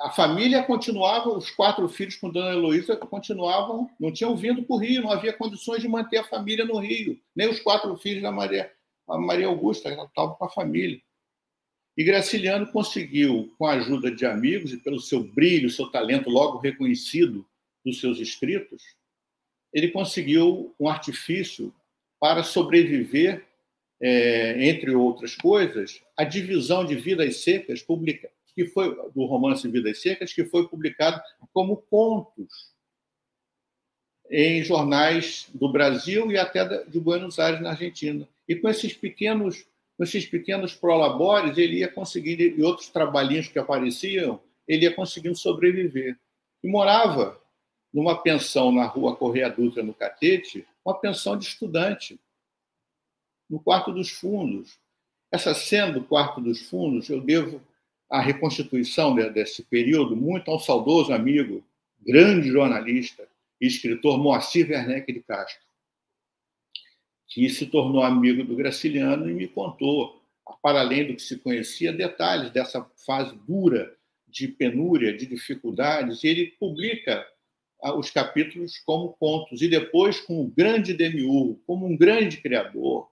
a 0.00 0.10
família 0.10 0.62
continuava, 0.62 1.30
os 1.30 1.50
quatro 1.50 1.88
filhos 1.88 2.16
com 2.16 2.30
Dona 2.30 2.52
Heloísa 2.52 2.96
continuavam, 2.96 3.88
não 3.98 4.12
tinham 4.12 4.36
vindo 4.36 4.62
para 4.62 4.76
o 4.76 4.78
Rio, 4.78 5.02
não 5.02 5.12
havia 5.12 5.32
condições 5.32 5.80
de 5.80 5.88
manter 5.88 6.18
a 6.18 6.24
família 6.24 6.64
no 6.64 6.78
Rio, 6.78 7.18
nem 7.34 7.48
os 7.48 7.60
quatro 7.60 7.96
filhos 7.96 8.22
da 8.22 8.30
Maria, 8.30 8.70
Maria 9.08 9.46
Augusta, 9.46 9.88
ela 9.88 10.04
estava 10.04 10.34
com 10.34 10.44
a 10.44 10.50
família. 10.50 11.00
E 11.96 12.04
Graciliano 12.04 12.70
conseguiu, 12.70 13.54
com 13.58 13.66
a 13.66 13.72
ajuda 13.72 14.10
de 14.10 14.26
amigos 14.26 14.72
e 14.72 14.76
pelo 14.76 15.00
seu 15.00 15.24
brilho, 15.24 15.70
seu 15.70 15.86
talento 15.90 16.28
logo 16.28 16.58
reconhecido 16.58 17.46
dos 17.82 18.00
seus 18.00 18.18
escritos, 18.18 18.82
ele 19.72 19.88
conseguiu 19.88 20.74
um 20.78 20.88
artifício 20.88 21.74
para 22.20 22.42
sobreviver, 22.42 23.46
é, 24.00 24.68
entre 24.68 24.94
outras 24.94 25.34
coisas, 25.34 26.02
a 26.16 26.24
divisão 26.24 26.84
de 26.84 26.94
Vidas 26.96 27.42
Secas, 27.42 27.82
publica, 27.82 28.30
que 28.56 28.64
foi 28.64 28.96
do 29.12 29.26
romance 29.26 29.68
Vidas 29.68 30.00
Secas, 30.00 30.32
que 30.32 30.46
foi 30.46 30.66
publicado 30.66 31.20
como 31.52 31.76
contos 31.76 32.74
em 34.30 34.64
jornais 34.64 35.46
do 35.54 35.70
Brasil 35.70 36.32
e 36.32 36.38
até 36.38 36.84
de 36.84 36.98
Buenos 36.98 37.38
Aires, 37.38 37.60
na 37.60 37.70
Argentina. 37.70 38.26
E 38.48 38.56
com 38.56 38.66
esses 38.66 38.94
pequenos, 38.94 39.66
com 39.94 40.02
esses 40.02 40.24
pequenos 40.24 40.74
prolabores, 40.74 41.58
ele 41.58 41.80
ia 41.80 41.88
conseguir, 41.88 42.40
e 42.40 42.62
outros 42.62 42.88
trabalhinhos 42.88 43.46
que 43.46 43.58
apareciam, 43.58 44.40
ele 44.66 44.86
ia 44.86 44.94
conseguindo 44.94 45.36
sobreviver. 45.36 46.18
E 46.64 46.66
morava 46.66 47.38
numa 47.92 48.20
pensão 48.20 48.72
na 48.72 48.86
rua 48.86 49.14
Correia 49.14 49.50
Dutra, 49.50 49.82
no 49.82 49.92
Catete, 49.92 50.66
uma 50.82 50.98
pensão 50.98 51.36
de 51.36 51.44
estudante, 51.44 52.18
no 53.50 53.60
quarto 53.60 53.92
dos 53.92 54.10
fundos. 54.10 54.78
Essa 55.30 55.54
cena 55.54 55.92
do 55.92 56.02
quarto 56.02 56.40
dos 56.40 56.62
fundos, 56.62 57.10
eu 57.10 57.20
devo 57.20 57.60
a 58.10 58.20
reconstituição 58.20 59.14
desse 59.14 59.62
período 59.64 60.16
muito 60.16 60.50
ao 60.50 60.60
saudoso 60.60 61.12
amigo, 61.12 61.64
grande 62.06 62.48
jornalista 62.48 63.26
e 63.60 63.66
escritor 63.66 64.18
Moacir 64.18 64.70
Werneck 64.70 65.12
de 65.12 65.20
Castro 65.20 65.66
que 67.36 67.50
se 67.50 67.66
tornou 67.66 68.02
amigo 68.02 68.44
do 68.44 68.56
Graciliano 68.56 69.28
e 69.28 69.34
me 69.34 69.48
contou, 69.48 70.22
para 70.62 70.80
além 70.80 71.06
do 71.06 71.14
que 71.14 71.22
se 71.22 71.36
conhecia, 71.36 71.92
detalhes 71.92 72.50
dessa 72.50 72.82
fase 73.04 73.36
dura 73.46 73.94
de 74.26 74.48
penúria, 74.48 75.14
de 75.14 75.26
dificuldades, 75.26 76.22
e 76.22 76.28
ele 76.28 76.46
publica 76.58 77.26
ah, 77.82 77.94
os 77.94 78.10
capítulos 78.10 78.78
como 78.78 79.12
contos, 79.14 79.60
e 79.60 79.68
depois 79.68 80.20
como 80.20 80.44
um 80.44 80.50
grande 80.50 80.94
demiurgo, 80.94 81.60
como 81.66 81.86
um 81.86 81.96
grande 81.96 82.38
criador, 82.38 83.06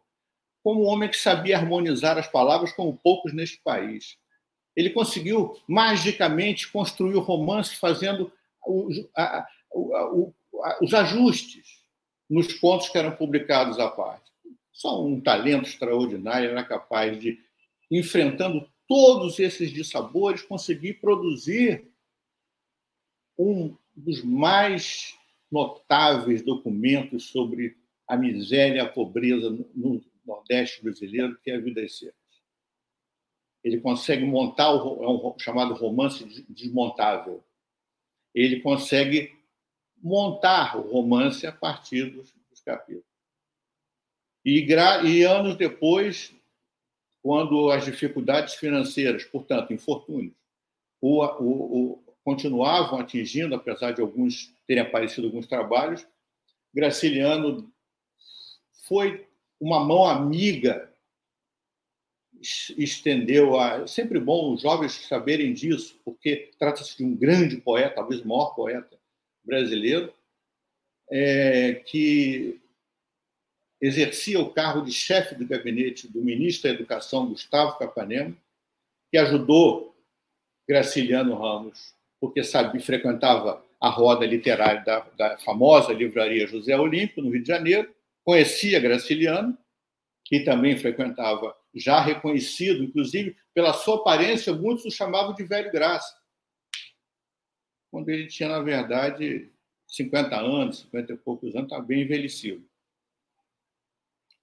como 0.62 0.84
um 0.84 0.86
homem 0.86 1.10
que 1.10 1.16
sabia 1.16 1.58
harmonizar 1.58 2.16
as 2.16 2.26
palavras 2.26 2.72
como 2.72 2.96
poucos 2.96 3.34
neste 3.34 3.60
país. 3.62 4.16
Ele 4.76 4.90
conseguiu 4.90 5.56
magicamente 5.68 6.70
construir 6.70 7.14
o 7.14 7.20
romance 7.20 7.76
fazendo 7.76 8.32
os, 8.66 9.06
a, 9.16 9.38
a, 9.40 10.78
os 10.80 10.92
ajustes 10.94 11.82
nos 12.28 12.52
contos 12.54 12.88
que 12.88 12.98
eram 12.98 13.14
publicados 13.14 13.78
à 13.78 13.88
parte. 13.88 14.32
Só 14.72 15.04
um 15.04 15.20
talento 15.20 15.68
extraordinário 15.68 16.50
era 16.50 16.64
capaz 16.64 17.18
de, 17.20 17.38
enfrentando 17.90 18.68
todos 18.88 19.38
esses 19.38 19.70
dissabores, 19.70 20.42
conseguir 20.42 20.94
produzir 20.94 21.90
um 23.38 23.76
dos 23.94 24.22
mais 24.22 25.14
notáveis 25.50 26.42
documentos 26.42 27.30
sobre 27.30 27.76
a 28.08 28.16
miséria 28.16 28.78
e 28.78 28.80
a 28.80 28.88
pobreza 28.88 29.50
no 29.74 30.04
Nordeste 30.26 30.82
brasileiro, 30.82 31.38
que 31.42 31.50
é 31.50 31.56
a 31.56 31.60
Vida 31.60 31.86
Secas. 31.88 32.23
Ele 33.64 33.80
consegue 33.80 34.24
montar 34.24 34.70
o 34.72 35.02
é 35.02 35.08
um 35.08 35.38
chamado 35.38 35.74
romance 35.74 36.44
desmontável. 36.48 37.42
Ele 38.34 38.60
consegue 38.60 39.34
montar 40.02 40.76
o 40.76 40.82
romance 40.92 41.46
a 41.46 41.52
partir 41.52 42.10
dos, 42.10 42.30
dos 42.50 42.60
capítulos. 42.60 43.04
E, 44.44 44.66
e 45.04 45.24
anos 45.24 45.56
depois, 45.56 46.34
quando 47.22 47.70
as 47.70 47.86
dificuldades 47.86 48.54
financeiras, 48.54 49.24
portanto, 49.24 49.72
infortúnios, 49.72 50.34
o, 51.00 51.24
o, 51.24 51.92
o, 51.92 52.14
continuavam 52.22 52.98
atingindo, 52.98 53.54
apesar 53.54 53.92
de 53.92 54.02
alguns 54.02 54.54
terem 54.66 54.82
aparecido 54.82 55.26
alguns 55.26 55.46
trabalhos, 55.46 56.06
Graciliano 56.74 57.72
foi 58.86 59.26
uma 59.58 59.82
mão 59.82 60.04
amiga, 60.04 60.93
estendeu 62.76 63.58
a. 63.58 63.82
É 63.82 63.86
sempre 63.86 64.20
bom 64.20 64.52
os 64.52 64.62
jovens 64.62 64.92
saberem 64.92 65.52
disso, 65.52 65.98
porque 66.04 66.50
trata-se 66.58 66.96
de 66.96 67.04
um 67.04 67.14
grande 67.14 67.56
poeta, 67.56 67.96
talvez 67.96 68.20
o 68.20 68.28
maior 68.28 68.54
poeta 68.54 68.98
brasileiro, 69.44 70.12
é, 71.10 71.74
que 71.86 72.60
exercia 73.80 74.40
o 74.40 74.50
cargo 74.50 74.82
de 74.82 74.92
chefe 74.92 75.34
do 75.34 75.46
gabinete 75.46 76.08
do 76.08 76.22
ministro 76.22 76.68
da 76.68 76.74
Educação, 76.74 77.28
Gustavo 77.28 77.78
Capanema, 77.78 78.34
que 79.10 79.18
ajudou 79.18 79.94
Graciliano 80.66 81.34
Ramos, 81.34 81.94
porque 82.18 82.42
sabe, 82.42 82.80
frequentava 82.80 83.62
a 83.78 83.90
roda 83.90 84.24
literária 84.24 84.82
da, 84.82 85.00
da 85.16 85.38
famosa 85.38 85.92
livraria 85.92 86.46
José 86.46 86.74
Olímpio, 86.76 87.22
no 87.22 87.30
Rio 87.30 87.42
de 87.42 87.48
Janeiro, 87.48 87.94
conhecia 88.24 88.80
Graciliano, 88.80 89.56
que 90.24 90.40
também 90.40 90.78
frequentava, 90.78 91.54
já 91.74 92.00
reconhecido, 92.00 92.84
inclusive, 92.84 93.36
pela 93.52 93.72
sua 93.72 93.96
aparência, 93.96 94.52
muitos 94.52 94.84
o 94.84 94.90
chamavam 94.90 95.34
de 95.34 95.44
Velho 95.44 95.72
Graça 95.72 96.14
quando 97.94 98.08
ele 98.08 98.26
tinha, 98.26 98.48
na 98.48 98.58
verdade, 98.60 99.52
50 99.86 100.34
anos, 100.34 100.80
50 100.80 101.12
e 101.12 101.16
poucos 101.16 101.54
anos, 101.54 101.70
está 101.70 101.80
bem 101.80 102.02
envelhecido. 102.02 102.68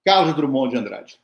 Carlos 0.02 0.34
Drummond 0.34 0.70
de 0.70 0.78
Andrade. 0.78 1.20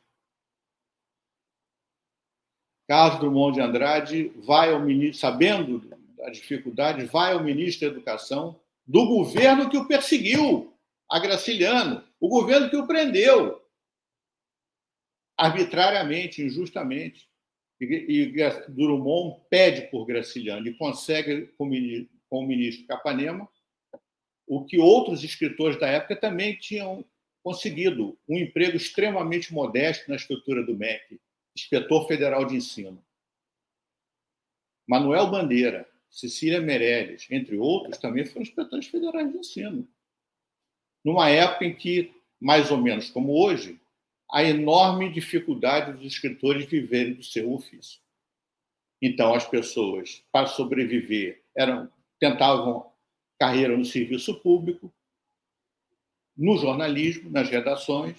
Carlos 2.87 3.19
Drummond 3.19 3.55
de 3.55 3.61
Andrade 3.61 4.27
vai 4.45 4.71
ao 4.71 4.79
ministro, 4.79 5.19
sabendo 5.19 5.79
das 6.15 6.37
dificuldades, 6.37 7.09
vai 7.09 7.33
ao 7.33 7.43
ministro 7.43 7.89
da 7.89 7.95
Educação 7.95 8.61
do 8.85 9.07
governo 9.07 9.67
que 9.67 9.77
o 9.77 9.87
perseguiu, 9.87 10.71
a 11.09 11.17
Graciliano, 11.17 12.03
o 12.19 12.29
governo 12.29 12.69
que 12.69 12.77
o 12.77 12.85
prendeu 12.85 13.59
arbitrariamente, 15.39 16.43
injustamente. 16.43 17.27
E, 17.79 18.33
e 18.35 18.49
Drummond 18.67 19.41
pede 19.49 19.89
por 19.89 20.05
Graciliano 20.05 20.67
e 20.67 20.73
consegue 20.73 21.47
com 21.57 21.65
o 22.29 22.45
ministro 22.45 22.85
Capanema 22.85 23.49
o 24.45 24.65
que 24.65 24.77
outros 24.79 25.23
escritores 25.23 25.79
da 25.79 25.87
época 25.87 26.15
também 26.15 26.57
tinham 26.57 27.05
conseguido, 27.41 28.17
um 28.27 28.35
emprego 28.35 28.75
extremamente 28.75 29.53
modesto 29.53 30.09
na 30.09 30.15
estrutura 30.15 30.63
do 30.63 30.75
MEC, 30.75 31.21
inspetor 31.55 32.07
federal 32.07 32.43
de 32.45 32.55
ensino. 32.55 33.01
Manuel 34.87 35.29
Bandeira, 35.29 35.87
Cecília 36.09 36.59
Meirelles, 36.59 37.27
entre 37.29 37.57
outros, 37.57 37.97
também 37.99 38.25
foram 38.25 38.41
inspetores 38.41 38.87
federais 38.87 39.31
de 39.31 39.37
ensino. 39.37 39.87
Numa 41.05 41.29
época 41.29 41.65
em 41.65 41.75
que, 41.75 42.11
mais 42.41 42.71
ou 42.71 42.77
menos 42.77 43.09
como 43.09 43.39
hoje, 43.39 43.78
a 44.31 44.43
enorme 44.43 45.11
dificuldade 45.11 45.93
dos 45.93 46.05
escritores 46.05 46.65
viverem 46.65 47.13
do 47.13 47.23
seu 47.23 47.51
ofício. 47.51 47.99
Então, 49.01 49.33
as 49.33 49.47
pessoas, 49.47 50.23
para 50.31 50.47
sobreviver, 50.47 51.43
eram 51.55 51.89
tentavam 52.19 52.91
carreira 53.39 53.77
no 53.77 53.85
serviço 53.85 54.35
público, 54.41 54.93
no 56.37 56.57
jornalismo, 56.57 57.29
nas 57.29 57.49
redações, 57.49 58.17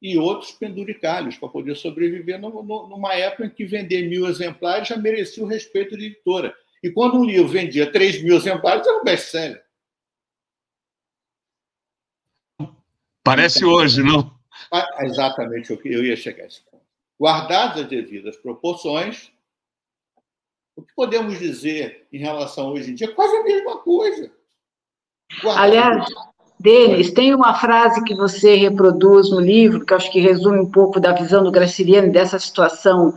e 0.00 0.16
outros 0.16 0.52
penduricalhos 0.52 1.36
para 1.36 1.50
poder 1.50 1.76
sobreviver 1.76 2.40
numa 2.40 3.14
época 3.14 3.44
em 3.44 3.50
que 3.50 3.66
vender 3.66 4.08
mil 4.08 4.26
exemplares 4.26 4.88
já 4.88 4.96
merecia 4.96 5.44
o 5.44 5.46
respeito 5.46 5.96
de 5.96 6.06
editora. 6.06 6.56
E 6.82 6.90
quando 6.90 7.18
um 7.18 7.24
livro 7.24 7.48
vendia 7.48 7.92
3 7.92 8.22
mil 8.22 8.34
exemplares, 8.36 8.86
era 8.86 8.98
um 8.98 9.04
best-seller. 9.04 9.62
Parece 13.22 13.62
hoje, 13.66 14.02
não? 14.02 14.39
Ah, 14.72 15.04
exatamente 15.04 15.72
o 15.72 15.78
que 15.78 15.92
eu 15.92 16.04
ia 16.04 16.16
chegar 16.16 16.44
a 16.44 16.46
esse 16.46 16.60
ponto. 16.62 16.82
Guardadas 17.18 17.82
as 17.82 17.88
devidas 17.88 18.36
proporções, 18.36 19.30
o 20.76 20.82
que 20.82 20.94
podemos 20.94 21.38
dizer 21.38 22.06
em 22.12 22.18
relação 22.18 22.72
hoje 22.72 22.90
em 22.90 22.94
dia? 22.94 23.14
Quase 23.14 23.36
a 23.36 23.42
mesma 23.42 23.78
coisa. 23.78 24.30
Guardadas 25.42 25.62
Aliás, 25.62 26.06
Denis, 26.58 27.12
tem 27.12 27.34
uma 27.34 27.54
frase 27.54 28.02
que 28.04 28.14
você 28.14 28.54
reproduz 28.54 29.30
no 29.30 29.40
livro, 29.40 29.84
que 29.84 29.94
acho 29.94 30.10
que 30.10 30.20
resume 30.20 30.58
um 30.58 30.70
pouco 30.70 30.98
da 30.98 31.12
visão 31.12 31.42
do 31.42 31.50
Graciliano 31.50 32.12
dessa 32.12 32.38
situação 32.38 33.14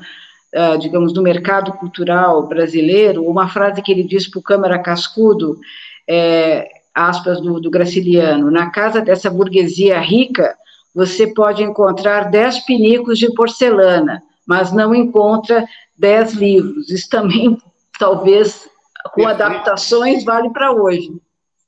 uh, 0.53 0.77
digamos, 0.77 1.11
do 1.11 1.21
mercado 1.21 1.73
cultural 1.73 2.47
brasileiro, 2.47 3.27
uma 3.27 3.49
frase 3.49 3.81
que 3.81 3.91
ele 3.91 4.03
diz 4.03 4.27
para 4.27 4.39
o 4.39 4.43
Câmara 4.43 4.79
Cascudo, 4.79 5.59
é, 6.07 6.69
aspas 6.93 7.41
do, 7.41 7.59
do 7.59 7.71
Graciliano, 7.71 8.51
na 8.51 8.69
casa 8.69 9.01
dessa 9.01 9.29
burguesia 9.29 9.99
rica, 9.99 10.55
você 10.93 11.33
pode 11.33 11.63
encontrar 11.63 12.29
dez 12.29 12.59
pinicos 12.59 13.17
de 13.17 13.33
porcelana, 13.33 14.21
mas 14.45 14.71
não 14.71 14.93
encontra 14.93 15.67
dez 15.97 16.33
livros. 16.33 16.89
Isso 16.89 17.09
também, 17.09 17.57
talvez, 17.97 18.69
com 19.13 19.27
adaptações, 19.27 20.23
vale 20.23 20.49
para 20.51 20.71
hoje. 20.71 21.09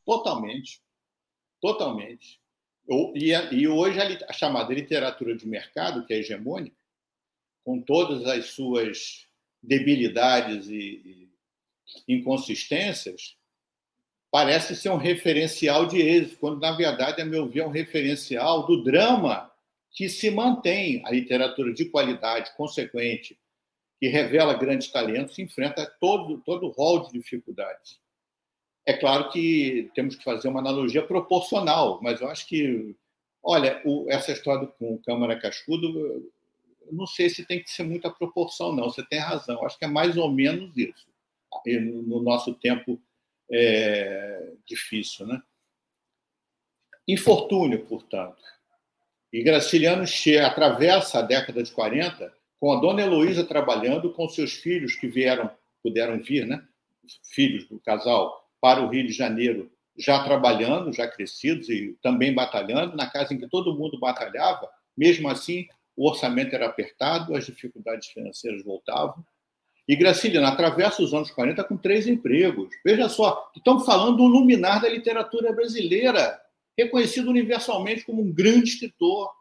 Totalmente. 0.05 0.79
Totalmente. 1.61 2.39
E, 3.15 3.31
e 3.51 3.67
hoje 3.67 3.99
a, 3.99 4.29
a 4.29 4.33
chamada 4.33 4.73
literatura 4.73 5.35
de 5.35 5.47
mercado, 5.47 6.05
que 6.05 6.13
é 6.13 6.17
hegemônica, 6.17 6.75
com 7.63 7.81
todas 7.81 8.25
as 8.25 8.51
suas 8.51 9.25
debilidades 9.61 10.67
e, 10.69 11.27
inconsistências, 12.07 13.35
parece 14.35 14.75
ser 14.75 14.89
um 14.89 14.97
referencial 14.97 15.85
de 15.85 16.01
êxito, 16.01 16.37
quando, 16.39 16.59
na 16.59 16.73
verdade, 16.73 17.21
a 17.21 17.25
meu 17.25 17.47
ver, 17.47 17.61
é 17.61 17.65
um 17.65 17.71
referencial 17.71 18.67
do 18.67 18.83
drama 18.83 19.49
que 19.91 20.09
se 20.09 20.29
mantém. 20.29 21.01
A 21.05 21.11
literatura 21.11 21.73
de 21.73 21.85
qualidade 21.85 22.53
consequente, 22.57 23.39
que 23.97 24.09
revela 24.09 24.53
grandes 24.53 24.91
talentos, 24.91 25.39
enfrenta 25.39 25.89
todo, 26.01 26.39
todo 26.39 26.65
o 26.65 26.71
rol 26.71 27.03
de 27.03 27.13
dificuldades. 27.13 27.97
É 28.85 28.91
claro 28.91 29.31
que 29.31 29.89
temos 29.95 30.17
que 30.17 30.23
fazer 30.25 30.49
uma 30.49 30.59
analogia 30.59 31.07
proporcional, 31.07 32.01
mas 32.03 32.19
eu 32.19 32.27
acho 32.27 32.45
que, 32.45 32.93
olha, 33.41 33.81
o, 33.85 34.05
essa 34.09 34.33
história 34.33 34.67
com 34.67 34.97
Câmara 34.97 35.39
Cascudo 35.39 36.29
não 36.91 37.07
sei 37.07 37.29
se 37.29 37.45
tem 37.45 37.63
que 37.63 37.71
ser 37.71 37.83
muita 37.83 38.11
proporção, 38.11 38.75
não. 38.75 38.89
Você 38.89 39.01
tem 39.05 39.17
razão. 39.17 39.65
Acho 39.65 39.79
que 39.79 39.85
é 39.85 39.87
mais 39.87 40.17
ou 40.17 40.29
menos 40.29 40.75
isso. 40.75 41.07
No 42.05 42.21
nosso 42.21 42.53
tempo 42.55 43.01
é, 43.51 44.53
difícil, 44.65 45.27
né? 45.27 45.41
Infortúnio, 47.07 47.85
portanto. 47.85 48.41
E 49.31 49.43
Graciliano 49.43 50.07
chega, 50.07 50.47
atravessa 50.47 51.19
a 51.19 51.21
década 51.21 51.61
de 51.61 51.71
40 51.71 52.33
com 52.59 52.71
a 52.71 52.79
dona 52.79 53.01
Heloísa 53.01 53.43
trabalhando 53.43 54.11
com 54.13 54.27
seus 54.29 54.53
filhos 54.53 54.95
que 54.95 55.07
vieram, 55.07 55.51
puderam 55.83 56.19
vir, 56.19 56.47
né? 56.47 56.65
Filhos 57.31 57.67
do 57.67 57.79
casal 57.79 58.49
para 58.59 58.81
o 58.81 58.89
Rio 58.89 59.05
de 59.05 59.13
Janeiro, 59.13 59.71
já 59.97 60.23
trabalhando, 60.23 60.91
já 60.91 61.07
crescidos 61.07 61.69
e 61.69 61.97
também 62.01 62.33
batalhando, 62.33 62.95
na 62.95 63.09
casa 63.09 63.33
em 63.33 63.37
que 63.37 63.47
todo 63.47 63.77
mundo 63.77 63.99
batalhava, 63.99 64.69
mesmo 64.97 65.29
assim 65.29 65.67
o 65.95 66.09
orçamento 66.09 66.53
era 66.53 66.65
apertado, 66.65 67.35
as 67.35 67.45
dificuldades 67.45 68.09
financeiras 68.09 68.63
voltavam. 68.63 69.25
E 69.87 69.95
Graciliano 69.95 70.47
atravessa 70.47 71.03
os 71.03 71.13
anos 71.13 71.29
40 71.29 71.63
com 71.63 71.77
três 71.77 72.07
empregos. 72.07 72.69
Veja 72.83 73.07
só, 73.07 73.51
estamos 73.55 73.85
falando 73.85 74.17
do 74.17 74.25
luminar 74.25 74.81
da 74.81 74.89
literatura 74.89 75.53
brasileira, 75.53 76.41
reconhecido 76.77 77.29
universalmente 77.29 78.03
como 78.03 78.21
um 78.21 78.33
grande 78.33 78.69
escritor. 78.69 79.31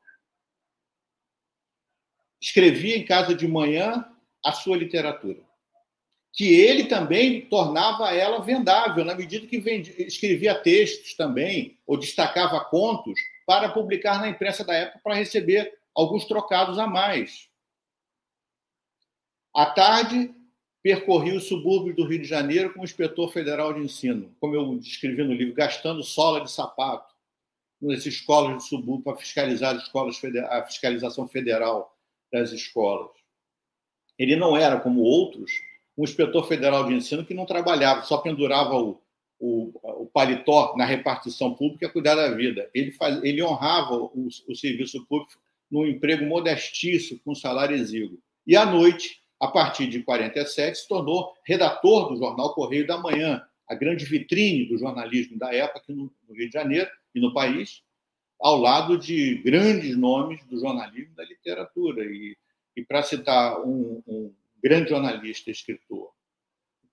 Escrevia 2.40 2.96
em 2.96 3.06
casa 3.06 3.34
de 3.34 3.48
manhã 3.48 4.04
a 4.44 4.52
sua 4.52 4.76
literatura, 4.76 5.40
que 6.30 6.54
ele 6.54 6.84
também 6.84 7.46
tornava 7.46 8.14
ela 8.14 8.42
vendável, 8.42 9.02
na 9.02 9.14
medida 9.14 9.46
que 9.46 9.58
vendia, 9.58 10.06
escrevia 10.06 10.54
textos 10.54 11.14
também, 11.14 11.78
ou 11.86 11.96
destacava 11.96 12.62
contos 12.66 13.18
para 13.46 13.70
publicar 13.70 14.20
na 14.20 14.28
imprensa 14.28 14.62
da 14.62 14.74
época 14.74 15.00
para 15.02 15.14
receber 15.14 15.72
alguns 15.94 16.26
trocados 16.26 16.78
a 16.78 16.86
mais. 16.86 17.48
À 19.54 19.66
tarde, 19.66 20.34
percorri 20.82 21.36
os 21.36 21.44
subúrbios 21.44 21.94
do 21.94 22.04
Rio 22.04 22.20
de 22.20 22.28
Janeiro 22.28 22.72
como 22.72 22.84
inspetor 22.84 23.32
federal 23.32 23.72
de 23.72 23.80
ensino, 23.80 24.34
como 24.40 24.54
eu 24.54 24.76
descrevi 24.78 25.22
no 25.22 25.32
livro, 25.32 25.54
gastando 25.54 26.02
sola 26.02 26.40
de 26.40 26.50
sapato 26.50 27.14
nas 27.80 28.04
escolas 28.04 28.56
de 28.56 28.68
subúrbio 28.68 29.04
para 29.04 29.16
fiscalizar 29.16 29.76
as 29.76 29.84
escolas, 29.84 30.20
a 30.50 30.62
fiscalização 30.64 31.28
federal 31.28 31.96
das 32.32 32.50
escolas. 32.50 33.10
Ele 34.18 34.36
não 34.36 34.56
era, 34.56 34.80
como 34.80 35.02
outros, 35.02 35.52
um 35.96 36.04
inspetor 36.04 36.46
federal 36.48 36.86
de 36.86 36.94
ensino 36.94 37.24
que 37.24 37.34
não 37.34 37.46
trabalhava, 37.46 38.02
só 38.02 38.18
pendurava 38.18 38.74
o, 38.74 39.00
o, 39.38 40.02
o 40.02 40.06
paletó 40.06 40.74
na 40.76 40.84
repartição 40.84 41.54
pública 41.54 41.86
a 41.86 41.90
cuidar 41.90 42.14
da 42.14 42.34
vida. 42.34 42.68
Ele, 42.74 42.90
faz, 42.92 43.22
ele 43.22 43.42
honrava 43.42 43.94
o, 43.94 44.28
o 44.48 44.54
serviço 44.54 45.04
público 45.06 45.38
num 45.70 45.86
emprego 45.86 46.24
modestíssimo, 46.24 47.20
com 47.24 47.34
salário 47.34 47.76
exíguo. 47.76 48.18
E 48.46 48.56
à 48.56 48.66
noite, 48.66 49.23
a 49.44 49.48
partir 49.48 49.86
de 49.88 50.02
47, 50.02 50.78
se 50.78 50.88
tornou 50.88 51.34
redator 51.44 52.08
do 52.08 52.16
jornal 52.16 52.54
Correio 52.54 52.86
da 52.86 52.96
Manhã, 52.96 53.46
a 53.68 53.74
grande 53.74 54.04
vitrine 54.06 54.64
do 54.66 54.78
jornalismo 54.78 55.38
da 55.38 55.54
época 55.54 55.80
aqui 55.80 55.92
no 55.92 56.10
Rio 56.30 56.46
de 56.46 56.52
Janeiro 56.52 56.90
e 57.14 57.20
no 57.20 57.32
país, 57.34 57.82
ao 58.40 58.56
lado 58.56 58.96
de 58.96 59.36
grandes 59.44 59.96
nomes 59.96 60.42
do 60.46 60.58
jornalismo 60.58 61.12
e 61.12 61.16
da 61.16 61.24
literatura. 61.24 62.04
E, 62.06 62.36
e 62.74 62.82
para 62.82 63.02
citar 63.02 63.60
um, 63.60 64.02
um, 64.06 64.34
grande 64.62 64.88
jornalista 64.88 65.50
escritor, 65.50 66.10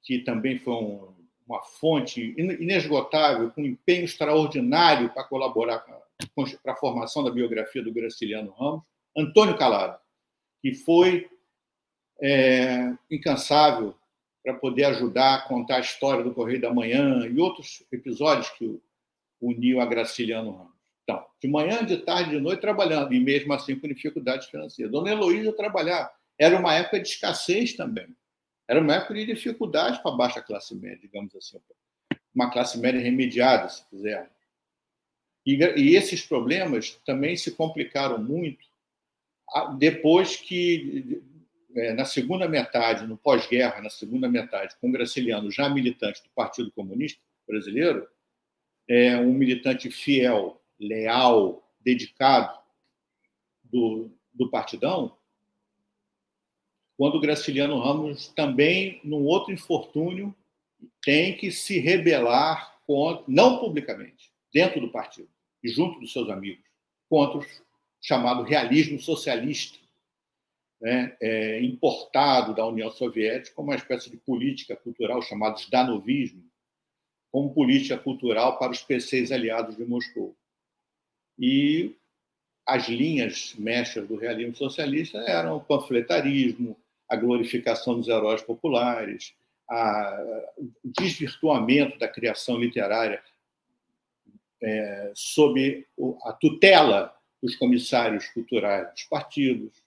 que 0.04 0.20
também 0.20 0.60
foi 0.60 0.74
um, 0.74 1.14
uma 1.48 1.62
fonte 1.62 2.36
inesgotável, 2.38 3.50
com 3.52 3.62
um 3.62 3.66
empenho 3.66 4.04
extraordinário 4.04 5.10
para 5.14 5.24
colaborar 5.24 5.80
para 5.80 6.74
a 6.74 6.76
formação 6.76 7.24
da 7.24 7.32
biografia 7.32 7.82
do 7.82 7.94
Graciliano 7.94 8.52
Ramos, 8.52 8.84
Antônio 9.16 9.58
Calado, 9.58 9.98
que 10.62 10.74
foi 10.74 11.31
é, 12.22 12.94
incansável 13.10 13.96
para 14.44 14.54
poder 14.56 14.86
ajudar 14.86 15.36
a 15.36 15.42
contar 15.42 15.78
a 15.78 15.82
história 15.82 16.24
do 16.24 16.34
Correio 16.34 16.62
da 16.62 16.74
Manhã 16.74 17.28
e 17.28 17.40
outros 17.40 17.84
episódios 17.92 18.50
que 18.52 18.80
uniu 19.40 19.82
a 19.82 19.86
Graciliano 19.86 20.52
Ramos. 20.52 20.72
Então, 21.04 21.26
de 21.42 21.48
manhã, 21.48 21.84
de 21.84 21.98
tarde, 21.98 22.32
de 22.32 22.40
noite, 22.40 22.62
trabalhando, 22.62 23.14
e 23.14 23.20
mesmo 23.20 23.52
assim 23.54 23.76
com 23.76 23.88
dificuldades 23.88 24.48
financeiras. 24.48 24.92
Dona 24.92 25.12
Heloísa 25.12 25.52
trabalhava. 25.52 26.12
Era 26.40 26.58
uma 26.58 26.74
época 26.74 27.00
de 27.00 27.08
escassez 27.08 27.74
também. 27.74 28.08
Era 28.68 28.80
uma 28.80 28.96
época 28.96 29.16
de 29.16 29.26
dificuldade 29.26 30.02
para 30.02 30.12
a 30.12 30.16
baixa 30.16 30.42
classe 30.42 30.76
média, 30.76 31.00
digamos 31.02 31.36
assim. 31.36 31.60
uma 32.34 32.52
classe 32.52 32.80
média 32.80 33.02
remediada, 33.02 33.68
se 33.68 33.86
quiser. 33.90 34.32
E, 35.46 35.56
e 35.56 35.96
esses 35.96 36.26
problemas 36.26 37.00
também 37.06 37.36
se 37.36 37.52
complicaram 37.52 38.20
muito 38.20 38.66
depois 39.78 40.36
que, 40.36 41.22
na 41.96 42.06
segunda 42.06 42.48
metade, 42.48 43.08
no 43.08 43.18
pós-guerra, 43.18 43.82
na 43.82 43.90
segunda 43.90 44.30
metade, 44.30 44.76
com 44.80 44.92
Graciliano 44.92 45.52
já 45.52 45.70
militante 45.70 46.22
do 46.24 46.30
Partido 46.30 46.72
Comunista 46.72 47.22
Brasileiro, 47.48 48.08
é, 48.88 49.18
um 49.18 49.34
militante 49.34 49.90
fiel, 49.90 50.62
leal, 50.80 51.68
dedicado 51.80 52.58
do, 53.64 54.12
do 54.34 54.50
Partidão, 54.50 55.16
quando 56.98 57.20
Graciliano 57.20 57.80
Ramos 57.80 58.28
também, 58.28 59.00
num 59.04 59.24
outro 59.24 59.52
infortúnio, 59.52 60.36
tem 61.04 61.36
que 61.36 61.52
se 61.52 61.80
rebelar 61.80 62.78
contra, 62.86 63.24
não 63.28 63.60
publicamente, 63.60 64.32
dentro 64.54 64.80
do 64.80 64.92
partido 64.92 65.30
e 65.64 65.70
junto 65.70 66.00
dos 66.00 66.12
seus 66.12 66.30
amigos, 66.30 66.64
contra 67.10 67.40
o 67.40 67.46
chamado 68.00 68.44
realismo 68.44 69.00
socialista, 69.00 69.80
né, 70.82 71.16
é, 71.22 71.62
importado 71.62 72.56
da 72.56 72.66
União 72.66 72.90
Soviética 72.90 73.62
uma 73.62 73.76
espécie 73.76 74.10
de 74.10 74.18
política 74.18 74.76
cultural 74.76 75.22
chamada 75.22 75.58
Zdanovismo, 75.58 76.44
como 77.32 77.54
política 77.54 77.98
cultural 77.98 78.58
para 78.58 78.72
os 78.72 78.82
PCs 78.82 79.32
aliados 79.32 79.78
de 79.78 79.86
Moscou. 79.86 80.36
E 81.38 81.96
as 82.66 82.90
linhas 82.90 83.54
mestras 83.58 84.08
do 84.08 84.16
realismo 84.16 84.56
socialista 84.56 85.20
eram 85.20 85.58
o 85.58 85.62
panfletarismo, 85.62 86.76
a 87.08 87.16
glorificação 87.16 87.98
dos 87.98 88.08
heróis 88.08 88.42
populares, 88.42 89.34
a, 89.70 90.52
o 90.58 90.72
desvirtuamento 91.00 91.98
da 92.00 92.08
criação 92.08 92.58
literária 92.58 93.22
é, 94.62 95.12
sob 95.16 95.88
a 96.24 96.34
tutela 96.34 97.16
dos 97.42 97.56
comissários 97.56 98.28
culturais 98.30 98.92
dos 98.92 99.04
partidos, 99.04 99.82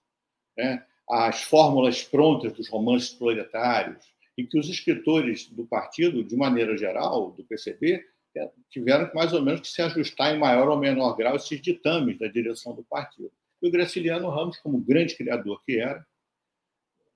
né? 0.56 0.84
as 1.08 1.42
fórmulas 1.42 2.02
prontas 2.02 2.52
dos 2.52 2.68
romances 2.68 3.10
proletários, 3.10 4.14
e 4.36 4.44
que 4.44 4.58
os 4.58 4.68
escritores 4.68 5.48
do 5.48 5.64
partido, 5.64 6.24
de 6.24 6.36
maneira 6.36 6.76
geral, 6.76 7.30
do 7.32 7.44
PCB, 7.44 8.04
é, 8.36 8.50
tiveram 8.68 9.10
mais 9.14 9.32
ou 9.32 9.40
menos 9.40 9.60
que 9.60 9.68
se 9.68 9.80
ajustar 9.80 10.34
em 10.34 10.38
maior 10.38 10.68
ou 10.68 10.76
menor 10.76 11.14
grau 11.16 11.36
esses 11.36 11.60
ditames 11.60 12.18
da 12.18 12.26
direção 12.26 12.74
do 12.74 12.82
partido. 12.82 13.30
E 13.62 13.68
o 13.68 13.70
Graciliano 13.70 14.28
Ramos, 14.28 14.58
como 14.58 14.80
grande 14.80 15.14
criador 15.14 15.62
que 15.64 15.78
era, 15.78 16.04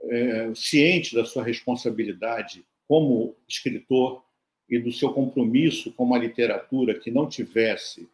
é, 0.01 0.53
ciente 0.55 1.14
da 1.14 1.24
sua 1.24 1.43
responsabilidade 1.43 2.64
como 2.86 3.36
escritor 3.49 4.22
e 4.68 4.78
do 4.78 4.93
seu 4.93 5.12
compromisso 5.12 5.93
com 5.93 6.05
uma 6.05 6.18
literatura 6.18 6.99
que 6.99 7.11
não 7.11 7.28
tivesse 7.28 8.09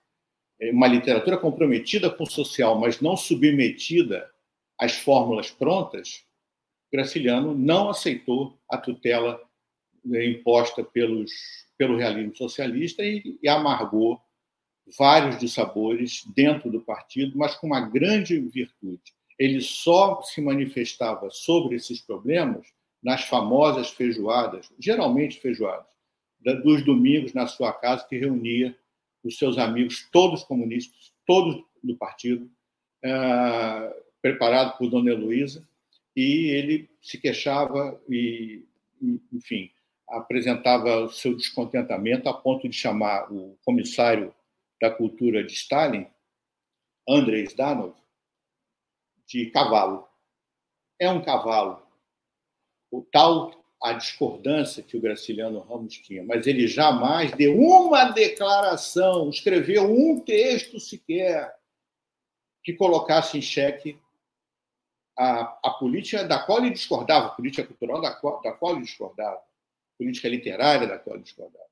é, 0.58 0.70
uma 0.70 0.86
literatura 0.86 1.36
comprometida 1.36 2.08
com 2.08 2.24
o 2.24 2.30
social, 2.30 2.78
mas 2.78 3.00
não 3.02 3.16
submetida 3.16 4.30
às 4.78 4.92
fórmulas 4.92 5.50
prontas, 5.50 6.24
Graciliano 6.92 7.54
não 7.54 7.90
aceitou 7.90 8.58
a 8.70 8.78
tutela 8.78 9.40
é, 10.12 10.26
imposta 10.26 10.84
pelos, 10.84 11.32
pelo 11.76 11.96
realismo 11.96 12.36
socialista 12.36 13.02
e, 13.02 13.38
e 13.42 13.48
amargou 13.48 14.20
vários 14.98 15.38
dissabores 15.38 16.24
dentro 16.36 16.70
do 16.70 16.80
partido, 16.80 17.36
mas 17.36 17.56
com 17.56 17.66
uma 17.66 17.80
grande 17.80 18.38
virtude. 18.38 19.12
Ele 19.38 19.60
só 19.60 20.22
se 20.22 20.40
manifestava 20.40 21.30
sobre 21.30 21.76
esses 21.76 22.00
problemas 22.00 22.66
nas 23.02 23.24
famosas 23.24 23.90
feijoadas, 23.90 24.70
geralmente 24.78 25.40
feijoadas, 25.40 25.86
dos 26.62 26.84
domingos 26.84 27.32
na 27.32 27.46
sua 27.46 27.72
casa, 27.72 28.06
que 28.06 28.18
reunia 28.18 28.76
os 29.24 29.36
seus 29.38 29.58
amigos, 29.58 30.08
todos 30.12 30.44
comunistas, 30.44 31.12
todos 31.26 31.64
do 31.82 31.96
partido, 31.96 32.50
eh, 33.02 34.03
preparado 34.24 34.78
por 34.78 34.88
Dona 34.88 35.10
Heloísa, 35.10 35.68
e 36.16 36.48
ele 36.48 36.88
se 37.02 37.18
queixava 37.18 38.00
e, 38.08 38.66
enfim, 39.30 39.70
apresentava 40.08 41.04
o 41.04 41.10
seu 41.10 41.36
descontentamento 41.36 42.26
a 42.26 42.32
ponto 42.32 42.66
de 42.66 42.74
chamar 42.74 43.30
o 43.30 43.58
comissário 43.62 44.34
da 44.80 44.90
cultura 44.90 45.44
de 45.44 45.52
Stalin, 45.52 46.06
Andrei 47.06 47.46
Zdanov, 47.46 47.94
de 49.26 49.50
cavalo. 49.50 50.08
É 50.98 51.10
um 51.10 51.22
cavalo. 51.22 51.86
O 52.90 53.02
tal 53.02 53.62
a 53.82 53.92
discordância 53.92 54.82
que 54.82 54.96
o 54.96 55.00
Graciliano 55.02 55.60
Ramos 55.60 55.98
tinha, 55.98 56.24
mas 56.24 56.46
ele 56.46 56.66
jamais 56.66 57.30
deu 57.32 57.60
uma 57.60 58.04
declaração, 58.04 59.28
escreveu 59.28 59.84
um 59.84 60.18
texto 60.20 60.80
sequer 60.80 61.54
que 62.62 62.72
colocasse 62.72 63.36
em 63.36 63.42
xeque 63.42 64.02
a, 65.16 65.58
a 65.62 65.70
política 65.70 66.24
da 66.24 66.38
qual 66.38 66.58
ele 66.58 66.70
discordava, 66.70 67.34
política 67.34 67.66
cultural 67.66 68.00
da 68.00 68.12
qual, 68.12 68.40
da 68.42 68.52
qual 68.52 68.72
ele 68.72 68.84
discordava, 68.84 69.40
política 69.98 70.28
literária 70.28 70.86
da 70.86 70.98
qual 70.98 71.16
ele 71.16 71.24
discordava, 71.24 71.64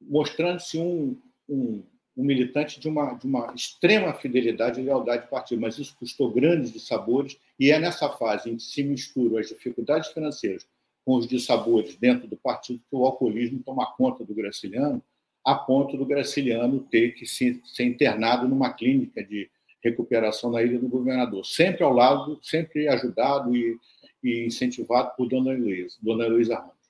mostrando-se 0.00 0.78
um, 0.78 1.20
um 1.48 1.82
um 2.16 2.24
militante 2.24 2.78
de 2.78 2.88
uma, 2.88 3.14
de 3.14 3.26
uma 3.26 3.52
extrema 3.54 4.12
fidelidade 4.12 4.80
e 4.80 4.84
lealdade 4.84 5.22
ao 5.22 5.28
partido, 5.28 5.60
mas 5.60 5.78
isso 5.78 5.96
custou 5.98 6.30
grandes 6.30 6.72
dissabores, 6.72 7.38
e 7.58 7.70
é 7.70 7.78
nessa 7.78 8.08
fase 8.10 8.50
em 8.50 8.56
que 8.56 8.62
se 8.62 8.82
misturam 8.82 9.38
as 9.38 9.48
dificuldades 9.48 10.10
financeiras 10.10 10.66
com 11.04 11.16
os 11.16 11.26
dissabores 11.26 11.96
dentro 11.96 12.28
do 12.28 12.36
partido 12.36 12.80
que 12.80 12.94
o 12.94 13.04
alcoolismo 13.04 13.62
toma 13.64 13.90
conta 13.94 14.24
do 14.24 14.34
Graciliano, 14.34 15.02
a 15.44 15.54
ponto 15.54 15.96
do 15.96 16.06
Graciliano 16.06 16.80
ter 16.80 17.12
que 17.12 17.26
se, 17.26 17.60
ser 17.64 17.84
internado 17.84 18.46
numa 18.46 18.72
clínica 18.72 19.24
de 19.24 19.50
recuperação 19.82 20.50
na 20.50 20.62
Ilha 20.62 20.78
do 20.78 20.88
Governador, 20.88 21.44
sempre 21.44 21.82
ao 21.82 21.92
lado, 21.92 22.38
sempre 22.42 22.88
ajudado 22.88 23.54
e, 23.56 23.76
e 24.22 24.46
incentivado 24.46 25.12
por 25.16 25.28
Dona 25.28 25.52
Luísa, 25.52 25.96
Dona 26.00 26.26
Luísa 26.26 26.56
Ramos. 26.56 26.82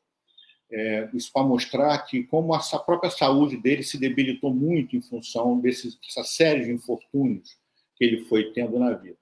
É, 0.70 1.10
isso 1.12 1.30
para 1.32 1.46
mostrar 1.46 1.98
que 2.06 2.24
como 2.24 2.54
a 2.54 2.60
própria 2.78 3.10
saúde 3.10 3.58
dele 3.58 3.82
se 3.82 3.98
debilitou 3.98 4.54
muito 4.54 4.96
em 4.96 5.02
função 5.02 5.60
desse, 5.60 5.98
dessa 6.00 6.24
série 6.24 6.64
de 6.64 6.72
infortúnios 6.72 7.56
que 7.94 8.04
ele 8.04 8.24
foi 8.24 8.52
tendo 8.52 8.78
na 8.78 8.92
vida. 8.92 9.18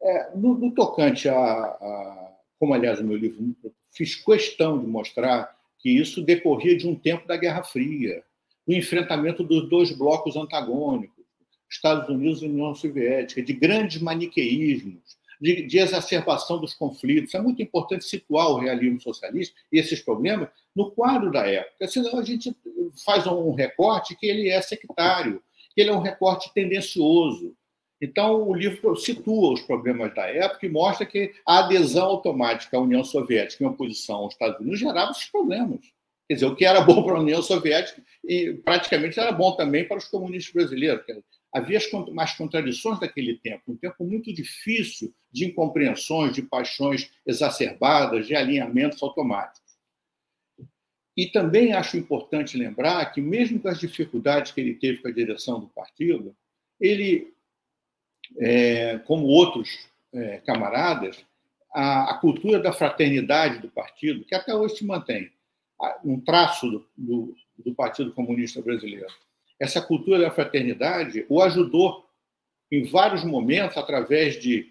É, 0.00 0.30
no, 0.34 0.56
no, 0.56 0.72
tocante 0.72 1.28
a, 1.28 1.36
a, 1.36 2.32
como 2.58 2.72
aliás 2.72 3.00
o 3.00 3.04
meu 3.04 3.16
livro 3.16 3.54
fiz 3.92 4.14
questão 4.14 4.78
de 4.78 4.86
mostrar 4.86 5.54
que 5.78 5.90
isso 5.90 6.22
decorria 6.22 6.76
de 6.76 6.88
um 6.88 6.94
tempo 6.94 7.26
da 7.26 7.36
Guerra 7.36 7.62
Fria, 7.62 8.22
do 8.66 8.72
enfrentamento 8.74 9.44
dos 9.44 9.68
dois 9.68 9.92
blocos 9.92 10.36
antagônicos, 10.36 11.17
Estados 11.68 12.08
Unidos 12.08 12.42
e 12.42 12.46
União 12.46 12.74
Soviética, 12.74 13.42
de 13.42 13.52
grandes 13.52 14.00
maniqueísmos, 14.00 15.18
de, 15.40 15.62
de, 15.66 15.78
exacerbação 15.78 16.58
dos 16.58 16.74
conflitos. 16.74 17.34
É 17.34 17.40
muito 17.40 17.62
importante 17.62 18.04
situar 18.04 18.48
o 18.48 18.58
realismo 18.58 19.00
socialista 19.00 19.54
e 19.70 19.78
esses 19.78 20.00
problemas 20.00 20.48
no 20.74 20.90
quadro 20.90 21.30
da 21.30 21.46
época, 21.46 21.86
senão 21.86 22.18
a 22.18 22.24
gente 22.24 22.56
faz 23.04 23.26
um 23.26 23.52
recorte 23.54 24.16
que 24.16 24.26
ele 24.26 24.48
é 24.48 24.60
sectário, 24.60 25.42
que 25.74 25.80
ele 25.80 25.90
é 25.90 25.94
um 25.94 26.02
recorte 26.02 26.52
tendencioso. 26.52 27.54
Então, 28.00 28.48
o 28.48 28.54
livro 28.54 28.94
situa 28.96 29.54
os 29.54 29.60
problemas 29.62 30.14
da 30.14 30.26
época 30.26 30.66
e 30.66 30.68
mostra 30.68 31.04
que 31.04 31.32
a 31.44 31.60
adesão 31.60 32.06
automática 32.06 32.76
à 32.76 32.80
União 32.80 33.02
Soviética 33.02 33.64
em 33.64 33.66
oposição 33.66 34.16
aos 34.16 34.34
Estados 34.34 34.60
Unidos 34.60 34.78
gerava 34.78 35.10
esses 35.10 35.26
problemas. 35.26 35.80
Quer 36.28 36.34
dizer, 36.34 36.46
o 36.46 36.54
que 36.54 36.64
era 36.64 36.80
bom 36.80 37.02
para 37.02 37.16
a 37.16 37.20
União 37.20 37.42
Soviética 37.42 38.02
e 38.22 38.52
praticamente 38.64 39.18
era 39.18 39.32
bom 39.32 39.56
também 39.56 39.86
para 39.86 39.96
os 39.96 40.04
comunistas 40.04 40.52
brasileiros 40.52 41.04
havia 41.52 41.78
as 41.78 42.36
contradições 42.36 43.00
daquele 43.00 43.38
tempo, 43.38 43.72
um 43.72 43.76
tempo 43.76 44.04
muito 44.04 44.32
difícil 44.32 45.14
de 45.32 45.46
incompreensões, 45.46 46.34
de 46.34 46.42
paixões 46.42 47.10
exacerbadas, 47.26 48.26
de 48.26 48.34
alinhamentos 48.34 49.02
automáticos. 49.02 49.68
E 51.16 51.26
também 51.26 51.72
acho 51.72 51.96
importante 51.96 52.56
lembrar 52.56 53.04
que, 53.06 53.20
mesmo 53.20 53.58
com 53.58 53.68
as 53.68 53.80
dificuldades 53.80 54.52
que 54.52 54.60
ele 54.60 54.74
teve 54.74 54.98
com 54.98 55.08
a 55.08 55.12
direção 55.12 55.58
do 55.58 55.66
partido, 55.68 56.36
ele, 56.80 57.34
é, 58.38 58.98
como 58.98 59.26
outros 59.26 59.88
é, 60.12 60.38
camaradas, 60.38 61.24
a, 61.74 62.12
a, 62.12 62.18
cultura 62.18 62.60
da 62.60 62.72
fraternidade 62.72 63.58
do 63.58 63.68
partido, 63.68 64.24
que 64.24 64.34
até 64.34 64.54
hoje 64.54 64.76
se 64.76 64.86
mantém, 64.86 65.32
um 66.04 66.20
traço 66.20 66.70
do, 66.70 66.88
do, 66.96 67.36
do 67.58 67.74
Partido 67.74 68.12
Comunista 68.12 68.62
Brasileiro, 68.62 69.12
essa 69.58 69.80
cultura 69.80 70.18
da 70.18 70.30
fraternidade 70.30 71.26
o 71.28 71.42
ajudou 71.42 72.06
em 72.70 72.84
vários 72.84 73.24
momentos, 73.24 73.76
através 73.76 74.38
de, 74.38 74.70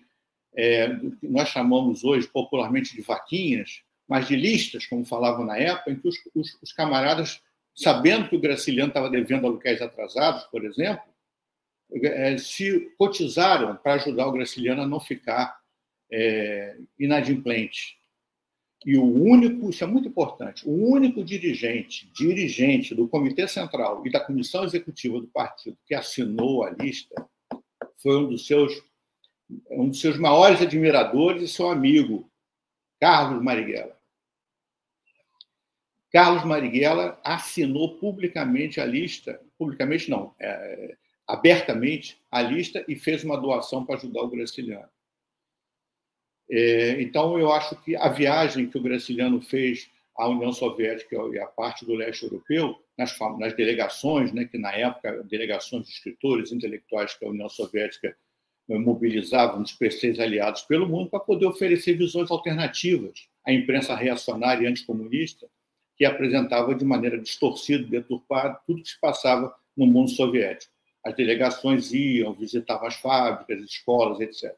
é, 0.56 0.88
do 0.88 1.16
que 1.16 1.28
nós 1.28 1.50
chamamos 1.50 2.04
hoje 2.04 2.28
popularmente 2.28 2.96
de 2.96 3.02
vaquinhas, 3.02 3.82
mas 4.08 4.28
de 4.28 4.36
listas, 4.36 4.86
como 4.86 5.06
falavam 5.06 5.46
na 5.46 5.58
época, 5.58 5.92
em 5.92 6.00
que 6.00 6.08
os, 6.08 6.16
os, 6.34 6.58
os 6.62 6.72
camaradas, 6.72 7.42
sabendo 7.76 8.30
que 8.30 8.36
o 8.36 8.40
Graciliano 8.40 8.90
estava 8.90 9.10
devendo 9.10 9.48
aluguéis 9.48 9.82
atrasados, 9.82 10.44
por 10.46 10.64
exemplo, 10.64 11.04
é, 11.92 12.38
se 12.38 12.92
cotizaram 12.98 13.76
para 13.76 13.94
ajudar 13.94 14.28
o 14.28 14.32
Graciliano 14.32 14.82
a 14.82 14.88
não 14.88 15.00
ficar 15.00 15.60
é, 16.12 16.78
inadimplente. 17.00 17.97
E 18.86 18.98
o 18.98 19.04
único, 19.04 19.70
isso 19.70 19.84
é 19.84 19.88
muito 19.88 20.08
importante, 20.08 20.68
o 20.68 20.72
único 20.72 21.24
dirigente, 21.24 22.10
dirigente 22.14 22.94
do 22.94 23.08
Comitê 23.08 23.48
Central 23.48 24.06
e 24.06 24.12
da 24.12 24.20
Comissão 24.20 24.64
Executiva 24.64 25.20
do 25.20 25.28
partido 25.28 25.78
que 25.86 25.96
assinou 25.96 26.64
a 26.64 26.70
lista 26.70 27.28
foi 27.98 28.18
um 28.18 28.30
dos 28.30 28.46
seus 28.46 28.82
um 29.72 29.88
dos 29.88 30.02
seus 30.02 30.18
maiores 30.18 30.62
admiradores 30.62 31.42
e 31.42 31.48
seu 31.48 31.70
amigo, 31.70 32.30
Carlos 33.00 33.42
Marighella. 33.42 33.98
Carlos 36.12 36.44
Marighella 36.44 37.20
assinou 37.24 37.98
publicamente 37.98 38.82
a 38.82 38.86
lista, 38.86 39.42
publicamente 39.58 40.10
não, 40.10 40.34
é, 40.40 40.98
abertamente 41.28 42.20
a 42.32 42.42
lista 42.42 42.84
e 42.88 42.96
fez 42.96 43.24
uma 43.24 43.40
doação 43.40 43.86
para 43.86 43.96
ajudar 43.96 44.22
o 44.22 44.30
Graciliano. 44.30 44.90
É, 46.50 47.02
então, 47.02 47.38
eu 47.38 47.52
acho 47.52 47.76
que 47.84 47.96
a 47.96 48.10
viagem 48.10 48.70
que 48.70 48.78
o 48.78 48.82
Graciliano 48.82 49.42
fez 49.42 49.90
à 50.18 50.28
União 50.28 50.52
Soviética 50.52 51.16
e 51.32 51.40
à 51.40 51.46
parte 51.46 51.86
do 51.86 51.94
leste 51.94 52.24
europeu, 52.24 52.76
nas, 52.98 53.16
nas 53.38 53.56
delegações, 53.56 54.32
né, 54.34 54.46
que 54.46 54.58
na 54.58 54.72
época, 54.72 55.24
delegações 55.24 55.86
de 55.86 55.92
escritores 55.92 56.52
intelectuais 56.52 57.14
que 57.14 57.26
a 57.26 57.30
União 57.30 57.48
Soviética 57.48 58.16
eh, 58.70 58.78
mobilizava 58.78 59.60
nos 59.60 59.74
PCs 59.74 60.20
aliados 60.20 60.64
pelo 60.64 60.88
mundo 60.88 61.10
para 61.10 61.20
poder 61.20 61.46
oferecer 61.46 61.94
visões 61.94 62.32
alternativas 62.32 63.28
à 63.46 63.54
imprensa 63.54 63.96
reacionária 63.96 64.64
e 64.64 64.68
anticomunista, 64.68 65.48
que 65.96 66.06
apresentava 66.06 66.74
de 66.74 66.84
maneira 66.84 67.18
distorcida, 67.20 67.84
deturpada, 67.88 68.60
tudo 68.66 68.82
que 68.82 68.90
se 68.90 69.00
passava 69.00 69.54
no 69.76 69.86
mundo 69.86 70.10
soviético. 70.10 70.74
As 71.04 71.16
delegações 71.16 71.94
iam, 71.94 72.34
visitavam 72.34 72.88
as 72.88 72.96
fábricas, 72.96 73.64
escolas, 73.64 74.20
etc. 74.20 74.56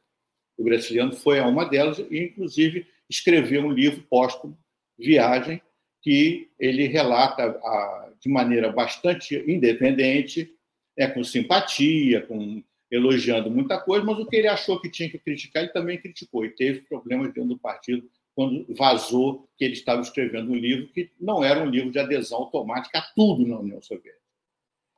O 0.60 0.64
Graciliano 0.66 1.14
foi 1.14 1.40
a 1.40 1.48
uma 1.48 1.64
delas 1.64 1.98
e, 1.98 2.26
inclusive, 2.26 2.86
escreveu 3.10 3.64
um 3.64 3.72
livro 3.72 4.04
póstumo, 4.10 4.58
Viagem, 4.98 5.62
que 6.02 6.50
ele 6.60 6.86
relata 6.88 7.44
a, 7.44 8.12
de 8.20 8.30
maneira 8.30 8.70
bastante 8.70 9.42
independente, 9.48 10.54
é, 10.98 11.08
com 11.08 11.24
simpatia, 11.24 12.22
com 12.26 12.62
elogiando 12.92 13.50
muita 13.50 13.80
coisa, 13.80 14.04
mas 14.04 14.20
o 14.20 14.26
que 14.26 14.36
ele 14.36 14.48
achou 14.48 14.82
que 14.82 14.90
tinha 14.90 15.10
que 15.10 15.18
criticar, 15.18 15.64
ele 15.64 15.72
também 15.72 15.98
criticou 15.98 16.44
e 16.44 16.50
teve 16.50 16.82
problemas 16.82 17.28
dentro 17.28 17.50
do 17.50 17.58
partido 17.58 18.10
quando 18.36 18.66
vazou 18.76 19.48
que 19.58 19.64
ele 19.64 19.74
estava 19.74 20.02
escrevendo 20.02 20.52
um 20.52 20.56
livro 20.56 20.88
que 20.88 21.12
não 21.20 21.44
era 21.44 21.64
um 21.64 21.70
livro 21.70 21.92
de 21.92 22.00
adesão 22.00 22.40
automática 22.40 23.00
a 23.00 23.02
tudo 23.16 23.48
na 23.48 23.60
União 23.60 23.82
Soviética. 23.82 24.20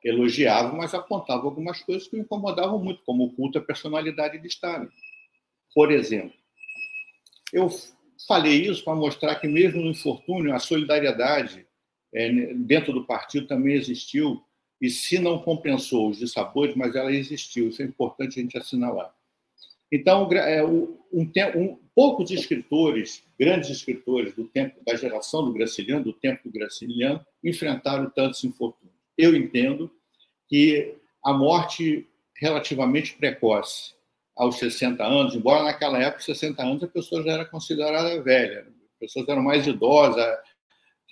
Elogiava, 0.02 0.74
mas 0.74 0.94
apontava 0.94 1.44
algumas 1.44 1.80
coisas 1.82 2.08
que 2.08 2.16
o 2.16 2.18
incomodavam 2.18 2.82
muito, 2.82 3.02
como 3.04 3.24
o 3.24 3.32
culto 3.32 3.58
à 3.58 3.60
personalidade 3.60 4.38
de 4.38 4.48
Stalin. 4.48 4.88
Por 5.74 5.90
exemplo, 5.90 6.34
eu 7.52 7.68
falei 8.26 8.68
isso 8.68 8.84
para 8.84 8.94
mostrar 8.94 9.36
que, 9.36 9.48
mesmo 9.48 9.82
no 9.82 9.90
infortúnio, 9.90 10.54
a 10.54 10.58
solidariedade 10.58 11.66
é, 12.14 12.52
dentro 12.54 12.92
do 12.92 13.04
partido 13.04 13.46
também 13.46 13.74
existiu, 13.74 14.42
e 14.80 14.90
se 14.90 15.18
não 15.18 15.38
compensou 15.38 16.10
os 16.10 16.18
dissabores, 16.18 16.74
mas 16.74 16.96
ela 16.96 17.12
existiu. 17.12 17.68
Isso 17.68 17.82
é 17.82 17.84
importante 17.84 18.38
a 18.38 18.42
gente 18.42 18.58
assinalar. 18.58 19.14
Então, 19.92 20.28
é, 20.32 20.64
um, 20.64 20.98
um, 21.12 21.78
poucos 21.94 22.30
escritores, 22.30 23.22
grandes 23.38 23.70
escritores 23.70 24.34
do 24.34 24.44
tempo 24.48 24.82
da 24.84 24.96
geração 24.96 25.44
do 25.44 25.52
Graciliano, 25.52 26.02
do 26.02 26.12
tempo 26.12 26.40
do 26.44 26.50
Graciliano, 26.50 27.24
enfrentaram 27.44 28.10
tantos 28.10 28.42
infortúnios. 28.42 28.96
Eu 29.16 29.36
entendo 29.36 29.90
que 30.48 30.94
a 31.24 31.32
morte 31.32 32.08
relativamente 32.34 33.14
precoce 33.14 33.94
aos 34.42 34.58
60 34.58 35.04
anos, 35.04 35.36
embora 35.36 35.62
naquela 35.62 35.98
época, 36.02 36.20
60 36.20 36.60
anos, 36.60 36.82
a 36.82 36.88
pessoa 36.88 37.22
já 37.22 37.32
era 37.32 37.44
considerada 37.44 38.20
velha, 38.20 38.66
as 38.94 38.98
pessoas 38.98 39.28
eram 39.28 39.42
mais 39.42 39.66
idosas, 39.68 40.26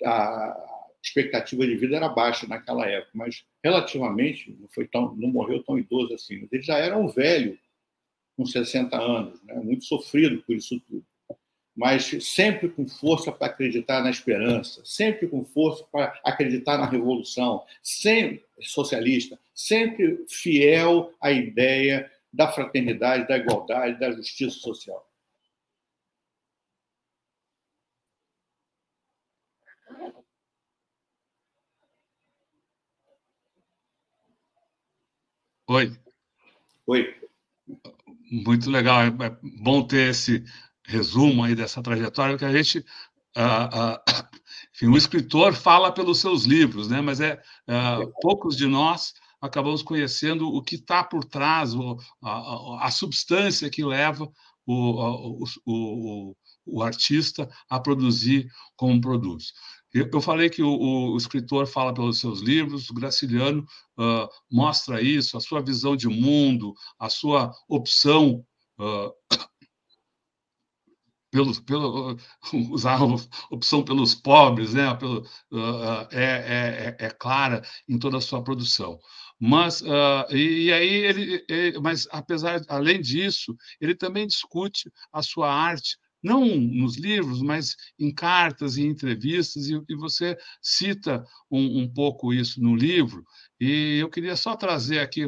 a 0.03 0.67
expectativa 1.01 1.65
de 1.65 1.75
vida 1.77 1.95
era 1.95 2.09
baixa 2.09 2.45
naquela 2.45 2.85
época, 2.85 3.11
mas 3.13 3.45
relativamente 3.63 4.53
não 4.59 4.67
foi 4.67 4.85
tão, 4.85 5.15
não 5.15 5.29
morreu 5.29 5.63
tão 5.63 5.79
idoso 5.79 6.13
assim. 6.13 6.47
Ele 6.51 6.61
já 6.61 6.77
era 6.77 6.97
um 6.97 7.07
velho 7.07 7.57
com 8.35 8.45
60 8.45 8.97
anos, 8.97 9.41
né? 9.43 9.55
muito 9.55 9.85
sofrido 9.85 10.43
por 10.43 10.53
isso 10.53 10.79
tudo. 10.81 11.05
Mas 11.73 12.03
sempre 12.25 12.67
com 12.67 12.85
força 12.85 13.31
para 13.31 13.47
acreditar 13.47 14.03
na 14.03 14.09
esperança, 14.09 14.81
sempre 14.83 15.25
com 15.27 15.45
força 15.45 15.85
para 15.89 16.19
acreditar 16.23 16.77
na 16.77 16.85
revolução, 16.85 17.63
sempre 17.81 18.43
socialista, 18.59 19.39
sempre 19.55 20.25
fiel 20.27 21.13
à 21.21 21.31
ideia 21.31 22.11
da 22.33 22.51
fraternidade, 22.51 23.27
da 23.27 23.37
igualdade, 23.37 23.99
da 23.99 24.11
justiça 24.11 24.57
social. 24.59 25.05
Oi. 35.67 35.91
Oi. 36.87 37.15
Muito 38.29 38.69
legal, 38.69 39.03
é 39.03 39.11
bom 39.61 39.85
ter 39.85 40.09
esse 40.09 40.43
resumo 40.85 41.43
aí 41.43 41.55
dessa 41.55 41.81
trajetória, 41.81 42.37
que 42.37 42.43
a 42.45 42.51
gente, 42.51 42.79
uh, 42.79 44.01
uh, 44.01 44.39
enfim, 44.73 44.87
o 44.87 44.97
escritor 44.97 45.53
fala 45.53 45.91
pelos 45.93 46.19
seus 46.19 46.43
livros, 46.43 46.89
né? 46.89 46.99
Mas 46.99 47.21
é 47.21 47.41
uh, 47.67 48.11
poucos 48.21 48.57
de 48.57 48.67
nós 48.67 49.13
acabamos 49.41 49.81
conhecendo 49.81 50.47
o 50.47 50.61
que 50.61 50.75
está 50.75 51.03
por 51.03 51.25
trás, 51.25 51.73
o, 51.73 51.97
a, 52.21 52.85
a, 52.85 52.91
substância 52.91 53.69
que 53.69 53.83
leva 53.83 54.31
o, 54.65 55.43
o, 55.65 56.35
o, 56.65 56.83
artista 56.83 57.49
a 57.67 57.79
produzir 57.79 58.47
como 58.75 59.01
produz. 59.01 59.51
Eu, 59.93 60.09
eu 60.13 60.21
falei 60.21 60.49
que 60.49 60.61
o, 60.63 61.17
escritor 61.17 61.67
fala 61.67 61.93
pelos 61.93 62.19
seus 62.19 62.39
livros, 62.41 62.89
o 62.89 62.93
Graciliano 62.93 63.65
uh, 63.97 64.29
mostra 64.49 65.01
isso, 65.01 65.35
a 65.35 65.41
sua 65.41 65.61
visão 65.61 65.95
de 65.95 66.07
mundo, 66.07 66.73
a 66.97 67.09
sua 67.09 67.51
opção 67.67 68.45
uh, 68.79 69.11
pelos, 71.31 71.59
pelo, 71.59 72.17
usar 72.71 72.99
a 72.99 73.05
opção 73.49 73.83
pelos 73.83 74.15
pobres, 74.15 74.73
né? 74.73 74.93
Pelo, 74.95 75.21
uh, 75.51 76.07
é, 76.11 76.95
é, 76.99 77.05
é, 77.05 77.09
clara 77.09 77.61
em 77.87 77.97
toda 77.99 78.17
a 78.17 78.21
sua 78.21 78.43
produção. 78.43 78.99
Mas 79.43 79.81
uh, 79.81 80.27
e, 80.29 80.71
aí 80.71 80.87
ele, 80.87 81.45
ele, 81.49 81.79
mas 81.79 82.07
apesar, 82.11 82.61
além 82.67 83.01
disso, 83.01 83.55
ele 83.79 83.95
também 83.95 84.27
discute 84.27 84.91
a 85.11 85.23
sua 85.23 85.51
arte 85.51 85.97
não 86.23 86.45
nos 86.45 86.97
livros, 86.97 87.41
mas 87.41 87.75
em 87.97 88.13
cartas 88.13 88.77
e 88.77 88.83
entrevistas, 88.85 89.67
e, 89.67 89.81
e 89.89 89.95
você 89.95 90.37
cita 90.61 91.25
um, 91.49 91.81
um, 91.81 91.91
pouco 91.91 92.31
isso 92.31 92.61
no 92.61 92.75
livro, 92.75 93.23
e 93.59 93.97
eu 93.99 94.09
queria 94.09 94.35
só 94.35 94.55
trazer 94.55 94.99
aqui 94.99 95.27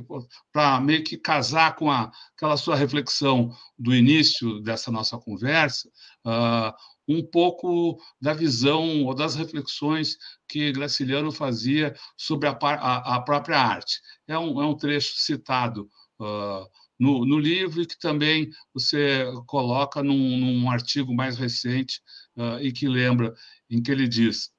para 0.52 0.80
meio 0.80 1.04
que 1.04 1.18
casar 1.18 1.76
com 1.76 1.90
a, 1.90 2.12
aquela 2.36 2.58
sua 2.58 2.76
reflexão 2.76 3.50
do 3.78 3.94
início 3.96 4.60
dessa 4.62 4.92
nossa 4.92 5.18
conversa, 5.18 5.90
uh, 6.26 6.72
um 7.08 7.26
pouco 7.26 8.00
da 8.22 8.34
visão 8.34 9.04
ou 9.04 9.14
das 9.14 9.36
reflexões 9.36 10.18
que 10.48 10.72
Graciliano 10.72 11.32
fazia 11.32 11.96
sobre 12.18 12.48
a, 12.48 12.52
a, 12.52 13.16
a 13.16 13.22
própria 13.22 13.60
arte. 13.60 14.00
É 14.28 14.38
um, 14.38 14.62
é 14.62 14.66
um 14.66 14.76
trecho 14.76 15.16
citado 15.18 15.90
uh, 16.20 16.68
no, 16.98 17.26
no, 17.26 17.40
livro 17.40 17.82
e 17.82 17.86
que 17.86 17.98
também 17.98 18.50
você 18.74 19.26
coloca 19.48 20.02
num, 20.02 20.38
num 20.38 20.70
artigo 20.70 21.14
mais 21.14 21.38
recente 21.38 22.02
uh, 22.38 22.60
e 22.62 22.72
que 22.72 22.88
lembra, 22.88 23.34
em 23.70 23.82
que 23.82 23.92
ele 23.92 24.08
diz, 24.08 24.52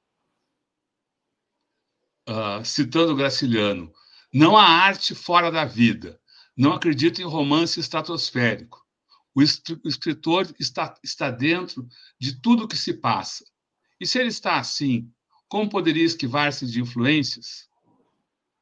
uh, 2.29 2.65
citando 2.65 3.17
Graciliano, 3.17 3.93
não 4.33 4.57
há 4.57 4.65
arte 4.65 5.15
fora 5.15 5.51
da 5.51 5.65
vida, 5.65 6.21
não 6.57 6.73
acredito 6.73 7.21
em 7.21 7.25
romance 7.25 7.81
estratosférico. 7.81 8.84
O 9.35 9.43
escritor 9.43 10.55
está, 10.61 10.95
está 11.03 11.31
dentro 11.31 11.87
de 12.21 12.41
tudo 12.41 12.69
que 12.69 12.77
se 12.77 12.95
passa. 12.95 13.45
E 14.01 14.07
se 14.07 14.19
ele 14.19 14.29
está 14.29 14.59
assim, 14.59 15.11
como 15.49 15.69
poderia 15.69 16.05
esquivar-se 16.05 16.67
de 16.67 16.81
influências? 16.81 17.69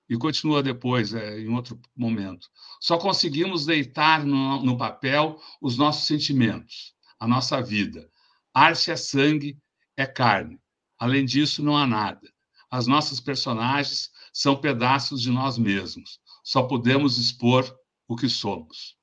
E 0.08 0.16
continua 0.16 0.62
depois, 0.62 1.12
é, 1.12 1.40
em 1.40 1.48
outro 1.54 1.80
momento. 1.96 2.48
Só 2.80 2.98
conseguimos 2.98 3.66
deitar 3.66 4.24
no, 4.24 4.62
no 4.62 4.76
papel 4.76 5.40
os 5.60 5.76
nossos 5.76 6.06
sentimentos, 6.06 6.94
a 7.18 7.26
nossa 7.26 7.62
vida. 7.62 8.10
Arte 8.54 8.90
é 8.90 8.96
sangue, 8.96 9.58
é 9.96 10.06
carne. 10.06 10.58
Além 10.98 11.24
disso, 11.24 11.62
não 11.62 11.76
há 11.76 11.86
nada. 11.86 12.32
As 12.70 12.86
nossas 12.86 13.20
personagens 13.20 14.10
são 14.32 14.60
pedaços 14.60 15.20
de 15.20 15.30
nós 15.30 15.58
mesmos. 15.58 16.18
Só 16.42 16.62
podemos 16.62 17.18
expor 17.18 17.64
o 18.08 18.16
que 18.16 18.28
somos. 18.28 18.96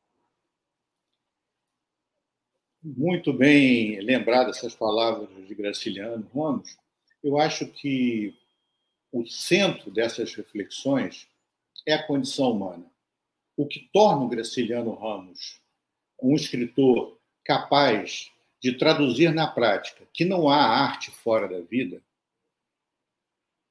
Muito 2.81 3.33
bem 3.33 3.99
lembrado 3.99 4.51
essas 4.51 4.73
palavras 4.73 5.29
de 5.45 5.53
Graciliano 5.53 6.25
Ramos. 6.33 6.77
Eu 7.21 7.37
acho 7.37 7.67
que 7.67 8.33
o 9.11 9.25
centro 9.25 9.91
dessas 9.91 10.33
reflexões 10.33 11.27
é 11.85 11.93
a 11.93 12.07
condição 12.07 12.51
humana. 12.51 12.85
O 13.57 13.67
que 13.67 13.89
torna 13.91 14.23
o 14.23 14.29
Graciliano 14.29 14.93
Ramos 14.93 15.59
um 16.21 16.35
escritor 16.35 17.17
capaz 17.43 18.31
de 18.61 18.77
traduzir 18.77 19.33
na 19.33 19.47
prática 19.47 20.07
que 20.13 20.23
não 20.23 20.49
há 20.49 20.57
arte 20.57 21.11
fora 21.11 21.47
da 21.47 21.59
vida 21.59 22.01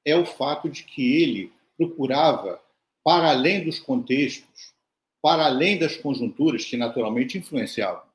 é 0.05 0.15
o 0.15 0.25
fato 0.25 0.69
de 0.69 0.83
que 0.83 1.21
ele 1.21 1.51
procurava, 1.77 2.61
para 3.03 3.29
além 3.29 3.63
dos 3.63 3.79
contextos, 3.79 4.73
para 5.21 5.45
além 5.45 5.77
das 5.77 5.97
conjunturas 5.97 6.65
que 6.65 6.77
naturalmente 6.77 7.37
influenciavam, 7.37 8.08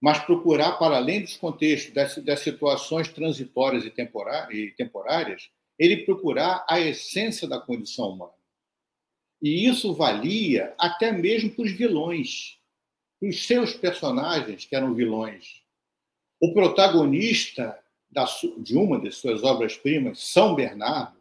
mas 0.00 0.18
procurar, 0.24 0.72
para 0.72 0.96
além 0.96 1.22
dos 1.22 1.36
contextos, 1.36 1.92
das, 1.94 2.16
das 2.18 2.40
situações 2.40 3.08
transitórias 3.08 3.84
e, 3.84 3.90
temporárias, 4.70 5.50
ele 5.78 6.04
procurar 6.04 6.64
a 6.68 6.80
essência 6.80 7.48
da 7.48 7.60
condição 7.60 8.10
humana. 8.10 8.32
E 9.42 9.66
isso 9.66 9.94
valia 9.94 10.74
até 10.78 11.12
mesmo 11.12 11.50
para 11.50 11.64
os 11.64 11.72
vilões, 11.72 12.58
os 13.20 13.46
seus 13.46 13.74
personagens, 13.74 14.64
que 14.64 14.76
eram 14.76 14.94
vilões. 14.94 15.62
O 16.40 16.52
protagonista 16.52 17.78
de 18.58 18.76
uma 18.76 19.00
de 19.00 19.10
suas 19.10 19.42
obras-primas, 19.42 20.20
São 20.20 20.54
Bernardo, 20.54 21.18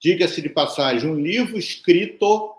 diga-se 0.00 0.40
de 0.40 0.48
passagem, 0.48 1.10
um 1.10 1.20
livro 1.20 1.58
escrito 1.58 2.54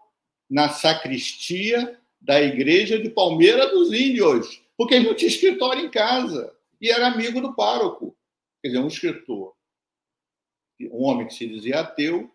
na 0.49 0.69
sacristia 0.69 1.99
da 2.21 2.41
igreja 2.41 2.99
de 2.99 3.09
Palmeira 3.09 3.69
dos 3.69 3.91
Índios, 3.91 4.61
porque 4.77 4.95
ele 4.95 5.07
não 5.07 5.15
tinha 5.15 5.29
escritório 5.29 5.85
em 5.85 5.89
casa 5.89 6.55
e 6.81 6.89
era 6.89 7.07
amigo 7.07 7.41
do 7.41 7.55
pároco. 7.55 8.15
Quer 8.61 8.69
dizer, 8.69 8.79
um 8.79 8.87
escritor, 8.87 9.55
um 10.81 11.03
homem 11.03 11.27
que 11.27 11.33
se 11.33 11.47
dizia 11.47 11.79
ateu, 11.79 12.31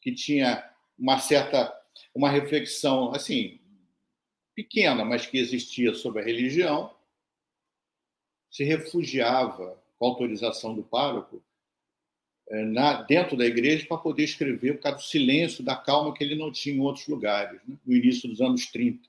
que 0.00 0.14
tinha 0.14 0.68
uma 0.98 1.18
certa 1.18 1.76
uma 2.14 2.30
reflexão 2.30 3.12
assim 3.14 3.60
pequena, 4.54 5.04
mas 5.04 5.26
que 5.26 5.38
existia 5.38 5.94
sobre 5.94 6.22
a 6.22 6.24
religião, 6.24 6.94
se 8.50 8.64
refugiava 8.64 9.80
com 9.98 10.06
autorização 10.06 10.74
do 10.74 10.82
pároco 10.82 11.42
é, 12.48 12.64
na, 12.64 13.02
dentro 13.02 13.36
da 13.36 13.46
igreja 13.46 13.86
para 13.86 13.98
poder 13.98 14.24
escrever 14.24 14.74
por 14.74 14.82
causa 14.82 14.98
do 14.98 15.04
silêncio, 15.04 15.64
da 15.64 15.76
calma 15.76 16.12
que 16.12 16.24
ele 16.24 16.34
não 16.34 16.50
tinha 16.50 16.74
em 16.74 16.80
outros 16.80 17.06
lugares, 17.06 17.60
né? 17.66 17.78
no 17.86 17.94
início 17.94 18.28
dos 18.28 18.40
anos 18.40 18.66
30. 18.66 19.08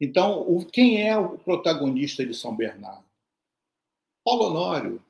Então, 0.00 0.42
o, 0.42 0.64
quem 0.64 1.06
é 1.06 1.16
o 1.16 1.38
protagonista 1.38 2.24
de 2.24 2.34
São 2.34 2.54
Bernardo? 2.54 3.04
Paulo 4.24 4.46
Honório, 4.50 5.04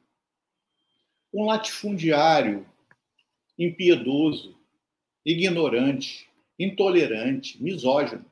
um 1.32 1.46
latifundiário 1.46 2.66
impiedoso, 3.58 4.56
ignorante, 5.24 6.28
intolerante, 6.58 7.60
misógino. 7.62 8.24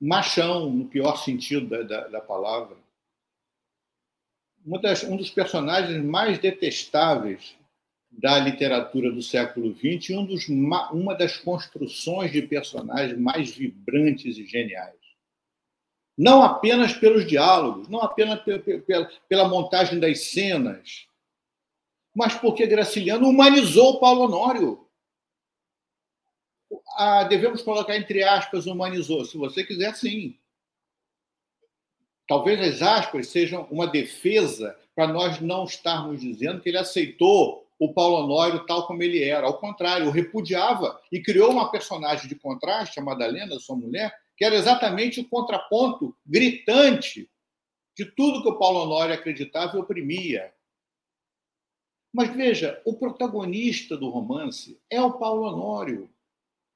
Machão, 0.00 0.70
no 0.70 0.88
pior 0.88 1.16
sentido 1.16 1.68
da, 1.68 1.82
da, 1.82 2.08
da 2.08 2.20
palavra. 2.20 2.76
Um 4.64 5.16
dos 5.16 5.30
personagens 5.30 6.02
mais 6.04 6.38
detestáveis 6.38 7.56
da 8.12 8.38
literatura 8.38 9.10
do 9.10 9.22
século 9.22 9.74
XX 9.74 10.10
e 10.10 10.16
um 10.16 10.26
dos, 10.26 10.48
uma 10.48 11.14
das 11.14 11.36
construções 11.38 12.30
de 12.30 12.42
personagens 12.42 13.18
mais 13.18 13.50
vibrantes 13.50 14.36
e 14.36 14.46
geniais. 14.46 15.00
Não 16.16 16.42
apenas 16.42 16.92
pelos 16.92 17.26
diálogos, 17.26 17.88
não 17.88 18.00
apenas 18.00 18.40
pela, 18.42 19.10
pela 19.28 19.48
montagem 19.48 19.98
das 19.98 20.26
cenas, 20.26 21.06
mas 22.14 22.34
porque 22.34 22.66
Graciliano 22.66 23.26
humanizou 23.28 23.98
Paulo 23.98 24.24
Honório. 24.24 24.86
Ah, 26.96 27.24
devemos 27.24 27.62
colocar 27.62 27.96
entre 27.96 28.22
aspas 28.22 28.66
humanizou, 28.66 29.24
se 29.24 29.38
você 29.38 29.64
quiser, 29.64 29.94
sim. 29.94 30.36
Talvez 32.28 32.60
as 32.60 32.82
aspas 32.82 33.28
sejam 33.28 33.66
uma 33.70 33.86
defesa 33.86 34.78
para 34.94 35.06
nós 35.06 35.40
não 35.40 35.64
estarmos 35.64 36.20
dizendo 36.20 36.60
que 36.60 36.68
ele 36.68 36.78
aceitou 36.78 37.61
o 37.84 37.92
Paulo 37.92 38.18
Honório 38.18 38.64
tal 38.64 38.86
como 38.86 39.02
ele 39.02 39.24
era. 39.24 39.44
Ao 39.44 39.58
contrário, 39.58 40.06
o 40.06 40.12
repudiava 40.12 41.00
e 41.10 41.20
criou 41.20 41.50
uma 41.50 41.68
personagem 41.68 42.28
de 42.28 42.36
contraste, 42.36 43.00
a 43.00 43.02
Madalena, 43.02 43.58
sua 43.58 43.74
mulher, 43.74 44.16
que 44.36 44.44
era 44.44 44.54
exatamente 44.54 45.18
o 45.18 45.28
contraponto 45.28 46.16
gritante 46.24 47.28
de 47.96 48.04
tudo 48.04 48.40
que 48.40 48.48
o 48.48 48.56
Paulo 48.56 48.84
Honório 48.84 49.16
acreditava 49.16 49.76
e 49.76 49.80
oprimia. 49.80 50.54
Mas 52.14 52.32
veja, 52.36 52.80
o 52.84 52.94
protagonista 52.94 53.96
do 53.96 54.10
romance 54.10 54.78
é 54.88 55.02
o 55.02 55.18
Paulo 55.18 55.42
Honório. 55.42 56.08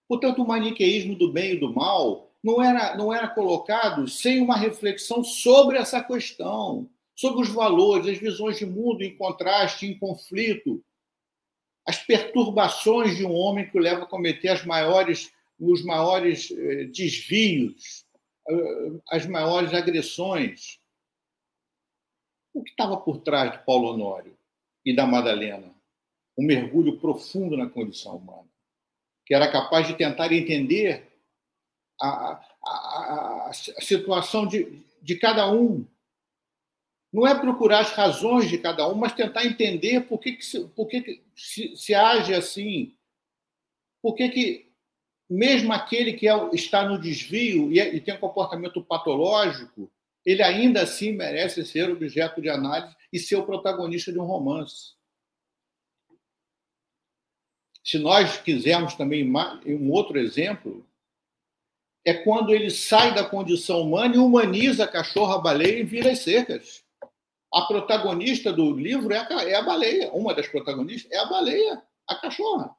Portanto, 0.09 0.43
o 0.43 0.47
maniqueísmo 0.49 1.15
do 1.15 1.31
bem 1.31 1.53
e 1.53 1.61
do 1.61 1.73
mal 1.73 2.33
não 2.43 2.61
era, 2.61 2.97
não 2.97 3.15
era 3.15 3.29
colocado 3.29 4.09
sem 4.09 4.43
uma 4.43 4.57
reflexão 4.57 5.23
sobre 5.23 5.79
essa 5.79 6.03
questão, 6.03 6.91
sobre 7.15 7.43
os 7.43 7.49
valores, 7.49 8.09
as 8.09 8.19
visões 8.19 8.59
de 8.59 8.67
mundo 8.67 9.05
em 9.05 9.17
contraste, 9.17 9.87
em 9.87 9.97
conflito, 9.97 10.83
as 11.87 11.99
perturbações 11.99 13.17
de 13.17 13.25
um 13.25 13.33
homem 13.33 13.69
que 13.69 13.77
o 13.79 13.81
leva 13.81 14.03
a 14.03 14.07
cometer 14.07 14.67
maiores, 14.67 15.33
os 15.59 15.85
maiores 15.85 16.51
eh, 16.51 16.85
desvios, 16.87 18.05
eh, 18.49 19.01
as 19.11 19.27
maiores 19.27 19.73
agressões. 19.73 20.81
O 22.53 22.63
que 22.63 22.71
estava 22.71 22.97
por 22.97 23.19
trás 23.19 23.53
de 23.53 23.65
Paulo 23.65 23.93
Honório? 23.93 24.37
e 24.87 24.95
da 24.95 25.05
Madalena. 25.05 25.75
Um 26.39 26.47
mergulho 26.47 26.99
profundo 27.01 27.57
na 27.57 27.69
condição 27.69 28.17
humana, 28.17 28.49
que 29.27 29.35
era 29.35 29.51
capaz 29.51 29.89
de 29.89 29.95
tentar 29.95 30.33
entender 30.33 31.11
a, 32.01 32.41
a, 32.65 33.49
a 33.49 33.53
situação 33.53 34.47
de, 34.47 34.81
de 35.03 35.17
cada 35.17 35.51
um. 35.51 35.85
Não 37.17 37.27
é 37.27 37.35
procurar 37.35 37.79
as 37.79 37.93
razões 37.93 38.47
de 38.47 38.59
cada 38.59 38.87
um, 38.87 38.95
mas 38.95 39.15
tentar 39.15 39.47
entender 39.47 40.03
por 40.03 40.19
que, 40.19 40.33
que, 40.33 40.45
se, 40.45 40.69
por 40.69 40.87
que, 40.87 41.01
que 41.01 41.25
se, 41.35 41.75
se 41.75 41.95
age 41.95 42.35
assim. 42.35 42.95
Por 44.03 44.15
que, 44.15 44.29
que 44.29 44.71
mesmo 45.27 45.73
aquele 45.73 46.13
que 46.13 46.29
é, 46.29 46.51
está 46.53 46.87
no 46.87 47.01
desvio 47.01 47.73
e, 47.73 47.81
é, 47.81 47.95
e 47.95 48.03
tem 48.03 48.13
um 48.13 48.21
comportamento 48.21 48.85
patológico, 48.85 49.91
ele 50.27 50.43
ainda 50.43 50.83
assim 50.83 51.11
merece 51.11 51.65
ser 51.65 51.91
objeto 51.91 52.43
de 52.43 52.51
análise 52.51 52.95
e 53.11 53.19
ser 53.19 53.37
o 53.37 53.47
protagonista 53.47 54.13
de 54.13 54.19
um 54.19 54.27
romance. 54.27 54.93
Se 57.83 57.99
nós 57.99 58.37
quisermos 58.43 58.93
também 58.93 59.27
um 59.65 59.91
outro 59.91 60.19
exemplo, 60.19 60.87
é 62.05 62.13
quando 62.13 62.53
ele 62.53 62.71
sai 62.71 63.15
da 63.15 63.25
condição 63.25 63.81
humana 63.81 64.17
e 64.17 64.19
humaniza 64.19 64.85
a 64.85 64.89
cachorra, 64.89 65.37
a 65.37 65.41
baleia 65.41 65.81
e 65.81 65.83
vira 65.83 66.13
as 66.13 66.19
cercas. 66.19 66.85
A 67.57 67.63
protagonista 67.63 68.53
do 68.53 68.71
livro 68.77 69.15
é 69.15 69.19
a, 69.19 69.43
é 69.45 69.55
a 69.55 69.63
baleia, 69.63 70.13
uma 70.13 70.35
das 70.35 70.47
protagonistas 70.47 71.11
é 71.11 71.17
a 71.17 71.25
baleia, 71.25 71.83
a 72.07 72.15
cachorra. 72.17 72.77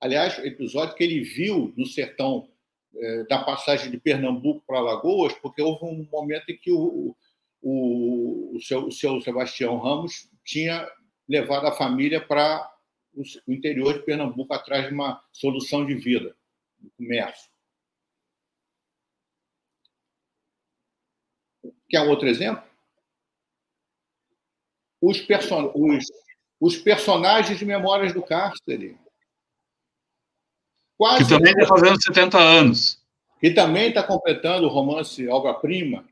Aliás, 0.00 0.38
episódio 0.38 0.94
que 0.94 1.04
ele 1.04 1.20
viu 1.20 1.70
no 1.76 1.84
sertão 1.84 2.48
é, 2.96 3.24
da 3.24 3.44
passagem 3.44 3.90
de 3.90 4.00
Pernambuco 4.00 4.64
para 4.66 4.78
Alagoas, 4.78 5.34
porque 5.34 5.60
houve 5.60 5.84
um 5.84 6.08
momento 6.10 6.48
em 6.48 6.56
que 6.56 6.72
o, 6.72 7.14
o, 7.60 8.56
o, 8.56 8.60
seu, 8.62 8.86
o 8.86 8.90
seu 8.90 9.20
Sebastião 9.20 9.76
Ramos 9.76 10.30
tinha 10.42 10.90
levado 11.28 11.66
a 11.66 11.76
família 11.76 12.26
para 12.26 12.66
o 13.14 13.52
interior 13.52 13.92
de 13.92 14.02
Pernambuco 14.06 14.54
atrás 14.54 14.88
de 14.88 14.94
uma 14.94 15.22
solução 15.30 15.84
de 15.84 15.94
vida, 15.94 16.34
do 16.78 16.90
comércio. 16.92 17.50
Quer 21.90 22.00
outro 22.08 22.26
exemplo? 22.26 22.73
Os, 25.04 25.20
person... 25.20 25.70
os, 25.74 26.06
os 26.58 26.76
personagens 26.78 27.58
de 27.58 27.64
Memórias 27.66 28.14
do 28.14 28.22
Cárcere. 28.22 28.98
Quase 30.96 31.24
que 31.24 31.30
também 31.30 31.52
está 31.52 31.66
fazendo 31.66 32.02
70 32.02 32.38
anos. 32.38 33.04
Que 33.38 33.50
também 33.50 33.88
está 33.88 34.02
completando 34.02 34.66
o 34.66 34.70
romance 34.70 35.28
Obra-Prima, 35.28 36.08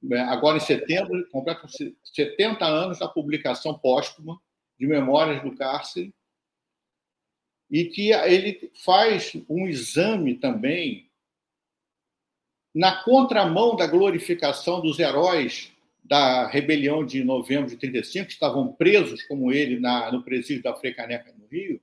né, 0.00 0.20
agora 0.20 0.58
em 0.58 0.60
setembro, 0.60 1.28
completa 1.30 1.66
70 2.04 2.64
anos 2.64 3.00
da 3.00 3.08
publicação 3.08 3.76
póstuma 3.76 4.40
de 4.78 4.86
Memórias 4.86 5.42
do 5.42 5.56
Cárcere, 5.56 6.14
e 7.68 7.86
que 7.86 8.12
ele 8.12 8.70
faz 8.84 9.32
um 9.48 9.66
exame 9.66 10.36
também 10.36 11.10
na 12.72 13.02
contramão 13.02 13.74
da 13.74 13.88
glorificação 13.88 14.80
dos 14.80 15.00
heróis 15.00 15.72
da 16.06 16.46
rebelião 16.46 17.04
de 17.04 17.24
novembro 17.24 17.68
de 17.68 17.76
35, 17.76 18.26
que 18.26 18.32
estavam 18.32 18.72
presos, 18.72 19.22
como 19.24 19.52
ele, 19.52 19.80
na, 19.80 20.10
no 20.12 20.22
presídio 20.22 20.62
da 20.62 20.74
Frecaneca, 20.74 21.34
no 21.36 21.46
Rio, 21.46 21.80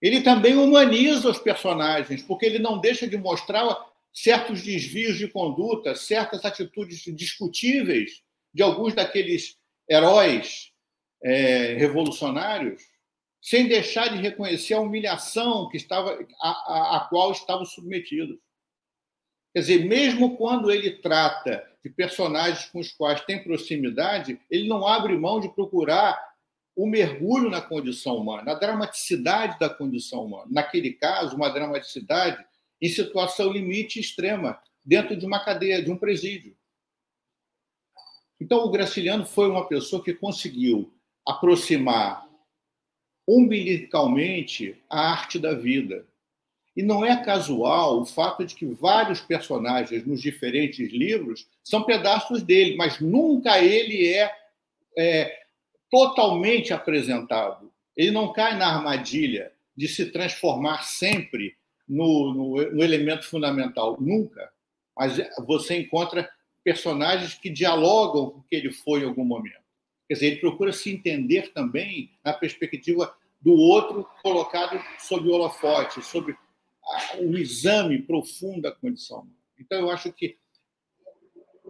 ele 0.00 0.22
também 0.22 0.54
humaniza 0.54 1.28
os 1.28 1.38
personagens, 1.38 2.22
porque 2.22 2.46
ele 2.46 2.58
não 2.58 2.80
deixa 2.80 3.06
de 3.06 3.16
mostrar 3.18 3.76
certos 4.12 4.62
desvios 4.62 5.18
de 5.18 5.28
conduta, 5.28 5.94
certas 5.94 6.44
atitudes 6.44 7.02
discutíveis 7.14 8.22
de 8.52 8.62
alguns 8.62 8.94
daqueles 8.94 9.56
heróis 9.88 10.72
é, 11.22 11.74
revolucionários, 11.74 12.82
sem 13.40 13.68
deixar 13.68 14.08
de 14.08 14.20
reconhecer 14.20 14.74
a 14.74 14.80
humilhação 14.80 15.68
que 15.68 15.76
estava 15.76 16.18
a, 16.40 16.48
a, 16.48 16.96
a 16.96 17.08
qual 17.08 17.32
estavam 17.32 17.64
submetidos. 17.64 18.38
Quer 19.52 19.60
dizer, 19.60 19.84
mesmo 19.84 20.36
quando 20.36 20.70
ele 20.70 20.90
trata 20.90 21.66
de 21.82 21.90
personagens 21.90 22.66
com 22.66 22.78
os 22.78 22.92
quais 22.92 23.20
tem 23.22 23.42
proximidade, 23.42 24.40
ele 24.50 24.68
não 24.68 24.86
abre 24.86 25.16
mão 25.16 25.40
de 25.40 25.48
procurar 25.48 26.30
o 26.76 26.86
mergulho 26.86 27.50
na 27.50 27.60
condição 27.60 28.16
humana, 28.16 28.52
a 28.52 28.54
dramaticidade 28.54 29.58
da 29.58 29.68
condição 29.68 30.24
humana. 30.24 30.46
Naquele 30.50 30.92
caso, 30.92 31.36
uma 31.36 31.48
dramaticidade 31.48 32.44
em 32.80 32.88
situação 32.88 33.52
limite 33.52 33.98
extrema, 33.98 34.60
dentro 34.84 35.16
de 35.16 35.26
uma 35.26 35.44
cadeia, 35.44 35.82
de 35.82 35.90
um 35.90 35.96
presídio. 35.96 36.56
Então, 38.40 38.64
o 38.64 38.70
Graciliano 38.70 39.26
foi 39.26 39.50
uma 39.50 39.68
pessoa 39.68 40.02
que 40.02 40.14
conseguiu 40.14 40.94
aproximar 41.26 42.26
umbilicalmente 43.28 44.82
a 44.88 45.10
arte 45.10 45.38
da 45.38 45.52
vida. 45.52 46.06
E 46.76 46.82
não 46.82 47.04
é 47.04 47.22
casual 47.22 48.00
o 48.00 48.06
fato 48.06 48.44
de 48.44 48.54
que 48.54 48.64
vários 48.66 49.20
personagens 49.20 50.06
nos 50.06 50.22
diferentes 50.22 50.92
livros 50.92 51.48
são 51.62 51.82
pedaços 51.82 52.42
dele, 52.42 52.76
mas 52.76 53.00
nunca 53.00 53.58
ele 53.58 54.06
é, 54.08 54.32
é 54.96 55.40
totalmente 55.90 56.72
apresentado. 56.72 57.70
Ele 57.96 58.10
não 58.10 58.32
cai 58.32 58.56
na 58.56 58.76
armadilha 58.76 59.52
de 59.76 59.88
se 59.88 60.06
transformar 60.06 60.84
sempre 60.84 61.56
no, 61.88 62.32
no, 62.32 62.72
no 62.72 62.84
elemento 62.84 63.24
fundamental, 63.24 63.96
nunca. 64.00 64.50
Mas 64.96 65.18
você 65.46 65.76
encontra 65.76 66.30
personagens 66.62 67.34
que 67.34 67.50
dialogam 67.50 68.30
com 68.30 68.38
o 68.38 68.44
que 68.44 68.54
ele 68.54 68.70
foi 68.70 69.00
em 69.00 69.06
algum 69.06 69.24
momento. 69.24 69.60
Quer 70.06 70.14
dizer, 70.14 70.26
ele 70.26 70.36
procura 70.36 70.72
se 70.72 70.90
entender 70.90 71.52
também 71.52 72.10
na 72.24 72.32
perspectiva 72.32 73.12
do 73.40 73.54
outro 73.54 74.06
colocado 74.22 74.80
sob 74.98 75.28
o 75.28 75.32
holofote, 75.32 76.02
sobre 76.02 76.36
o 77.18 77.36
exame 77.36 78.02
profundo 78.02 78.62
da 78.62 78.72
condição. 78.72 79.28
Então, 79.58 79.78
eu 79.78 79.90
acho 79.90 80.12
que 80.12 80.38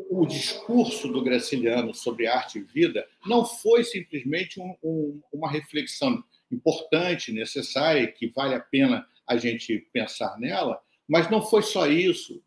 o 0.09 0.27
discurso 0.27 1.09
do 1.09 1.23
Graciliano 1.23 1.95
sobre 1.95 2.27
arte 2.27 2.59
e 2.59 2.62
vida 2.62 3.07
não 3.27 3.45
foi 3.45 3.85
simplesmente 3.85 4.61
um, 4.61 4.75
um, 4.83 5.21
uma 5.33 5.51
reflexão 5.51 6.23
importante, 6.51 7.33
necessária, 7.33 8.11
que 8.11 8.29
vale 8.29 8.55
a 8.55 8.61
pena 8.61 9.07
a 9.27 9.37
gente 9.37 9.79
pensar 9.93 10.39
nela, 10.39 10.83
mas 11.07 11.31
não 11.31 11.43
foi 11.43 11.62
só 11.62 11.87
isso. 11.87 12.43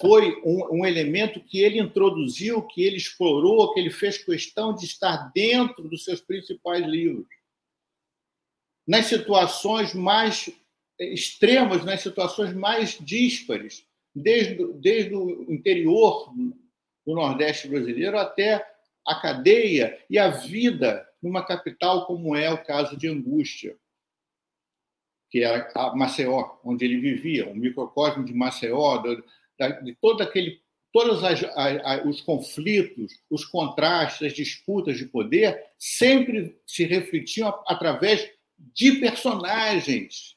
Foi 0.00 0.40
um, 0.44 0.78
um 0.80 0.86
elemento 0.86 1.40
que 1.40 1.60
ele 1.60 1.80
introduziu, 1.80 2.62
que 2.62 2.82
ele 2.82 2.96
explorou, 2.96 3.74
que 3.74 3.80
ele 3.80 3.90
fez 3.90 4.16
questão 4.16 4.74
de 4.74 4.84
estar 4.84 5.30
dentro 5.34 5.88
dos 5.88 6.04
seus 6.04 6.20
principais 6.20 6.86
livros. 6.86 7.26
Nas 8.86 9.06
situações 9.06 9.92
mais 9.92 10.48
extremas, 10.98 11.84
nas 11.84 12.00
situações 12.00 12.52
mais 12.52 12.98
díspares, 13.00 13.86
desde, 14.14 14.72
desde 14.74 15.14
o 15.14 15.52
interior 15.52 16.32
do 17.06 17.14
Nordeste 17.14 17.68
brasileiro 17.68 18.18
até 18.18 18.66
a 19.06 19.14
cadeia 19.14 19.98
e 20.10 20.18
a 20.18 20.28
vida 20.28 21.06
numa 21.22 21.44
capital 21.44 22.06
como 22.06 22.36
é 22.36 22.50
o 22.50 22.62
caso 22.62 22.96
de 22.96 23.08
Angústia 23.08 23.76
que 25.30 25.42
era 25.42 25.70
a 25.74 25.94
Maceió, 25.94 26.58
onde 26.64 26.84
ele 26.84 27.00
vivia, 27.00 27.48
o 27.48 27.54
microcosmo 27.54 28.24
de 28.24 28.32
Maceió, 28.32 28.98
de 29.82 29.94
todo 30.00 30.22
aquele, 30.22 30.60
todos 30.92 31.22
as, 31.22 31.44
as, 31.44 32.06
os 32.06 32.20
conflitos, 32.20 33.20
os 33.30 33.44
contrastes, 33.44 34.26
as 34.26 34.32
disputas 34.32 34.96
de 34.96 35.06
poder 35.06 35.62
sempre 35.78 36.58
se 36.66 36.84
refletiam 36.84 37.48
através 37.66 38.30
de 38.56 38.92
personagens 38.92 40.36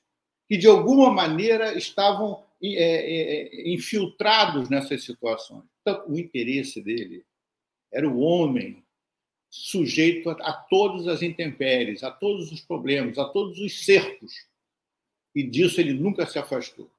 que 0.51 0.57
de 0.57 0.67
alguma 0.67 1.09
maneira 1.09 1.77
estavam 1.77 2.43
é, 2.61 2.67
é, 2.67 3.71
infiltrados 3.71 4.69
nessas 4.69 5.01
situações. 5.05 5.63
Então, 5.79 6.03
o 6.09 6.19
interesse 6.19 6.81
dele 6.81 7.23
era 7.89 8.05
o 8.05 8.19
homem 8.19 8.83
sujeito 9.49 10.29
a, 10.29 10.33
a 10.33 10.51
todas 10.51 11.07
as 11.07 11.21
intempéries, 11.21 12.03
a 12.03 12.11
todos 12.11 12.51
os 12.51 12.59
problemas, 12.59 13.17
a 13.17 13.23
todos 13.23 13.59
os 13.59 13.85
cercos 13.85 14.33
e 15.33 15.41
disso 15.41 15.79
ele 15.79 15.93
nunca 15.93 16.25
se 16.25 16.37
afastou. 16.37 16.91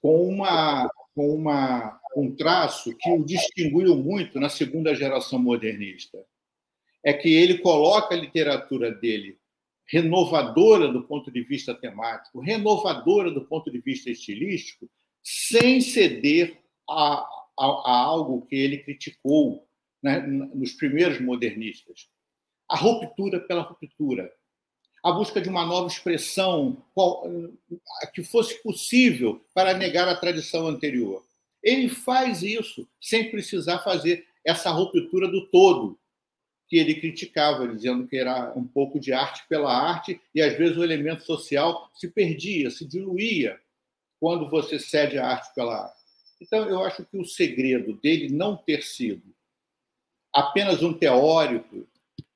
Com, 0.00 0.26
uma, 0.26 0.90
com 1.14 1.28
uma, 1.34 2.00
um 2.16 2.34
traço 2.34 2.96
que 2.96 3.10
o 3.10 3.22
distinguiu 3.22 3.94
muito 3.94 4.40
na 4.40 4.48
segunda 4.48 4.94
geração 4.94 5.38
modernista. 5.38 6.24
É 7.04 7.12
que 7.12 7.28
ele 7.28 7.58
coloca 7.58 8.14
a 8.14 8.18
literatura 8.18 8.90
dele 8.90 9.38
renovadora 9.88 10.88
do 10.88 11.02
ponto 11.02 11.30
de 11.30 11.42
vista 11.42 11.74
temático, 11.74 12.40
renovadora 12.40 13.30
do 13.30 13.44
ponto 13.44 13.70
de 13.70 13.80
vista 13.80 14.10
estilístico, 14.10 14.88
sem 15.22 15.80
ceder 15.80 16.60
a, 16.88 17.26
a, 17.58 17.64
a 17.64 17.98
algo 17.98 18.46
que 18.46 18.54
ele 18.54 18.78
criticou 18.78 19.66
né, 20.02 20.20
nos 20.20 20.72
primeiros 20.72 21.20
modernistas. 21.20 22.08
A 22.68 22.76
ruptura 22.76 23.40
pela 23.40 23.62
ruptura, 23.62 24.30
a 25.02 25.10
busca 25.10 25.40
de 25.40 25.48
uma 25.48 25.64
nova 25.64 25.88
expressão 25.88 26.82
que 28.12 28.22
fosse 28.22 28.62
possível 28.62 29.42
para 29.54 29.72
negar 29.72 30.06
a 30.06 30.16
tradição 30.16 30.66
anterior. 30.66 31.24
Ele 31.62 31.88
faz 31.88 32.42
isso 32.42 32.86
sem 33.00 33.30
precisar 33.30 33.78
fazer 33.78 34.26
essa 34.44 34.70
ruptura 34.70 35.28
do 35.28 35.46
todo 35.46 35.98
que 36.68 36.76
ele 36.76 37.00
criticava, 37.00 37.66
dizendo 37.66 38.06
que 38.06 38.16
era 38.16 38.52
um 38.54 38.66
pouco 38.66 39.00
de 39.00 39.12
arte 39.12 39.42
pela 39.48 39.72
arte 39.72 40.20
e 40.34 40.42
às 40.42 40.56
vezes 40.56 40.76
o 40.76 40.84
elemento 40.84 41.24
social 41.24 41.90
se 41.94 42.08
perdia, 42.08 42.70
se 42.70 42.84
diluía 42.84 43.58
quando 44.20 44.50
você 44.50 44.78
cede 44.78 45.18
a 45.18 45.26
arte 45.26 45.54
pela 45.54 45.84
arte. 45.84 45.98
Então, 46.40 46.68
eu 46.68 46.84
acho 46.84 47.04
que 47.04 47.16
o 47.16 47.24
segredo 47.24 47.94
dele 47.94 48.28
não 48.28 48.56
ter 48.56 48.82
sido 48.82 49.34
apenas 50.32 50.82
um 50.82 50.92
teórico 50.92 51.88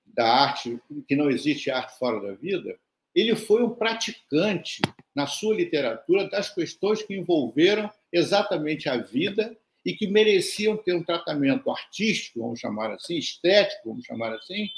da 0.07 0.27
arte, 0.27 0.81
que 1.07 1.15
não 1.15 1.31
existe 1.31 1.71
arte 1.71 1.99
fora 1.99 2.21
da 2.21 2.33
vida, 2.33 2.79
ele 3.15 3.37
foi 3.37 3.63
um 3.63 3.75
praticante 3.75 4.81
na 5.15 5.27
sua 5.27 5.55
literatura 5.55 6.29
das 6.29 6.53
questões 6.53 7.03
que 7.03 7.15
envolveram 7.15 7.91
exatamente 8.11 8.89
a 8.89 8.97
vida 8.97 9.57
e 9.85 9.95
que 9.95 10.07
mereciam 10.07 10.77
ter 10.77 10.95
um 10.95 11.03
tratamento 11.03 11.71
artístico, 11.71 12.41
vamos 12.41 12.61
chamar 12.61 12.93
assim, 12.93 13.17
estético, 13.17 13.89
vamos 13.89 14.05
chamar 14.05 14.33
assim, 14.35 14.69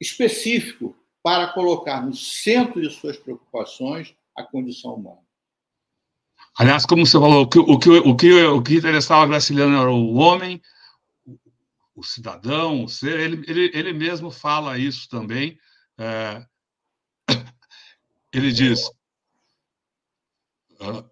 específico 0.00 0.96
para 1.22 1.52
colocar 1.52 2.04
no 2.04 2.14
centro 2.14 2.80
de 2.80 2.90
suas 2.90 3.16
preocupações 3.16 4.14
a 4.36 4.42
condição 4.42 4.94
humana. 4.94 5.20
Aliás, 6.58 6.84
como 6.84 7.06
você 7.06 7.18
falou, 7.18 7.42
o 7.42 7.48
que, 7.48 7.58
o 7.58 7.78
que, 7.78 7.90
o 7.90 8.16
que, 8.16 8.42
o 8.44 8.62
que 8.62 8.74
interessava 8.74 9.22
a 9.22 9.26
Graciliano 9.26 9.76
era 9.76 9.90
o 9.90 10.14
homem, 10.14 10.60
o 11.94 12.02
cidadão, 12.02 12.84
o 12.84 12.88
ser, 12.88 13.20
ele, 13.20 13.44
ele, 13.48 13.70
ele 13.72 13.92
mesmo 13.92 14.30
fala 14.30 14.78
isso 14.78 15.08
também. 15.08 15.58
É, 15.98 16.44
ele 18.32 18.52
diz: 18.52 18.86
uh, 20.80 21.11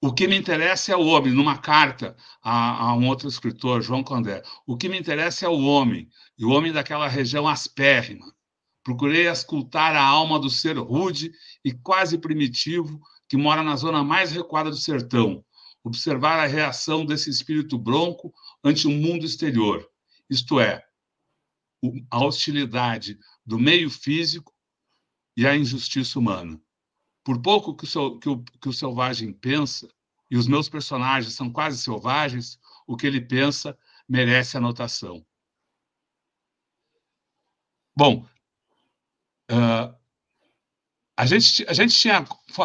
o 0.00 0.12
que 0.12 0.28
me 0.28 0.36
interessa 0.36 0.92
é 0.92 0.96
o 0.96 1.06
homem, 1.06 1.32
numa 1.32 1.58
carta 1.58 2.16
a, 2.42 2.90
a, 2.90 2.94
um 2.94 3.08
outro 3.08 3.28
escritor, 3.28 3.82
João 3.82 4.04
Condé. 4.04 4.42
O 4.66 4.76
que 4.76 4.88
me 4.88 4.98
interessa 4.98 5.46
é 5.46 5.48
o 5.48 5.60
homem, 5.60 6.08
e 6.38 6.44
o 6.44 6.50
homem 6.50 6.72
daquela 6.72 7.08
região 7.08 7.48
aspérrima. 7.48 8.32
Procurei 8.84 9.28
escutar 9.28 9.96
a 9.96 10.02
alma 10.02 10.38
do 10.38 10.48
ser 10.48 10.78
rude 10.78 11.32
e 11.64 11.72
quase 11.72 12.16
primitivo 12.16 13.00
que 13.28 13.36
mora 13.36 13.62
na 13.62 13.76
zona 13.76 14.04
mais 14.04 14.30
recuada 14.30 14.70
do 14.70 14.76
sertão, 14.76 15.44
observar 15.82 16.38
a 16.38 16.46
reação 16.46 17.04
desse 17.04 17.28
espírito 17.28 17.76
bronco 17.76 18.32
ante 18.62 18.86
o 18.86 18.90
mundo 18.90 19.26
exterior, 19.26 19.86
isto 20.30 20.60
é, 20.60 20.82
a 22.10 22.24
hostilidade 22.24 23.18
do 23.44 23.58
meio 23.58 23.90
físico 23.90 24.54
e 25.36 25.46
a 25.46 25.56
injustiça 25.56 26.18
humana. 26.18 26.60
Por 27.28 27.42
pouco 27.42 27.74
que 27.74 27.84
o, 27.98 28.18
que, 28.18 28.26
o, 28.30 28.42
que 28.42 28.68
o 28.70 28.72
selvagem 28.72 29.34
pensa, 29.34 29.86
e 30.30 30.38
os 30.38 30.48
meus 30.48 30.66
personagens 30.66 31.34
são 31.34 31.52
quase 31.52 31.76
selvagens, 31.76 32.58
o 32.86 32.96
que 32.96 33.06
ele 33.06 33.20
pensa 33.20 33.78
merece 34.08 34.56
anotação. 34.56 35.22
Bom, 37.94 38.26
uh, 39.50 39.94
a, 41.18 41.26
gente, 41.26 41.66
a 41.68 41.74
gente 41.74 41.94
tinha 41.94 42.24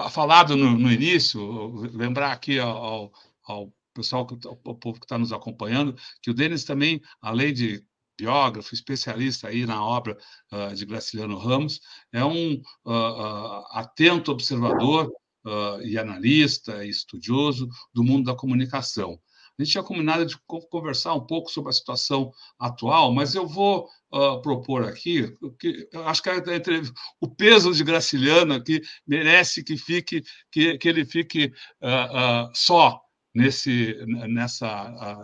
falado 0.10 0.56
no, 0.56 0.80
no 0.80 0.90
início, 0.90 1.76
lembrar 1.92 2.32
aqui 2.32 2.58
ao, 2.58 3.12
ao 3.44 3.74
pessoal, 3.94 4.26
o 4.64 4.76
povo 4.76 4.98
que 4.98 5.06
está 5.06 5.18
nos 5.18 5.34
acompanhando, 5.34 5.94
que 6.22 6.32
o 6.32 6.34
Denis 6.34 6.64
também, 6.64 7.02
além 7.22 7.54
de 7.54 7.86
biógrafo, 8.18 8.74
especialista 8.74 9.48
aí 9.48 9.66
na 9.66 9.84
obra 9.84 10.18
uh, 10.52 10.74
de 10.74 10.86
Graciliano 10.86 11.38
Ramos, 11.38 11.80
é 12.12 12.24
um 12.24 12.54
uh, 12.86 12.92
uh, 12.92 13.66
atento 13.72 14.32
observador 14.32 15.12
e 15.84 15.98
analista 15.98 16.86
e 16.86 16.90
estudioso 16.90 17.68
do 17.94 18.02
mundo 18.02 18.28
da 18.28 18.34
comunicação. 18.34 19.20
A 19.60 19.62
gente 19.62 19.74
tinha 19.74 19.84
combinado 19.84 20.26
de 20.26 20.38
conversar 20.70 21.14
um 21.16 21.28
pouco 21.28 21.52
sobre 21.52 21.70
a 21.70 21.74
situação 21.74 22.32
atual, 22.58 23.14
mas 23.14 23.36
eu 23.36 23.46
vou 23.46 23.90
propor 24.42 24.86
aqui 24.86 25.36
que 25.60 25.90
acho 26.06 26.24
que 26.24 26.30
a, 26.30 26.36
o 27.20 27.28
peso 27.28 27.74
de 27.74 27.84
Graciliano 27.84 28.54
aqui 28.54 28.82
merece 29.06 29.66
que 29.66 29.76
fique 29.76 30.24
que, 30.50 30.78
que 30.78 30.88
ele 30.88 31.04
fique 31.04 31.52
só 32.54 33.02
nesse 33.36 33.98
nessa 34.30 34.66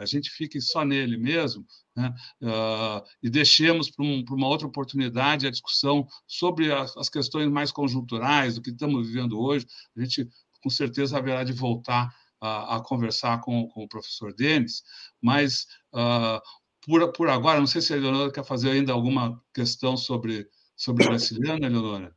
a 0.02 0.06
gente 0.06 0.30
fique 0.32 0.60
só 0.60 0.84
nele 0.84 1.16
mesmo 1.16 1.66
né? 2.00 2.14
Uh, 2.42 3.06
e 3.22 3.30
deixemos 3.30 3.92
para 3.92 4.06
um, 4.06 4.24
uma 4.32 4.48
outra 4.48 4.66
oportunidade 4.66 5.46
a 5.46 5.52
discussão 5.52 6.08
sobre 6.26 6.72
as, 6.72 6.96
as, 6.96 7.10
questões 7.10 7.50
mais 7.50 7.72
conjunturais 7.74 8.56
do 8.56 8.62
que 8.62 8.70
estamos 8.70 9.08
vivendo 9.08 9.38
hoje. 9.38 9.68
A 9.98 10.02
gente, 10.02 10.30
com 10.64 10.70
certeza, 10.70 11.18
haverá 11.18 11.44
de 11.44 11.52
voltar 11.52 12.10
a, 12.40 12.78
a 12.78 12.82
conversar 12.82 13.42
com, 13.42 13.68
com, 13.68 13.84
o 13.84 13.90
professor 13.90 14.34
Denis, 14.34 14.82
mas 15.22 15.66
uh, 15.94 16.42
por, 16.86 17.12
por 17.12 17.30
agora, 17.30 17.60
não 17.60 17.68
sei 17.68 17.82
se 17.82 17.94
a 17.94 17.98
Eleonora 17.98 18.32
quer 18.32 18.46
fazer 18.46 18.72
ainda 18.72 18.94
alguma 18.94 19.38
questão 19.54 19.98
sobre, 19.98 20.48
sobre 20.78 21.04
o 21.04 21.10
Graciliano, 21.10 21.66
Eleonora. 21.66 22.16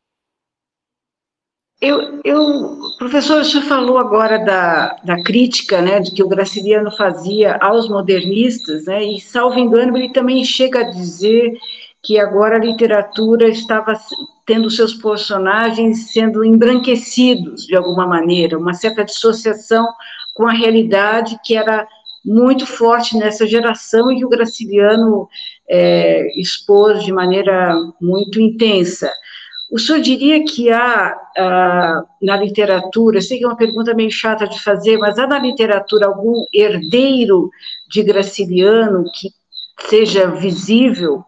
Eu, 1.82 2.20
eu, 2.22 2.78
professor, 2.96 3.40
o 3.40 3.44
senhor 3.44 3.64
falou 3.64 3.98
agora 3.98 4.38
da, 4.38 4.96
da 5.02 5.20
crítica, 5.24 5.82
né, 5.82 5.98
de 5.98 6.12
que 6.12 6.22
o 6.22 6.28
Graciliano 6.28 6.92
fazia 6.92 7.56
aos 7.60 7.88
modernistas, 7.88 8.84
né, 8.84 9.02
e, 9.02 9.20
salvo 9.20 9.58
engano, 9.58 9.98
ele 9.98 10.12
também 10.12 10.44
chega 10.44 10.78
a 10.78 10.90
dizer 10.90 11.58
que 12.00 12.20
agora 12.20 12.54
a 12.54 12.64
literatura 12.64 13.48
estava 13.48 13.98
tendo 14.46 14.70
seus 14.70 14.94
personagens 14.94 16.12
sendo 16.12 16.44
embranquecidos 16.44 17.66
de 17.66 17.74
alguma 17.74 18.06
maneira, 18.06 18.56
uma 18.56 18.74
certa 18.74 19.04
dissociação 19.04 19.84
com 20.34 20.46
a 20.46 20.52
realidade 20.52 21.36
que 21.44 21.56
era 21.56 21.84
muito 22.24 22.64
forte 22.64 23.16
nessa 23.16 23.44
geração 23.44 24.12
e 24.12 24.18
que 24.18 24.24
o 24.24 24.28
Graciliano 24.28 25.28
é, 25.68 26.28
expôs 26.40 27.02
de 27.02 27.12
maneira 27.12 27.74
muito 28.00 28.40
intensa. 28.40 29.10
O 29.72 29.78
senhor 29.78 30.02
diria 30.02 30.44
que 30.44 30.70
há 30.70 31.18
ah, 31.34 32.04
na 32.20 32.36
literatura, 32.36 33.22
sei 33.22 33.38
que 33.38 33.44
é 33.44 33.46
uma 33.48 33.56
pergunta 33.56 33.94
meio 33.94 34.10
chata 34.10 34.46
de 34.46 34.62
fazer, 34.62 34.98
mas 34.98 35.18
há 35.18 35.26
na 35.26 35.38
literatura 35.38 36.08
algum 36.08 36.44
herdeiro 36.52 37.50
de 37.88 38.02
Graciliano 38.02 39.04
que 39.14 39.30
seja 39.88 40.30
visível? 40.30 41.24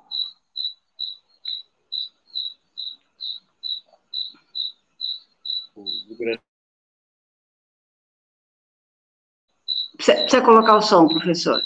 Precisa, 9.96 10.42
colocar 10.42 10.76
o 10.76 10.82
som, 10.82 11.08
professor. 11.08 11.58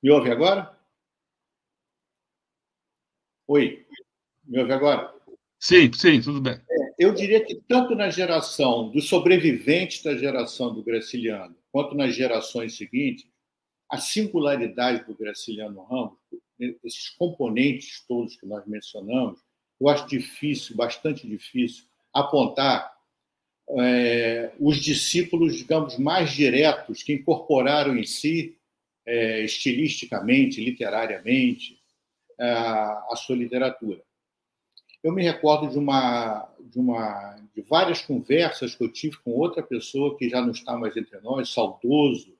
Me 0.00 0.12
ouve 0.12 0.30
agora? 0.30 0.81
Oi, 3.54 3.84
me 4.46 4.60
ouve 4.60 4.72
agora? 4.72 5.12
Sim, 5.60 5.92
sim, 5.92 6.22
tudo 6.22 6.40
bem. 6.40 6.54
É, 6.54 6.94
eu 6.98 7.12
diria 7.12 7.44
que 7.44 7.54
tanto 7.68 7.94
na 7.94 8.08
geração 8.08 8.88
dos 8.88 9.10
sobreviventes 9.10 10.02
da 10.02 10.16
geração 10.16 10.72
do 10.72 10.82
Graciliano, 10.82 11.54
quanto 11.70 11.94
nas 11.94 12.14
gerações 12.14 12.78
seguintes, 12.78 13.26
a 13.90 13.98
singularidade 13.98 15.04
do 15.04 15.14
Graciliano 15.14 15.82
Ramos, 15.82 16.16
esses 16.58 17.10
componentes 17.10 18.02
todos 18.08 18.36
que 18.36 18.46
nós 18.46 18.66
mencionamos, 18.66 19.38
eu 19.78 19.86
acho 19.86 20.08
difícil, 20.08 20.74
bastante 20.74 21.28
difícil, 21.28 21.84
apontar 22.10 22.90
é, 23.78 24.50
os 24.58 24.78
discípulos, 24.78 25.58
digamos, 25.58 25.98
mais 25.98 26.30
diretos, 26.30 27.02
que 27.02 27.12
incorporaram 27.12 27.98
em 27.98 28.04
si, 28.04 28.56
é, 29.04 29.44
estilisticamente, 29.44 30.58
literariamente, 30.64 31.81
a 32.44 33.16
sua 33.16 33.36
literatura. 33.36 34.02
Eu 35.02 35.12
me 35.12 35.22
recordo 35.22 35.68
de 35.68 35.78
uma, 35.78 36.48
de 36.60 36.78
uma, 36.78 37.34
de 37.54 37.60
várias 37.62 38.02
conversas 38.02 38.74
que 38.74 38.84
eu 38.84 38.92
tive 38.92 39.16
com 39.18 39.32
outra 39.32 39.62
pessoa 39.62 40.16
que 40.16 40.28
já 40.28 40.40
não 40.40 40.52
está 40.52 40.76
mais 40.76 40.96
entre 40.96 41.20
nós, 41.20 41.50
saudoso, 41.50 42.38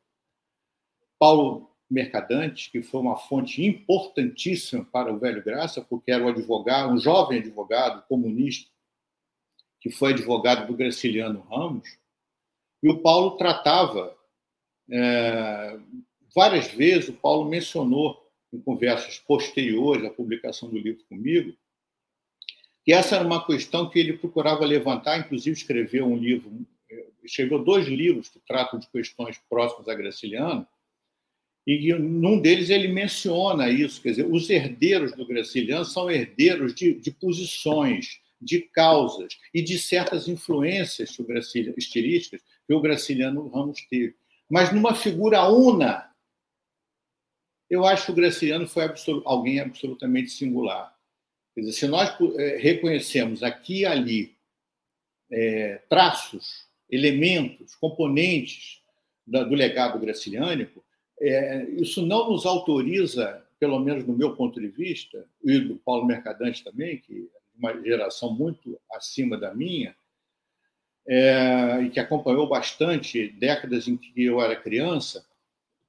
Paulo 1.19 1.71
Mercadante, 1.91 2.71
que 2.71 2.81
foi 2.81 3.01
uma 3.01 3.17
fonte 3.17 3.65
importantíssima 3.65 4.85
para 4.85 5.13
o 5.13 5.19
Velho 5.19 5.43
Graça, 5.43 5.83
porque 5.83 6.11
era 6.11 6.25
um 6.25 6.29
advogado, 6.29 6.93
um 6.93 6.99
jovem 6.99 7.41
advogado 7.41 8.07
comunista, 8.07 8.71
que 9.81 9.91
foi 9.91 10.13
advogado 10.13 10.67
do 10.67 10.77
Graciliano 10.77 11.41
Ramos, 11.51 11.99
e 12.83 12.89
o 12.89 13.01
Paulo 13.01 13.37
tratava 13.37 14.17
é, 14.91 15.79
várias 16.35 16.69
vezes, 16.69 17.09
o 17.09 17.15
Paulo 17.15 17.49
mencionou 17.49 18.22
em 18.53 18.61
conversas 18.61 19.19
posteriores 19.19 20.05
à 20.05 20.11
publicação 20.11 20.69
do 20.69 20.79
livro 20.79 21.05
comigo, 21.05 21.57
que 22.85 22.93
essa 22.93 23.17
era 23.17 23.25
uma 23.25 23.45
questão 23.47 23.89
que 23.89 23.99
ele 23.99 24.15
procurava 24.15 24.65
levantar, 24.65 25.19
inclusive 25.19 25.57
escreveu 25.57 26.07
um 26.07 26.17
livro, 26.17 26.51
escreveu 27.23 27.63
dois 27.63 27.87
livros 27.87 28.29
que 28.29 28.41
tratam 28.41 28.79
de 28.79 28.89
questões 28.89 29.41
próximas 29.49 29.89
a 29.89 29.95
Graciliano, 29.95 30.67
e 31.65 31.93
num 31.95 32.41
deles 32.41 32.71
ele 32.71 32.89
menciona 32.89 33.71
isso, 33.71 34.03
quer 34.03 34.11
dizer, 34.11 34.27
os 34.27 34.51
herdeiros 34.51 35.13
do 35.13 35.25
Graciliano 35.25 35.85
são 35.85 36.11
herdeiros 36.11 36.75
de, 36.75 36.95
de 36.95 37.13
posições, 37.13 38.21
de 38.41 38.61
causas 38.61 39.39
e 39.55 39.63
de 39.63 39.79
certas 39.79 40.27
influências 40.27 41.17
estilísticas 41.77 42.43
que 42.67 42.75
o 42.75 42.81
Graciliano 42.81 43.47
Ramos 43.47 43.81
teve. 43.89 44.17
Mas 44.51 44.73
numa 44.73 44.95
figura 44.95 45.49
una 45.49 46.12
eu 47.73 47.87
acho 47.87 48.05
que 48.05 48.13
o 48.13 48.15
Graciliano 48.15 48.69
foi 48.69 48.85
alguém 49.25 49.59
absolutamente 49.59 50.29
singular. 50.29 50.95
Quer 51.55 51.63
dizer, 51.63 51.73
se 51.73 51.87
nós 51.87 52.15
é, 52.37 52.59
reconhecemos 52.59 53.43
aqui 53.43 53.81
e 53.81 53.87
ali 53.87 54.37
é, 55.31 55.81
traços, 55.89 56.67
elementos, 56.91 57.75
componentes 57.77 58.83
da, 59.27 59.43
do 59.43 59.55
legado 59.55 59.99
graciliânico, 59.99 60.85
é, 61.19 61.65
isso 61.71 62.05
não 62.05 62.31
nos 62.31 62.45
autoriza, 62.45 63.43
pelo 63.59 63.79
menos 63.79 64.07
no 64.07 64.13
meu 64.13 64.37
ponto 64.37 64.61
de 64.61 64.69
vista, 64.69 65.27
e 65.43 65.59
do 65.59 65.77
Paulo 65.77 66.05
Mercadante 66.05 66.63
também, 66.63 66.99
que 66.99 67.31
é 67.35 67.39
uma 67.59 67.83
geração 67.83 68.35
muito 68.35 68.79
acima 68.93 69.39
da 69.39 69.55
minha, 69.55 69.97
e 71.07 71.89
que 71.91 71.99
acompanhou 71.99 72.47
bastante 72.47 73.29
décadas 73.29 73.89
em 73.89 73.97
que 73.97 74.13
eu 74.23 74.43
era 74.43 74.55
criança, 74.55 75.27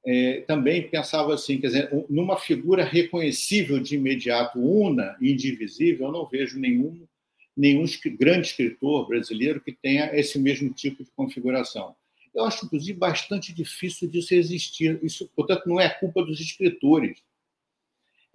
é, 0.05 0.41
também 0.41 0.89
pensava 0.89 1.33
assim, 1.33 1.59
quer 1.59 1.67
dizer, 1.67 2.05
numa 2.09 2.37
figura 2.37 2.83
reconhecível 2.83 3.79
de 3.79 3.95
imediato, 3.95 4.59
una, 4.59 5.15
indivisível, 5.21 6.07
eu 6.07 6.11
não 6.11 6.25
vejo 6.25 6.59
nenhum, 6.59 7.07
nenhum 7.55 7.85
grande 8.17 8.47
escritor 8.47 9.07
brasileiro 9.07 9.61
que 9.61 9.71
tenha 9.71 10.13
esse 10.13 10.37
mesmo 10.37 10.73
tipo 10.73 11.03
de 11.03 11.11
configuração. 11.11 11.95
Eu 12.33 12.45
acho, 12.45 12.65
inclusive, 12.65 12.97
bastante 12.97 13.53
difícil 13.53 14.09
disso 14.09 14.33
existir. 14.33 14.99
Isso, 15.03 15.29
portanto, 15.35 15.67
não 15.67 15.79
é 15.79 15.87
culpa 15.87 16.23
dos 16.23 16.39
escritores. 16.39 17.21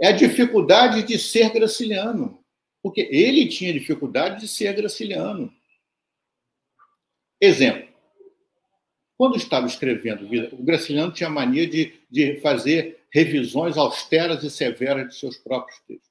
É 0.01 0.09
a 0.09 0.13
dificuldade 0.13 1.03
de 1.03 1.19
ser 1.19 1.53
graciliano, 1.53 2.39
porque 2.81 3.09
ele 3.11 3.49
tinha 3.49 3.73
dificuldade 3.73 4.41
de 4.41 4.49
ser 4.49 4.73
graciliano. 4.75 5.53
Exemplo. 7.41 7.88
Quando 9.19 9.37
estava 9.37 9.67
escrevendo 9.67 10.27
o 10.55 10.63
Graciliano 10.63 11.13
tinha 11.13 11.29
mania 11.29 11.69
de, 11.69 11.93
de 12.09 12.41
fazer 12.41 13.05
revisões 13.11 13.77
austeras 13.77 14.45
e 14.45 14.51
severas 14.51 15.09
de 15.09 15.19
seus 15.19 15.37
próprios 15.37 15.81
textos. 15.81 16.09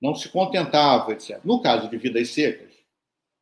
Não 0.00 0.14
se 0.14 0.30
contentava, 0.30 1.12
etc. 1.12 1.40
No 1.44 1.60
caso 1.60 1.90
de 1.90 1.98
Vidas 1.98 2.30
Secas, 2.30 2.72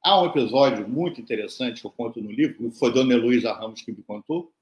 há 0.02 0.20
um 0.20 0.26
episódio 0.26 0.88
muito 0.88 1.20
interessante 1.20 1.80
que 1.80 1.86
eu 1.86 1.92
conto 1.92 2.20
no 2.20 2.32
livro, 2.32 2.70
foi 2.72 2.92
Dona 2.92 3.14
Heloísa 3.14 3.52
Ramos 3.52 3.82
que 3.82 3.92
me 3.92 4.02
contou. 4.02 4.52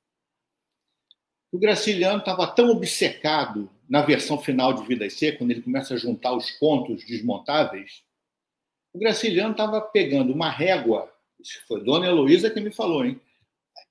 O 1.51 1.59
Graciliano 1.59 2.19
estava 2.19 2.47
tão 2.47 2.70
obcecado 2.70 3.70
na 3.89 4.03
versão 4.03 4.39
final 4.39 4.74
de 4.74 4.87
Vidas 4.87 5.15
Secas, 5.15 5.39
quando 5.39 5.53
ele 5.53 5.62
começa 5.62 5.95
a 5.95 5.99
juntar 5.99 6.35
os 6.35 6.51
contos 6.51 7.03
desmontáveis, 7.05 8.03
o 8.93 8.99
Graciliano 8.99 9.53
estava 9.53 9.81
pegando 9.81 10.35
uma 10.35 10.51
régua 10.51 11.12
foi 11.66 11.82
Dona 11.85 12.06
Heloísa 12.06 12.51
que 12.51 12.60
me 12.60 12.73
falou, 12.73 13.05
hein? 13.05 13.20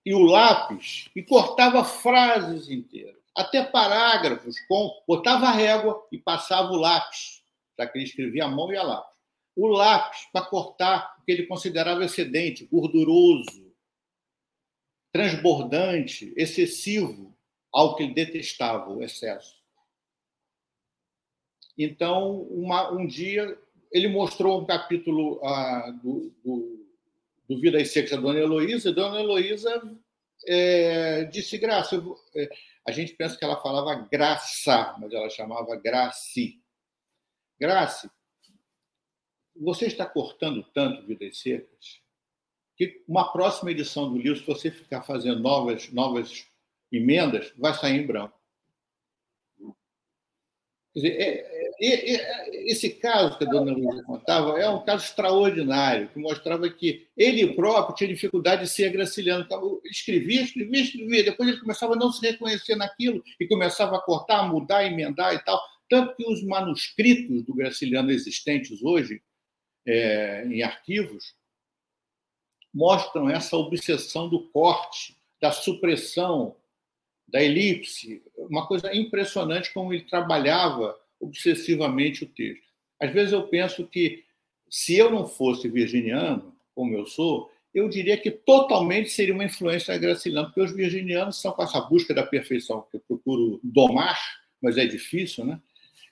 E 0.06 0.14
o 0.14 0.24
lápis, 0.24 1.10
e 1.16 1.24
cortava 1.24 1.84
frases 1.84 2.70
inteiras, 2.70 3.16
até 3.36 3.64
parágrafos, 3.64 4.60
com, 4.68 4.92
botava 5.08 5.48
a 5.48 5.52
régua 5.52 6.08
e 6.12 6.18
passava 6.18 6.72
o 6.72 6.78
lápis, 6.78 7.44
já 7.78 7.88
que 7.88 7.98
ele 7.98 8.06
escrevia 8.06 8.46
a 8.46 8.48
mão 8.48 8.72
e 8.72 8.78
a 8.78 8.84
lápis. 8.84 9.18
O 9.56 9.68
lápis 9.68 10.28
para 10.32 10.46
cortar 10.46 11.16
o 11.20 11.26
que 11.26 11.32
ele 11.32 11.46
considerava 11.46 12.04
excedente, 12.04 12.66
gorduroso, 12.66 13.72
transbordante, 15.12 16.34
excessivo, 16.36 17.36
ao 17.72 17.96
que 17.96 18.04
ele 18.04 18.14
detestava, 18.14 18.90
o 18.92 19.04
excesso. 19.04 19.56
Então, 21.78 22.42
uma, 22.44 22.92
um 22.92 23.06
dia, 23.06 23.58
ele 23.92 24.08
mostrou 24.08 24.62
um 24.62 24.66
capítulo 24.66 25.40
ah, 25.44 25.92
do, 26.04 26.34
do 26.44 26.81
do 27.52 27.60
Vida 27.60 27.82
e 27.82 27.86
Secas 27.86 28.14
a 28.14 28.22
Dona 28.22 28.40
Heloísa, 28.40 28.90
e 28.90 28.94
Dona 28.94 29.20
Heloísa 29.20 29.82
é, 30.48 31.26
disse 31.26 31.58
graça. 31.58 31.96
Eu, 31.96 32.18
é, 32.36 32.50
a 32.88 32.92
gente 32.92 33.14
pensa 33.14 33.38
que 33.38 33.44
ela 33.44 33.62
falava 33.62 34.08
graça, 34.10 34.96
mas 34.98 35.12
ela 35.12 35.30
chamava 35.30 35.76
Graci. 35.76 36.62
Grace, 37.60 38.10
você 39.56 39.86
está 39.86 40.06
cortando 40.06 40.64
tanto 40.74 41.06
Vidas 41.06 41.40
Secas 41.40 42.02
que 42.78 43.04
uma 43.08 43.32
próxima 43.32 43.70
edição 43.70 44.10
do 44.10 44.18
livro, 44.18 44.40
se 44.40 44.48
você 44.48 44.72
ficar 44.72 45.04
fazendo 45.04 45.42
novas, 45.42 45.92
novas 45.92 46.48
emendas, 46.92 47.54
vai 47.58 47.74
sair 47.74 48.02
em 48.02 48.08
branco. 48.08 48.41
Dizer, 50.94 51.10
é, 51.22 51.62
é, 51.82 52.16
é, 52.16 52.72
esse 52.72 52.90
caso 52.90 53.38
que 53.38 53.46
a 53.46 53.50
dona 53.50 53.72
Luísa 53.72 54.04
contava 54.04 54.60
é 54.60 54.70
um 54.70 54.84
caso 54.84 55.06
extraordinário, 55.06 56.10
que 56.10 56.20
mostrava 56.20 56.70
que 56.70 57.08
ele 57.16 57.54
próprio 57.54 57.96
tinha 57.96 58.14
dificuldade 58.14 58.64
de 58.64 58.70
ser 58.70 58.92
graciliano. 58.92 59.46
Então, 59.46 59.80
escrevia, 59.86 60.42
escrevia, 60.42 60.82
escrevia. 60.82 61.24
Depois 61.24 61.48
ele 61.48 61.60
começava 61.60 61.94
a 61.94 61.96
não 61.96 62.12
se 62.12 62.22
reconhecer 62.22 62.76
naquilo 62.76 63.24
e 63.40 63.48
começava 63.48 63.96
a 63.96 64.02
cortar, 64.02 64.44
mudar, 64.52 64.86
emendar 64.86 65.34
e 65.34 65.40
tal. 65.40 65.60
Tanto 65.90 66.16
que 66.16 66.30
os 66.30 66.44
manuscritos 66.44 67.44
do 67.44 67.54
Graciliano 67.54 68.12
existentes 68.12 68.84
hoje, 68.84 69.22
é, 69.86 70.46
em 70.46 70.62
arquivos, 70.62 71.36
mostram 72.74 73.30
essa 73.30 73.56
obsessão 73.56 74.30
do 74.30 74.50
corte, 74.50 75.16
da 75.42 75.52
supressão, 75.52 76.56
da 77.32 77.42
elipse, 77.42 78.22
uma 78.38 78.68
coisa 78.68 78.94
impressionante 78.96 79.74
como 79.74 79.94
ele 79.94 80.04
trabalhava 80.04 80.98
obsessivamente 81.20 82.24
o 82.24 82.28
texto. 82.28 82.64
Às 83.00 83.12
vezes 83.12 83.34
eu 83.34 83.44
penso 83.48 83.88
que 83.88 84.24
se 84.70 84.98
eu 84.98 85.10
não 85.10 85.28
fosse 85.28 85.68
virginiano, 85.70 86.54
como 86.76 86.96
eu 86.96 87.06
sou, 87.06 87.50
eu 87.74 87.88
diria 87.88 88.18
que 88.18 88.32
totalmente 88.32 89.10
seria 89.10 89.34
uma 89.34 89.46
influência 89.46 89.98
graciliana, 89.98 90.48
porque 90.48 90.62
os 90.62 90.74
virginianos 90.74 91.40
são 91.40 91.52
com 91.52 91.64
essa 91.64 91.80
busca 91.82 92.14
da 92.14 92.24
perfeição 92.24 92.86
que 92.90 92.98
eu 92.98 93.02
procuro 93.08 93.60
domar, 93.64 94.20
mas 94.62 94.78
é 94.78 94.86
difícil, 94.86 95.46
né? 95.46 95.60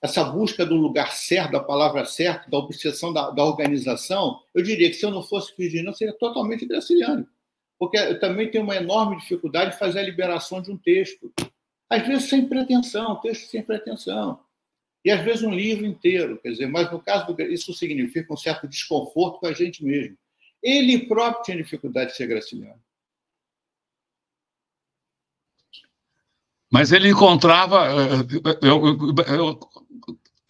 essa 0.02 0.24
busca 0.24 0.66
do 0.66 0.76
lugar 0.76 1.12
certo, 1.12 1.52
da 1.52 1.60
palavra 1.60 2.06
certa, 2.06 2.50
da 2.50 2.58
obsessão 2.58 3.12
da, 3.12 3.32
da, 3.32 3.44
organização, 3.44 4.40
eu 4.56 4.64
diria 4.64 4.90
que 4.90 4.96
se 4.96 5.06
eu 5.06 5.12
não 5.12 5.22
fosse 5.22 5.54
virginiano, 5.58 5.96
seria 5.96 6.14
totalmente 6.14 6.66
graciliano. 6.66 7.28
Porque 7.80 7.98
eu 7.98 8.20
também 8.20 8.52
tenho 8.52 8.66
uma 8.66 8.76
enorme 8.76 9.16
dificuldade 9.18 9.72
de 9.72 9.80
fazer 9.80 10.00
a 10.00 10.04
liberação 10.04 10.62
de 10.62 10.70
um 10.70 10.78
texto. 10.78 11.34
Às 11.90 12.06
vezes 12.06 12.30
sem 12.30 12.48
pretensão, 12.48 13.16
texto 13.22 13.50
sem 13.50 13.64
pretensão. 13.64 14.40
E 15.04 15.10
às 15.10 15.24
vezes 15.24 15.44
um 15.44 15.54
livro 15.54 15.86
inteiro. 15.86 16.38
Quer 16.40 16.52
dizer, 16.52 16.68
mas 16.68 16.92
no 16.92 17.02
caso 17.02 17.34
do, 17.34 17.42
isso 17.42 17.74
significa 17.74 18.34
um 18.34 18.38
certo 18.38 18.68
desconforto 18.68 19.40
com 19.40 19.48
a 19.48 19.54
gente 19.54 19.84
mesmo. 19.84 20.18
Ele 20.62 21.08
próprio 21.08 21.42
tinha 21.44 21.58
dificuldade 21.58 22.12
de 22.12 22.18
ser 22.18 22.28
graciliano. 22.28 22.82
Mas 26.72 26.92
ele 26.92 27.10
encontrava. 27.10 27.88
Eh, 27.88 28.68
eu, 28.68 28.86
eu, 29.26 29.60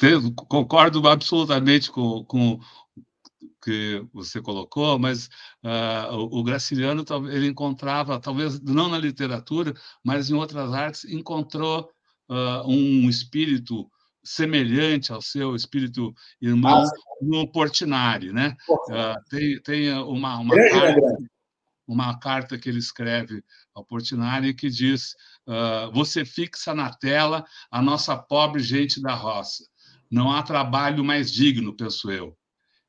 eu 0.02 0.34
concordo 0.48 1.08
absolutamente 1.08 1.92
com, 1.92 2.24
com 2.26 2.60
que 3.62 4.06
você 4.14 4.42
colocou, 4.42 4.98
mas 4.98 5.28
uh, 5.64 6.16
o, 6.16 6.44
Graciliano 6.44 7.06
ele 7.30 7.48
encontrava, 7.48 8.20
talvez 8.20 8.60
não 8.62 8.90
na 8.90 8.98
literatura, 8.98 9.74
mas 10.04 10.30
em 10.30 10.34
outras 10.34 10.74
artes, 10.74 11.06
encontrou 11.06 11.90
uh, 12.30 12.68
um 12.68 13.10
espírito 13.10 13.90
semelhante 14.24 15.12
ao 15.12 15.22
seu 15.22 15.56
espírito 15.56 16.14
irmão 16.42 16.84
ah, 16.84 16.92
no 17.22 17.50
Portinari, 17.52 18.32
né? 18.32 18.56
Uh, 18.70 19.30
tem, 19.30 19.62
tem 19.62 19.94
uma, 19.94 20.38
uma, 20.40 20.56
carta, 20.56 21.18
uma 21.88 22.20
carta 22.20 22.58
que 22.58 22.70
ele 22.70 22.80
escreve 22.80 23.44
ao 23.74 23.86
Portinari 23.86 24.54
que 24.54 24.70
diz 24.70 25.16
você 25.92 26.24
fixa 26.24 26.76
na 26.76 26.94
tela 26.94 27.44
a 27.72 27.82
nossa 27.82 28.16
pobre 28.16 28.62
gente 28.62 29.02
da 29.02 29.16
roça. 29.16 29.64
Não 30.12 30.32
há 30.32 30.44
trabalho 30.44 31.04
mais 31.04 31.32
digno, 31.32 31.76
penso 31.76 32.12
eu. 32.12 32.38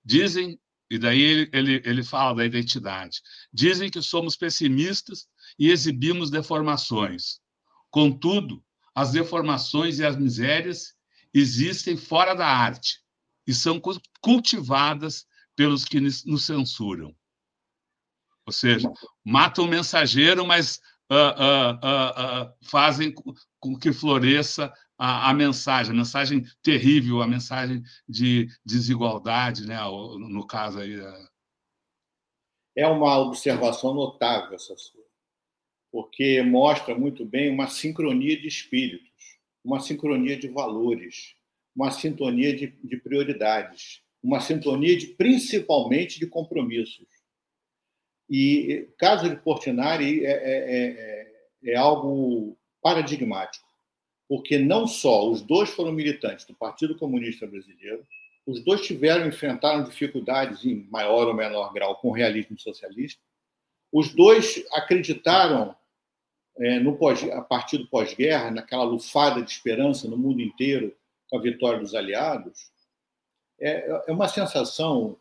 Dizem, 0.05 0.59
e 0.91 0.99
daí 0.99 1.21
ele, 1.21 1.51
ele, 1.53 1.83
ele 1.85 2.03
fala 2.03 2.37
da 2.37 2.45
identidade, 2.45 3.21
dizem 3.53 3.91
que 3.91 4.03
somos 4.03 4.37
pessimistas 4.37 5.27
e 5.59 5.71
exibimos 5.71 6.31
deformações. 6.31 7.41
Contudo, 7.91 8.65
as 8.95 9.13
deformações 9.13 9.99
e 9.99 10.05
as 10.05 10.17
misérias 10.17 10.95
existem 11.33 11.97
fora 11.97 12.35
da 12.35 12.47
arte 12.47 13.01
e 13.47 13.55
são 13.55 13.81
cultivadas 14.21 15.27
pelos 15.55 15.85
que 15.85 16.01
nos 16.01 16.45
censuram. 16.45 17.15
Ou 18.47 18.53
seja, 18.53 18.91
matam 19.25 19.65
o 19.65 19.69
mensageiro, 19.69 20.45
mas 20.47 20.81
uh, 21.11 21.75
uh, 21.77 22.53
fazem 22.63 23.15
com 23.61 23.79
que 23.79 23.93
floresça 23.93 24.73
a, 25.03 25.31
a, 25.31 25.35
mensagem, 25.35 25.95
a 25.95 25.97
mensagem 25.97 26.45
terrível, 26.63 27.23
a 27.23 27.27
mensagem 27.27 27.83
de 28.07 28.49
desigualdade, 28.63 29.67
né? 29.67 29.79
no 29.81 30.47
caso 30.47 30.79
aí. 30.79 31.01
É 32.77 32.87
uma 32.87 33.19
observação 33.19 33.95
notável 33.95 34.55
essa 34.55 34.77
sua, 34.77 35.03
porque 35.91 36.43
mostra 36.43 36.95
muito 36.95 37.25
bem 37.25 37.51
uma 37.51 37.67
sincronia 37.67 38.39
de 38.39 38.47
espíritos, 38.47 39.09
uma 39.65 39.81
sincronia 39.81 40.39
de 40.39 40.49
valores, 40.49 41.35
uma 41.75 41.91
sintonia 41.91 42.55
de, 42.55 42.67
de 42.67 42.97
prioridades, 42.99 44.03
uma 44.23 44.39
sintonia 44.39 44.99
de 44.99 45.07
principalmente 45.07 46.21
de 46.21 46.27
compromissos. 46.27 47.09
E 48.29 48.87
caso 48.99 49.31
de 49.31 49.37
Portinari 49.37 50.27
é, 50.27 50.31
é, 50.31 51.31
é, 51.65 51.73
é 51.73 51.77
algo 51.77 52.55
paradigmático, 52.83 53.70
porque 54.31 54.61
não 54.61 54.87
só 54.87 55.29
os 55.29 55.43
dois 55.43 55.71
foram 55.71 55.91
militantes 55.91 56.47
do 56.47 56.55
Partido 56.55 56.97
Comunista 56.97 57.49
Brasileiro, 57.49 58.07
os 58.47 58.63
dois 58.63 58.81
tiveram, 58.83 59.27
enfrentaram 59.27 59.83
dificuldades 59.83 60.65
em 60.65 60.87
maior 60.89 61.27
ou 61.27 61.35
menor 61.35 61.73
grau 61.73 61.97
com 61.97 62.11
o 62.11 62.13
realismo 62.13 62.57
socialista, 62.57 63.21
os 63.91 64.15
dois 64.15 64.65
acreditaram 64.73 65.75
é, 66.59 66.79
no 66.79 66.97
pós, 66.97 67.25
a 67.25 67.43
partir 67.43 67.79
do 67.79 67.89
pós-guerra, 67.89 68.53
naquela 68.53 68.85
lufada 68.85 69.43
de 69.43 69.51
esperança 69.51 70.07
no 70.07 70.17
mundo 70.17 70.41
inteiro 70.41 70.97
com 71.29 71.37
a 71.37 71.43
vitória 71.43 71.81
dos 71.81 71.97
aliados, 71.97 72.71
é, 73.61 74.03
é 74.07 74.13
uma 74.13 74.29
sensação, 74.29 75.19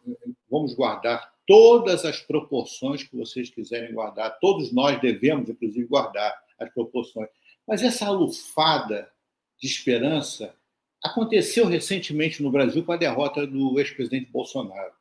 vamos 0.47 0.75
guardar 0.75 1.33
todas 1.47 2.05
as 2.05 2.21
proporções 2.21 3.01
que 3.01 3.17
vocês 3.17 3.49
quiserem 3.49 3.91
guardar. 3.91 4.37
Todos 4.39 4.71
nós 4.71 5.01
devemos, 5.01 5.49
inclusive, 5.49 5.87
guardar 5.87 6.39
as 6.59 6.71
proporções. 6.71 7.27
Mas 7.69 7.83
essa 7.83 8.07
alufada 8.07 9.11
de 9.59 9.67
esperança 9.67 10.55
aconteceu 11.03 11.67
recentemente 11.67 12.41
no 12.41 12.49
Brasil 12.49 12.83
com 12.83 12.93
a 12.93 12.97
derrota 12.97 13.45
do 13.45 13.79
ex-presidente 13.79 14.31
Bolsonaro. 14.31 14.91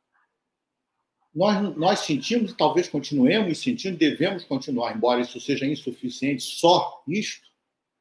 Nós, 1.35 1.77
nós 1.78 2.01
sentimos, 2.01 2.53
talvez 2.53 2.86
continuemos 2.86 3.59
sentindo, 3.59 3.97
devemos 3.97 4.45
continuar, 4.45 4.95
embora 4.95 5.23
isso 5.23 5.40
seja 5.40 5.65
insuficiente, 5.65 6.43
só 6.43 7.03
isto. 7.09 7.49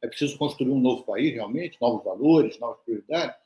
É 0.01 0.07
preciso 0.07 0.37
construir 0.37 0.71
um 0.71 0.81
novo 0.81 1.03
país, 1.03 1.33
realmente, 1.33 1.77
novos 1.79 2.03
valores, 2.03 2.59
novas 2.59 2.81
prioridades. 2.83 3.37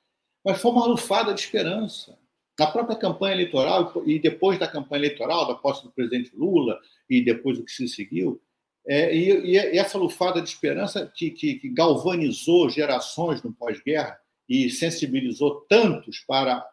Mas 0.44 0.60
foi 0.60 0.72
uma 0.72 0.86
alufada 0.86 1.36
de 1.36 1.40
esperança 1.40 2.18
na 2.58 2.66
própria 2.66 2.98
campanha 2.98 3.36
eleitoral 3.36 3.94
e 4.08 4.18
depois 4.18 4.58
da 4.58 4.68
campanha 4.68 5.06
eleitoral, 5.06 5.48
da 5.48 5.54
posse 5.54 5.84
do 5.84 5.92
presidente 5.92 6.36
Lula 6.36 6.80
e 7.08 7.24
depois 7.24 7.60
do 7.60 7.64
que 7.64 7.72
se 7.72 7.88
seguiu, 7.88 8.42
é, 8.88 9.16
e, 9.16 9.52
e, 9.52 9.58
essa 9.78 9.98
lufada 9.98 10.42
de 10.42 10.50
esperança 10.50 11.12
que, 11.16 11.32
que, 11.32 11.56
que 11.56 11.70
galvanizou 11.70 12.70
gerações 12.70 13.42
no 13.44 13.54
pós-guerra 13.54 14.20
e 14.50 14.70
sensibilizou 14.70 15.62
tantos 15.70 16.20
para 16.20 16.68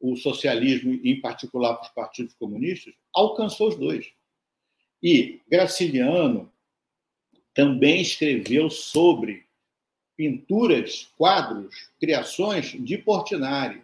o 0.00 0.16
socialismo, 0.16 1.00
em 1.02 1.20
particular 1.20 1.74
para 1.74 1.86
os 1.86 1.94
partidos 1.94 2.34
comunistas, 2.34 2.92
alcançou 3.12 3.68
os 3.68 3.76
dois. 3.76 4.12
E 5.02 5.40
Graciliano 5.48 6.52
também 7.54 8.02
escreveu 8.02 8.68
sobre 8.68 9.44
pinturas, 10.16 11.08
quadros, 11.16 11.90
criações 11.98 12.76
de 12.78 12.98
Portinari. 12.98 13.82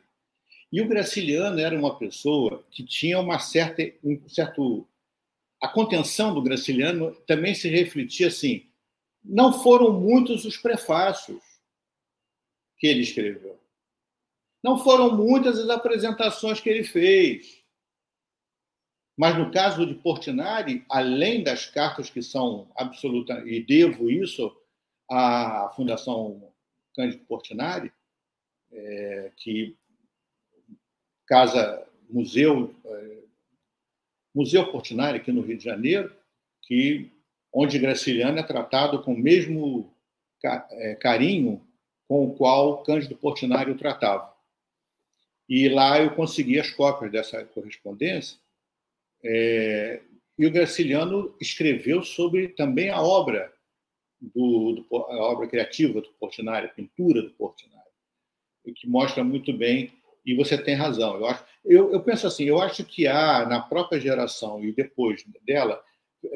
E 0.72 0.80
o 0.80 0.88
Graciliano 0.88 1.58
era 1.58 1.76
uma 1.76 1.98
pessoa 1.98 2.64
que 2.70 2.84
tinha 2.84 3.18
uma 3.18 3.38
certa, 3.38 3.82
um 4.04 4.20
certo. 4.28 4.86
A 5.60 5.68
contenção 5.68 6.32
do 6.32 6.42
Graciliano 6.42 7.14
também 7.26 7.54
se 7.54 7.68
refletia 7.68 8.28
assim. 8.28 8.70
Não 9.22 9.52
foram 9.52 9.92
muitos 9.92 10.44
os 10.44 10.56
prefácios 10.56 11.42
que 12.78 12.86
ele 12.86 13.00
escreveu. 13.00 13.60
Não 14.62 14.78
foram 14.78 15.14
muitas 15.14 15.58
as 15.58 15.68
apresentações 15.68 16.60
que 16.60 16.68
ele 16.68 16.84
fez. 16.84 17.62
Mas 19.16 19.36
no 19.36 19.50
caso 19.50 19.86
de 19.86 19.94
Portinari, 19.94 20.84
além 20.88 21.42
das 21.42 21.66
cartas 21.66 22.08
que 22.08 22.22
são 22.22 22.70
absolutas, 22.74 23.46
e 23.46 23.62
devo 23.62 24.10
isso 24.10 24.54
à 25.10 25.70
Fundação 25.76 26.50
Cândido 26.94 27.24
Portinari, 27.26 27.92
é, 28.72 29.32
que 29.36 29.76
casa, 31.26 31.86
museu, 32.08 32.74
é, 32.84 33.19
Museu 34.34 34.70
Portinari, 34.70 35.18
aqui 35.18 35.32
no 35.32 35.42
Rio 35.42 35.56
de 35.56 35.64
Janeiro, 35.64 36.14
que, 36.62 37.10
onde 37.52 37.78
Graciliano 37.78 38.38
é 38.38 38.42
tratado 38.42 39.02
com 39.02 39.14
o 39.14 39.18
mesmo 39.18 39.92
é, 40.44 40.94
carinho 40.94 41.60
com 42.08 42.26
o 42.26 42.34
qual 42.34 42.82
Cândido 42.82 43.16
Portinari 43.16 43.70
o 43.70 43.78
tratava. 43.78 44.34
E 45.48 45.68
lá 45.68 46.00
eu 46.00 46.14
consegui 46.14 46.58
as 46.58 46.70
cópias 46.70 47.10
dessa 47.10 47.44
correspondência. 47.44 48.38
É, 49.24 50.00
e 50.38 50.46
o 50.46 50.50
Graciliano 50.50 51.36
escreveu 51.40 52.02
sobre 52.02 52.48
também 52.48 52.88
a 52.88 53.02
obra 53.02 53.52
do, 54.20 54.84
do, 54.90 54.96
a 54.96 55.16
obra 55.24 55.46
criativa 55.46 56.00
do 56.00 56.08
Portinari, 56.14 56.66
a 56.66 56.70
pintura 56.70 57.22
do 57.22 57.30
Portinari, 57.30 57.90
que 58.74 58.86
mostra 58.86 59.22
muito 59.22 59.52
bem. 59.52 59.92
E 60.24 60.34
você 60.34 60.56
tem 60.58 60.74
razão. 60.74 61.16
Eu 61.16 61.26
acho, 61.26 61.44
eu, 61.64 61.92
eu 61.92 62.00
penso 62.00 62.26
assim, 62.26 62.44
eu 62.44 62.60
acho 62.60 62.84
que 62.84 63.06
há 63.06 63.46
na 63.46 63.60
própria 63.60 64.00
geração 64.00 64.62
e 64.64 64.72
depois 64.72 65.24
dela 65.46 65.82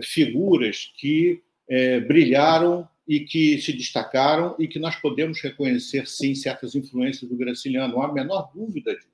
figuras 0.02 0.92
que 0.96 1.42
é, 1.68 2.00
brilharam 2.00 2.88
e 3.06 3.20
que 3.20 3.60
se 3.60 3.72
destacaram 3.72 4.56
e 4.58 4.66
que 4.66 4.78
nós 4.78 4.96
podemos 4.96 5.40
reconhecer, 5.40 6.06
sim, 6.06 6.34
certas 6.34 6.74
influências 6.74 7.28
do 7.28 7.36
Graciliano, 7.36 7.94
não 7.94 8.02
há 8.02 8.06
a 8.06 8.12
menor 8.12 8.50
dúvida 8.54 8.94
disso. 8.94 9.08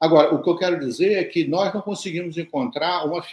Agora, 0.00 0.34
o 0.34 0.42
que 0.42 0.50
eu 0.50 0.56
quero 0.56 0.78
dizer 0.78 1.12
é 1.12 1.24
que 1.24 1.46
nós 1.46 1.72
não 1.72 1.80
conseguimos 1.80 2.36
encontrar 2.36 3.04
uma. 3.04 3.24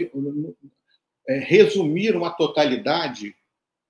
É, 1.28 1.40
resumir 1.40 2.16
uma 2.18 2.32
totalidade 2.32 3.34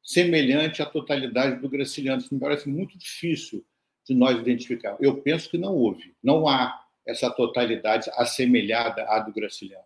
semelhante 0.03 0.81
à 0.81 0.85
totalidade 0.85 1.60
do 1.60 1.69
Graciliano. 1.69 2.22
Isso 2.22 2.34
me 2.34 2.40
parece 2.40 2.69
muito 2.69 2.98
difícil 2.98 3.65
de 4.07 4.13
nós 4.13 4.38
identificar. 4.38 4.97
Eu 4.99 5.21
penso 5.21 5.49
que 5.49 5.57
não 5.57 5.73
houve, 5.73 6.15
não 6.21 6.47
há 6.47 6.84
essa 7.05 7.30
totalidade 7.30 8.09
assemelhada 8.15 9.03
à 9.03 9.19
do 9.19 9.34
Graciliano. 9.34 9.85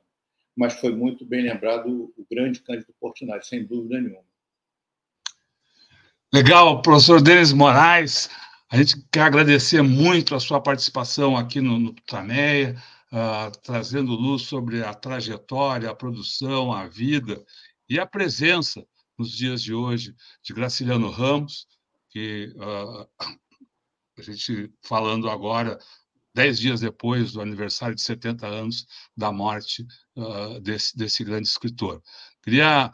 Mas 0.56 0.80
foi 0.80 0.91
muito 0.91 1.26
bem 1.26 1.44
lembrado 1.44 2.14
o 2.18 2.26
grande 2.30 2.61
Cândido 2.61 2.94
Portinari, 2.99 3.45
sem 3.45 3.64
dúvida 3.64 3.99
nenhuma. 4.02 4.26
Legal, 6.34 6.81
professor 6.81 7.22
Denis 7.22 7.53
Moraes. 7.53 8.30
A 8.69 8.77
gente 8.77 9.02
quer 9.11 9.22
agradecer 9.22 9.81
muito 9.81 10.35
a 10.35 10.39
sua 10.39 10.60
participação 10.60 11.38
aqui 11.38 11.61
no, 11.61 11.80
no 11.80 11.94
Tutameia, 11.94 12.76
uh, 13.11 13.52
trazendo 13.64 14.11
luz 14.11 14.44
sobre 14.44 14.84
a 14.84 14.94
trajetória, 14.94 15.89
a 15.89 15.95
produção, 15.95 16.73
a 16.73 16.88
vida 16.88 17.41
e 17.88 17.99
a 17.99 18.06
presença 18.06 18.85
nos 19.18 19.31
dias 19.31 19.61
de 19.61 19.73
hoje 19.73 20.14
de 20.44 20.53
Graciliano 20.53 21.10
Ramos, 21.10 21.65
que 22.10 22.53
uh, 22.57 23.07
a 24.22 24.23
gente 24.23 24.72
falando 24.84 25.30
agora, 25.30 25.77
dez 26.34 26.60
dias 26.60 26.81
depois 26.81 27.34
do 27.34 27.41
aniversário 27.41 27.95
de 27.95 28.02
70 28.02 28.48
anos 28.48 28.85
da 29.15 29.31
morte 29.31 29.85
uh, 30.15 30.60
desse, 30.61 30.95
desse 30.98 31.23
grande 31.23 31.48
escritor. 31.48 32.02
Queria 32.44 32.91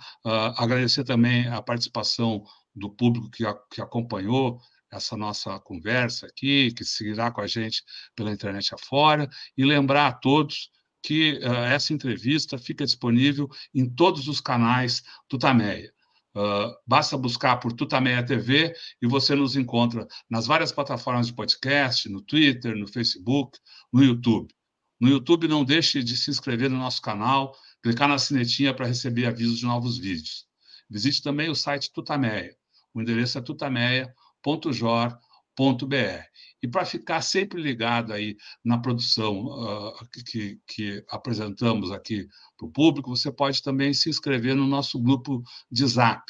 agradecer 0.57 1.03
também 1.03 1.47
a 1.47 1.61
participação 1.61 2.43
do 2.75 2.89
público 2.89 3.29
que, 3.29 3.45
a, 3.45 3.53
que 3.71 3.81
acompanhou 3.81 4.59
essa 4.91 5.15
nossa 5.15 5.59
conversa 5.59 6.25
aqui, 6.27 6.71
que 6.71 6.83
seguirá 6.83 7.31
com 7.31 7.41
a 7.41 7.47
gente 7.47 7.83
pela 8.15 8.31
internet 8.31 8.73
afora, 8.73 9.29
e 9.57 9.63
lembrar 9.63 10.07
a 10.07 10.13
todos 10.13 10.71
que 11.03 11.39
uh, 11.43 11.65
essa 11.65 11.93
entrevista 11.93 12.57
fica 12.57 12.85
disponível 12.85 13.47
em 13.75 13.87
todos 13.87 14.27
os 14.27 14.39
canais 14.39 15.03
do 15.29 15.37
Tameia. 15.37 15.92
Uh, 16.35 16.73
basta 16.87 17.17
buscar 17.17 17.57
por 17.57 17.73
Tutameia 17.73 18.25
TV 18.25 18.73
e 19.01 19.07
você 19.07 19.35
nos 19.35 19.55
encontra 19.55 20.07
nas 20.29 20.47
várias 20.47 20.71
plataformas 20.71 21.27
de 21.27 21.33
podcast, 21.33 22.09
no 22.09 22.21
Twitter, 22.21 22.75
no 22.75 22.87
Facebook, 22.87 23.57
no 23.91 24.03
YouTube. 24.03 24.53
No 24.99 25.09
YouTube, 25.09 25.47
não 25.47 25.63
deixe 25.63 26.03
de 26.03 26.17
se 26.17 26.31
inscrever 26.31 26.69
no 26.69 26.77
nosso 26.77 27.01
canal, 27.01 27.55
clicar 27.83 28.07
na 28.07 28.17
sinetinha 28.17 28.73
para 28.73 28.87
receber 28.87 29.25
avisos 29.25 29.59
de 29.59 29.65
novos 29.65 29.97
vídeos. 29.97 30.45
Visite 30.89 31.21
também 31.21 31.49
o 31.49 31.55
site 31.55 31.91
Tutameia. 31.91 32.55
O 32.93 33.01
endereço 33.01 33.37
é 33.37 33.41
tutameia.com 33.41 35.22
www.jor.br. 35.57 36.23
E 36.61 36.67
para 36.67 36.85
ficar 36.85 37.21
sempre 37.21 37.61
ligado 37.61 38.13
aí 38.13 38.37
na 38.63 38.77
produção 38.77 39.45
uh, 39.45 39.93
que, 40.25 40.59
que 40.65 41.03
apresentamos 41.09 41.91
aqui 41.91 42.27
para 42.57 42.67
o 42.67 42.71
público, 42.71 43.09
você 43.09 43.31
pode 43.31 43.61
também 43.61 43.93
se 43.93 44.09
inscrever 44.09 44.55
no 44.55 44.65
nosso 44.65 44.99
grupo 44.99 45.43
de 45.71 45.85
Zap. 45.85 46.23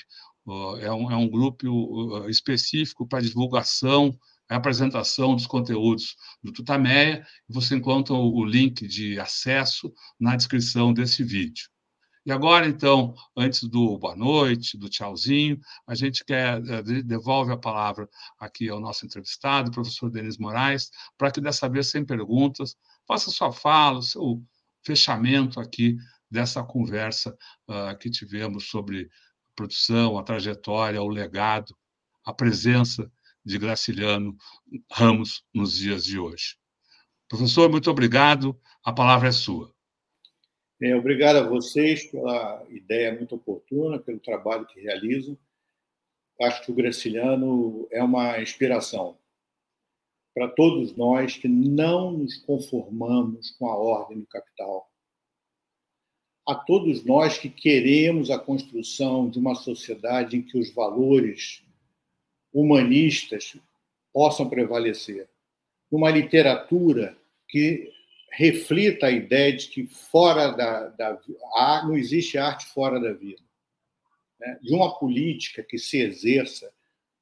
Uh, 0.45 0.77
é, 0.77 0.91
um, 0.91 1.11
é 1.11 1.15
um 1.15 1.29
grupo 1.29 1.67
uh, 1.67 2.29
específico 2.29 3.07
para 3.07 3.21
divulgação 3.21 4.17
a 4.49 4.57
apresentação 4.57 5.35
dos 5.35 5.47
conteúdos 5.47 6.15
do 6.43 6.51
Tutameia. 6.51 7.25
Você 7.47 7.75
encontra 7.75 8.13
o 8.13 8.43
link 8.43 8.87
de 8.87 9.19
acesso 9.19 9.91
na 10.19 10.35
descrição 10.35 10.93
desse 10.93 11.23
vídeo. 11.23 11.72
E 12.25 12.31
agora, 12.31 12.65
então, 12.65 13.13
antes 13.35 13.63
do 13.65 13.97
boa 13.97 14.15
noite, 14.15 14.77
do 14.77 14.87
tchauzinho, 14.87 15.59
a 15.85 15.93
gente 15.93 16.23
quer 16.23 16.61
eh, 16.65 16.81
devolve 17.03 17.51
a 17.51 17.57
palavra 17.57 18.09
aqui 18.39 18.69
ao 18.69 18.79
nosso 18.79 19.05
entrevistado, 19.05 19.69
o 19.69 19.73
professor 19.73 20.09
Denis 20.09 20.37
Moraes, 20.37 20.89
para 21.17 21.31
que 21.31 21.41
dessa 21.41 21.67
vez, 21.67 21.87
sem 21.87 22.05
perguntas, 22.05 22.77
faça 23.05 23.29
sua 23.29 23.51
fala, 23.51 23.99
o 23.99 24.01
seu 24.01 24.41
fechamento 24.85 25.59
aqui 25.59 25.97
dessa 26.31 26.63
conversa 26.63 27.37
uh, 27.67 27.97
que 27.99 28.09
tivemos 28.09 28.69
sobre 28.69 29.09
produção, 29.55 30.17
a 30.17 30.23
trajetória, 30.23 31.01
o 31.01 31.07
legado, 31.07 31.75
a 32.25 32.33
presença 32.33 33.11
de 33.45 33.57
Graciliano 33.57 34.35
Ramos 34.91 35.43
nos 35.53 35.73
dias 35.73 36.05
de 36.05 36.17
hoje. 36.17 36.55
Professor, 37.27 37.69
muito 37.69 37.91
obrigado. 37.91 38.59
A 38.83 38.93
palavra 38.93 39.27
é 39.27 39.31
sua. 39.31 39.73
É, 40.83 40.93
obrigado 40.93 41.37
a 41.37 41.47
vocês 41.47 42.03
pela 42.07 42.61
ideia 42.69 43.15
muito 43.15 43.35
oportuna, 43.35 43.97
pelo 43.97 44.19
trabalho 44.19 44.65
que 44.65 44.81
realizam. 44.81 45.37
Acho 46.41 46.61
que 46.61 46.71
o 46.73 46.75
Graciliano 46.75 47.87
é 47.89 48.03
uma 48.03 48.41
inspiração 48.41 49.17
para 50.35 50.49
todos 50.49 50.93
nós 50.93 51.37
que 51.37 51.47
não 51.47 52.11
nos 52.11 52.35
conformamos 52.35 53.51
com 53.51 53.69
a 53.69 53.77
ordem 53.77 54.19
do 54.19 54.27
capital. 54.27 54.91
A 56.45 56.53
todos 56.53 57.05
nós 57.05 57.37
que 57.37 57.49
queremos 57.49 58.29
a 58.29 58.37
construção 58.37 59.29
de 59.29 59.39
uma 59.39 59.55
sociedade 59.55 60.35
em 60.35 60.41
que 60.41 60.57
os 60.57 60.69
valores 60.73 61.63
humanistas 62.51 63.55
possam 64.11 64.49
prevalecer. 64.49 65.29
Uma 65.89 66.11
literatura 66.11 67.17
que 67.47 67.89
reflita 68.33 69.07
a 69.07 69.11
ideia 69.11 69.55
de 69.55 69.67
que 69.67 69.85
fora 69.85 70.49
da, 70.51 70.87
da 70.89 71.19
não 71.83 71.95
existe 71.95 72.37
arte 72.37 72.65
fora 72.65 72.99
da 72.99 73.13
vida, 73.13 73.41
né? 74.39 74.59
de 74.61 74.73
uma 74.73 74.97
política 74.97 75.63
que 75.63 75.77
se 75.77 75.99
exerça 75.99 76.73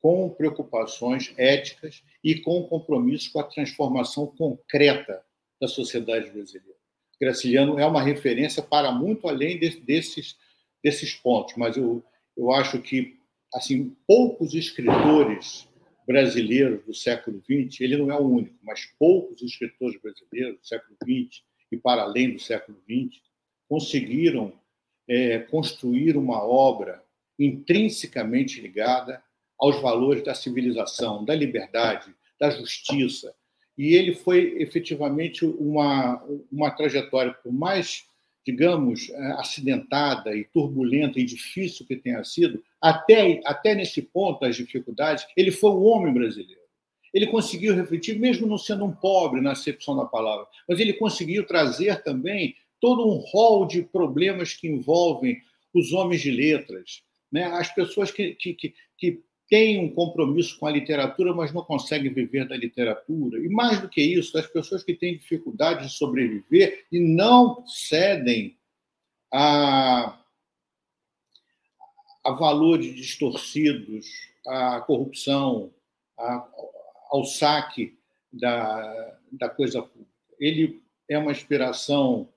com 0.02 0.30
preocupações 0.30 1.34
éticas 1.38 2.02
e 2.24 2.40
com 2.40 2.64
compromisso 2.64 3.32
com 3.32 3.40
a 3.40 3.44
transformação 3.44 4.26
concreta 4.26 5.22
da 5.60 5.68
sociedade 5.68 6.32
brasileira. 6.32 6.80
Graciliano 7.20 7.78
é 7.78 7.86
uma 7.86 8.02
referência 8.02 8.64
para 8.64 8.92
muito 8.92 9.28
além 9.28 9.60
de, 9.60 9.80
desses 9.82 10.36
desses 10.84 11.14
pontos, 11.14 11.56
mas 11.58 11.78
eu, 11.78 12.04
eu 12.36 12.52
acho 12.52 12.82
que 12.82 13.20
assim 13.54 13.96
poucos 14.08 14.56
escritores 14.56 15.68
brasileiros 16.06 16.84
do 16.86 16.94
século 16.94 17.42
XX, 17.42 17.82
ele 17.82 17.98
não 17.98 18.12
é 18.12 18.16
o 18.20 18.28
único, 18.28 18.56
mas 18.64 18.86
poucos 18.98 19.42
escritores 19.42 20.00
brasileiros 20.02 20.60
do 20.60 20.66
século 20.66 20.98
XX 21.04 21.44
e 21.72 21.78
para 21.78 22.04
além 22.04 22.34
do 22.34 22.40
século 22.40 22.82
XX 22.90 23.22
conseguiram 23.68 24.54
é, 25.08 25.40
construir 25.40 26.18
uma 26.18 26.44
obra 26.44 27.04
intrinsecamente 27.40 28.62
ligada 28.62 29.24
aos 29.60 29.82
valores 29.82 30.24
da 30.24 30.34
civilização, 30.34 31.24
da 31.24 31.36
liberdade, 31.36 32.14
da 32.40 32.50
justiça. 32.50 33.34
E 33.78 33.96
ele 33.96 34.16
foi 34.16 34.62
efetivamente 34.62 35.46
uma, 35.46 36.24
uma 36.52 36.72
trajetória, 36.72 37.34
por 37.34 37.52
mais 37.52 38.06
digamos, 38.46 39.10
é, 39.10 39.32
acidentada 39.34 40.36
e 40.36 40.44
turbulenta 40.46 41.20
e 41.20 41.24
difícil 41.24 41.86
que 41.86 41.96
tenha 41.96 42.24
sido, 42.24 42.64
até, 42.82 43.42
até 43.46 43.76
nesse 43.76 44.02
ponto, 44.02 44.46
as 44.46 44.56
dificuldades, 44.56 45.26
ele 45.38 45.52
foi 45.52 45.72
um 45.72 45.84
homem 45.86 46.14
brasileiro. 46.14 46.62
Ele 47.14 47.28
conseguiu 47.28 47.76
refletir, 47.76 48.18
mesmo 48.18 48.48
não 48.48 48.58
sendo 48.58 48.86
um 48.86 48.92
pobre 48.92 49.42
na 49.42 49.52
acepção 49.52 49.96
da 49.96 50.06
palavra, 50.06 50.48
mas 50.68 50.80
ele 50.80 50.94
conseguiu 50.94 51.46
trazer 51.46 52.02
também 52.04 52.56
todo 52.80 53.08
um 53.08 53.18
rol 53.18 53.68
de 53.68 53.84
problemas 53.84 54.54
que 54.54 54.68
envolvem 54.68 55.42
os 55.74 55.94
homens 55.94 56.22
de 56.22 56.32
letras, 56.32 57.04
né? 57.32 57.46
as 57.46 57.74
pessoas 57.74 58.12
que, 58.12 58.34
que, 58.36 58.54
que, 58.54 58.74
que 58.98 59.24
têm 59.52 59.84
um 59.84 59.94
compromisso 59.94 60.58
com 60.58 60.66
a 60.66 60.72
literatura, 60.72 61.34
mas 61.34 61.52
não 61.52 61.62
conseguem 61.62 62.14
viver 62.14 62.48
da 62.48 62.56
literatura. 62.56 63.38
E 63.38 63.50
mais 63.50 63.82
do 63.82 63.90
que 63.90 64.02
isso, 64.02 64.38
as 64.38 64.48
pessoas 64.48 64.82
que 64.82 64.94
têm 64.94 65.18
dificuldade 65.18 65.88
de 65.88 65.94
sobreviver 65.94 66.86
e 66.90 67.02
não 67.02 67.68
cedem 67.68 68.58
a, 69.30 70.18
a 72.24 72.32
valores 72.32 72.96
distorcidos, 72.96 74.08
à 74.48 74.80
corrupção, 74.80 75.74
a, 76.18 76.50
ao 77.10 77.26
saque 77.26 78.00
da, 78.32 79.20
da 79.34 79.50
coisa 79.50 79.82
pública. 79.82 80.10
Ele 80.40 80.82
é 81.10 81.18
uma 81.18 81.34
inspiração 81.34 82.30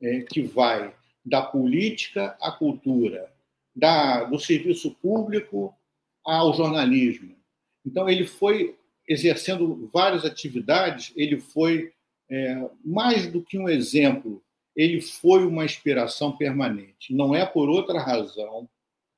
é, 0.00 0.22
que 0.22 0.40
vai 0.40 0.96
da 1.22 1.42
política 1.42 2.34
à 2.40 2.50
cultura, 2.50 3.30
da, 3.76 4.24
do 4.24 4.40
serviço 4.40 4.90
público 4.92 5.76
ao 6.24 6.54
jornalismo. 6.54 7.36
Então, 7.84 8.08
ele 8.08 8.26
foi 8.26 8.76
exercendo 9.08 9.90
várias 9.92 10.24
atividades, 10.24 11.12
ele 11.16 11.38
foi, 11.38 11.92
é, 12.30 12.70
mais 12.84 13.26
do 13.26 13.42
que 13.42 13.58
um 13.58 13.68
exemplo, 13.68 14.42
ele 14.74 15.00
foi 15.00 15.44
uma 15.44 15.64
inspiração 15.64 16.36
permanente. 16.36 17.14
Não 17.14 17.34
é 17.34 17.44
por 17.44 17.68
outra 17.68 18.00
razão 18.00 18.68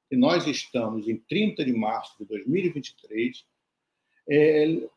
que 0.09 0.17
nós 0.17 0.47
estamos 0.47 1.09
em 1.09 1.17
30 1.17 1.65
de 1.65 1.73
março 1.73 2.17
de 2.19 2.25
2023, 2.25 3.45
é, 4.29 4.89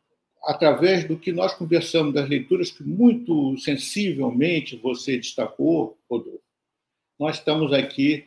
através 0.43 1.05
do 1.07 1.17
que 1.17 1.31
nós 1.31 1.53
conversamos, 1.53 2.13
das 2.13 2.29
leituras 2.29 2.71
que 2.71 2.83
muito 2.83 3.57
sensivelmente 3.57 4.75
você 4.77 5.17
destacou, 5.17 5.97
Rodolfo, 6.09 6.41
nós 7.19 7.37
estamos 7.37 7.73
aqui 7.73 8.25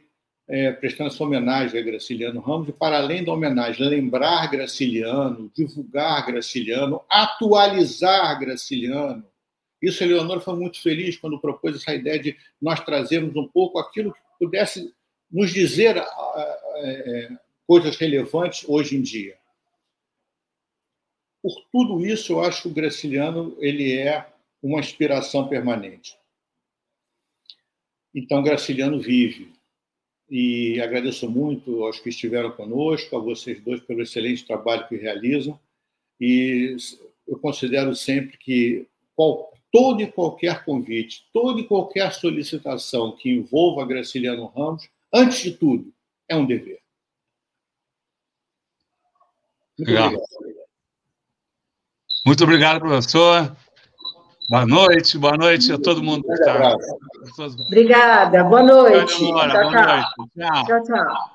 é, 0.50 0.72
prestando 0.72 1.10
essa 1.10 1.22
homenagem 1.22 1.78
a 1.78 1.82
Graciliano 1.82 2.40
Ramos, 2.40 2.68
e 2.68 2.72
para 2.72 2.98
além 2.98 3.22
da 3.22 3.32
homenagem, 3.32 3.88
lembrar 3.88 4.50
Graciliano, 4.50 5.48
divulgar 5.54 6.26
Graciliano, 6.26 7.00
atualizar 7.08 8.36
Graciliano. 8.40 9.24
Isso, 9.80 10.02
a 10.02 10.06
Leonor 10.08 10.40
foi 10.40 10.56
muito 10.56 10.82
feliz 10.82 11.16
quando 11.16 11.38
propôs 11.38 11.76
essa 11.76 11.94
ideia 11.94 12.18
de 12.18 12.36
nós 12.60 12.80
trazermos 12.80 13.34
um 13.36 13.46
pouco 13.46 13.78
aquilo 13.78 14.12
que 14.12 14.20
pudesse 14.40 14.92
nos 15.30 15.52
dizer 15.52 15.96
é, 15.96 17.28
coisas 17.64 17.96
relevantes 17.96 18.68
hoje 18.68 18.96
em 18.96 19.02
dia. 19.02 19.38
Por 21.40 21.54
tudo 21.70 22.04
isso, 22.04 22.32
eu 22.32 22.44
acho 22.44 22.62
que 22.62 22.68
o 22.68 22.74
Graciliano 22.74 23.56
ele 23.60 23.96
é 23.96 24.26
uma 24.60 24.80
inspiração 24.80 25.46
permanente. 25.46 26.18
Então, 28.12 28.42
Graciliano 28.42 29.00
vive, 29.00 29.59
e 30.30 30.80
agradeço 30.80 31.28
muito 31.28 31.84
aos 31.84 31.98
que 31.98 32.08
estiveram 32.08 32.52
conosco, 32.52 33.16
a 33.16 33.20
vocês 33.20 33.60
dois 33.60 33.80
pelo 33.80 34.02
excelente 34.02 34.46
trabalho 34.46 34.86
que 34.86 34.96
realizam. 34.96 35.58
E 36.20 36.76
eu 37.26 37.38
considero 37.38 37.94
sempre 37.96 38.38
que 38.38 38.86
qual, 39.16 39.52
todo 39.72 40.00
e 40.00 40.10
qualquer 40.10 40.64
convite, 40.64 41.26
toda 41.32 41.60
e 41.60 41.66
qualquer 41.66 42.12
solicitação 42.12 43.16
que 43.16 43.28
envolva 43.30 43.84
Graciliano 43.84 44.46
Ramos, 44.46 44.88
antes 45.12 45.42
de 45.42 45.52
tudo, 45.52 45.92
é 46.28 46.36
um 46.36 46.46
dever. 46.46 46.80
Muito 49.76 49.90
obrigado. 49.90 50.18
Muito 52.24 52.44
obrigado, 52.44 52.80
professor. 52.80 53.56
Boa 54.50 54.66
noite, 54.66 55.16
boa 55.16 55.36
noite 55.36 55.72
a 55.72 55.78
todo 55.78 56.02
mundo 56.02 56.24
que 56.24 56.32
está. 56.32 56.74
Obrigada, 57.68 58.42
boa 58.42 58.64
noite. 58.64 59.24
Boa 59.24 59.46
noite. 59.46 59.70
Tchau, 59.70 60.28
tchau. 60.34 60.66
tchau, 60.66 60.82
tchau. 60.82 61.30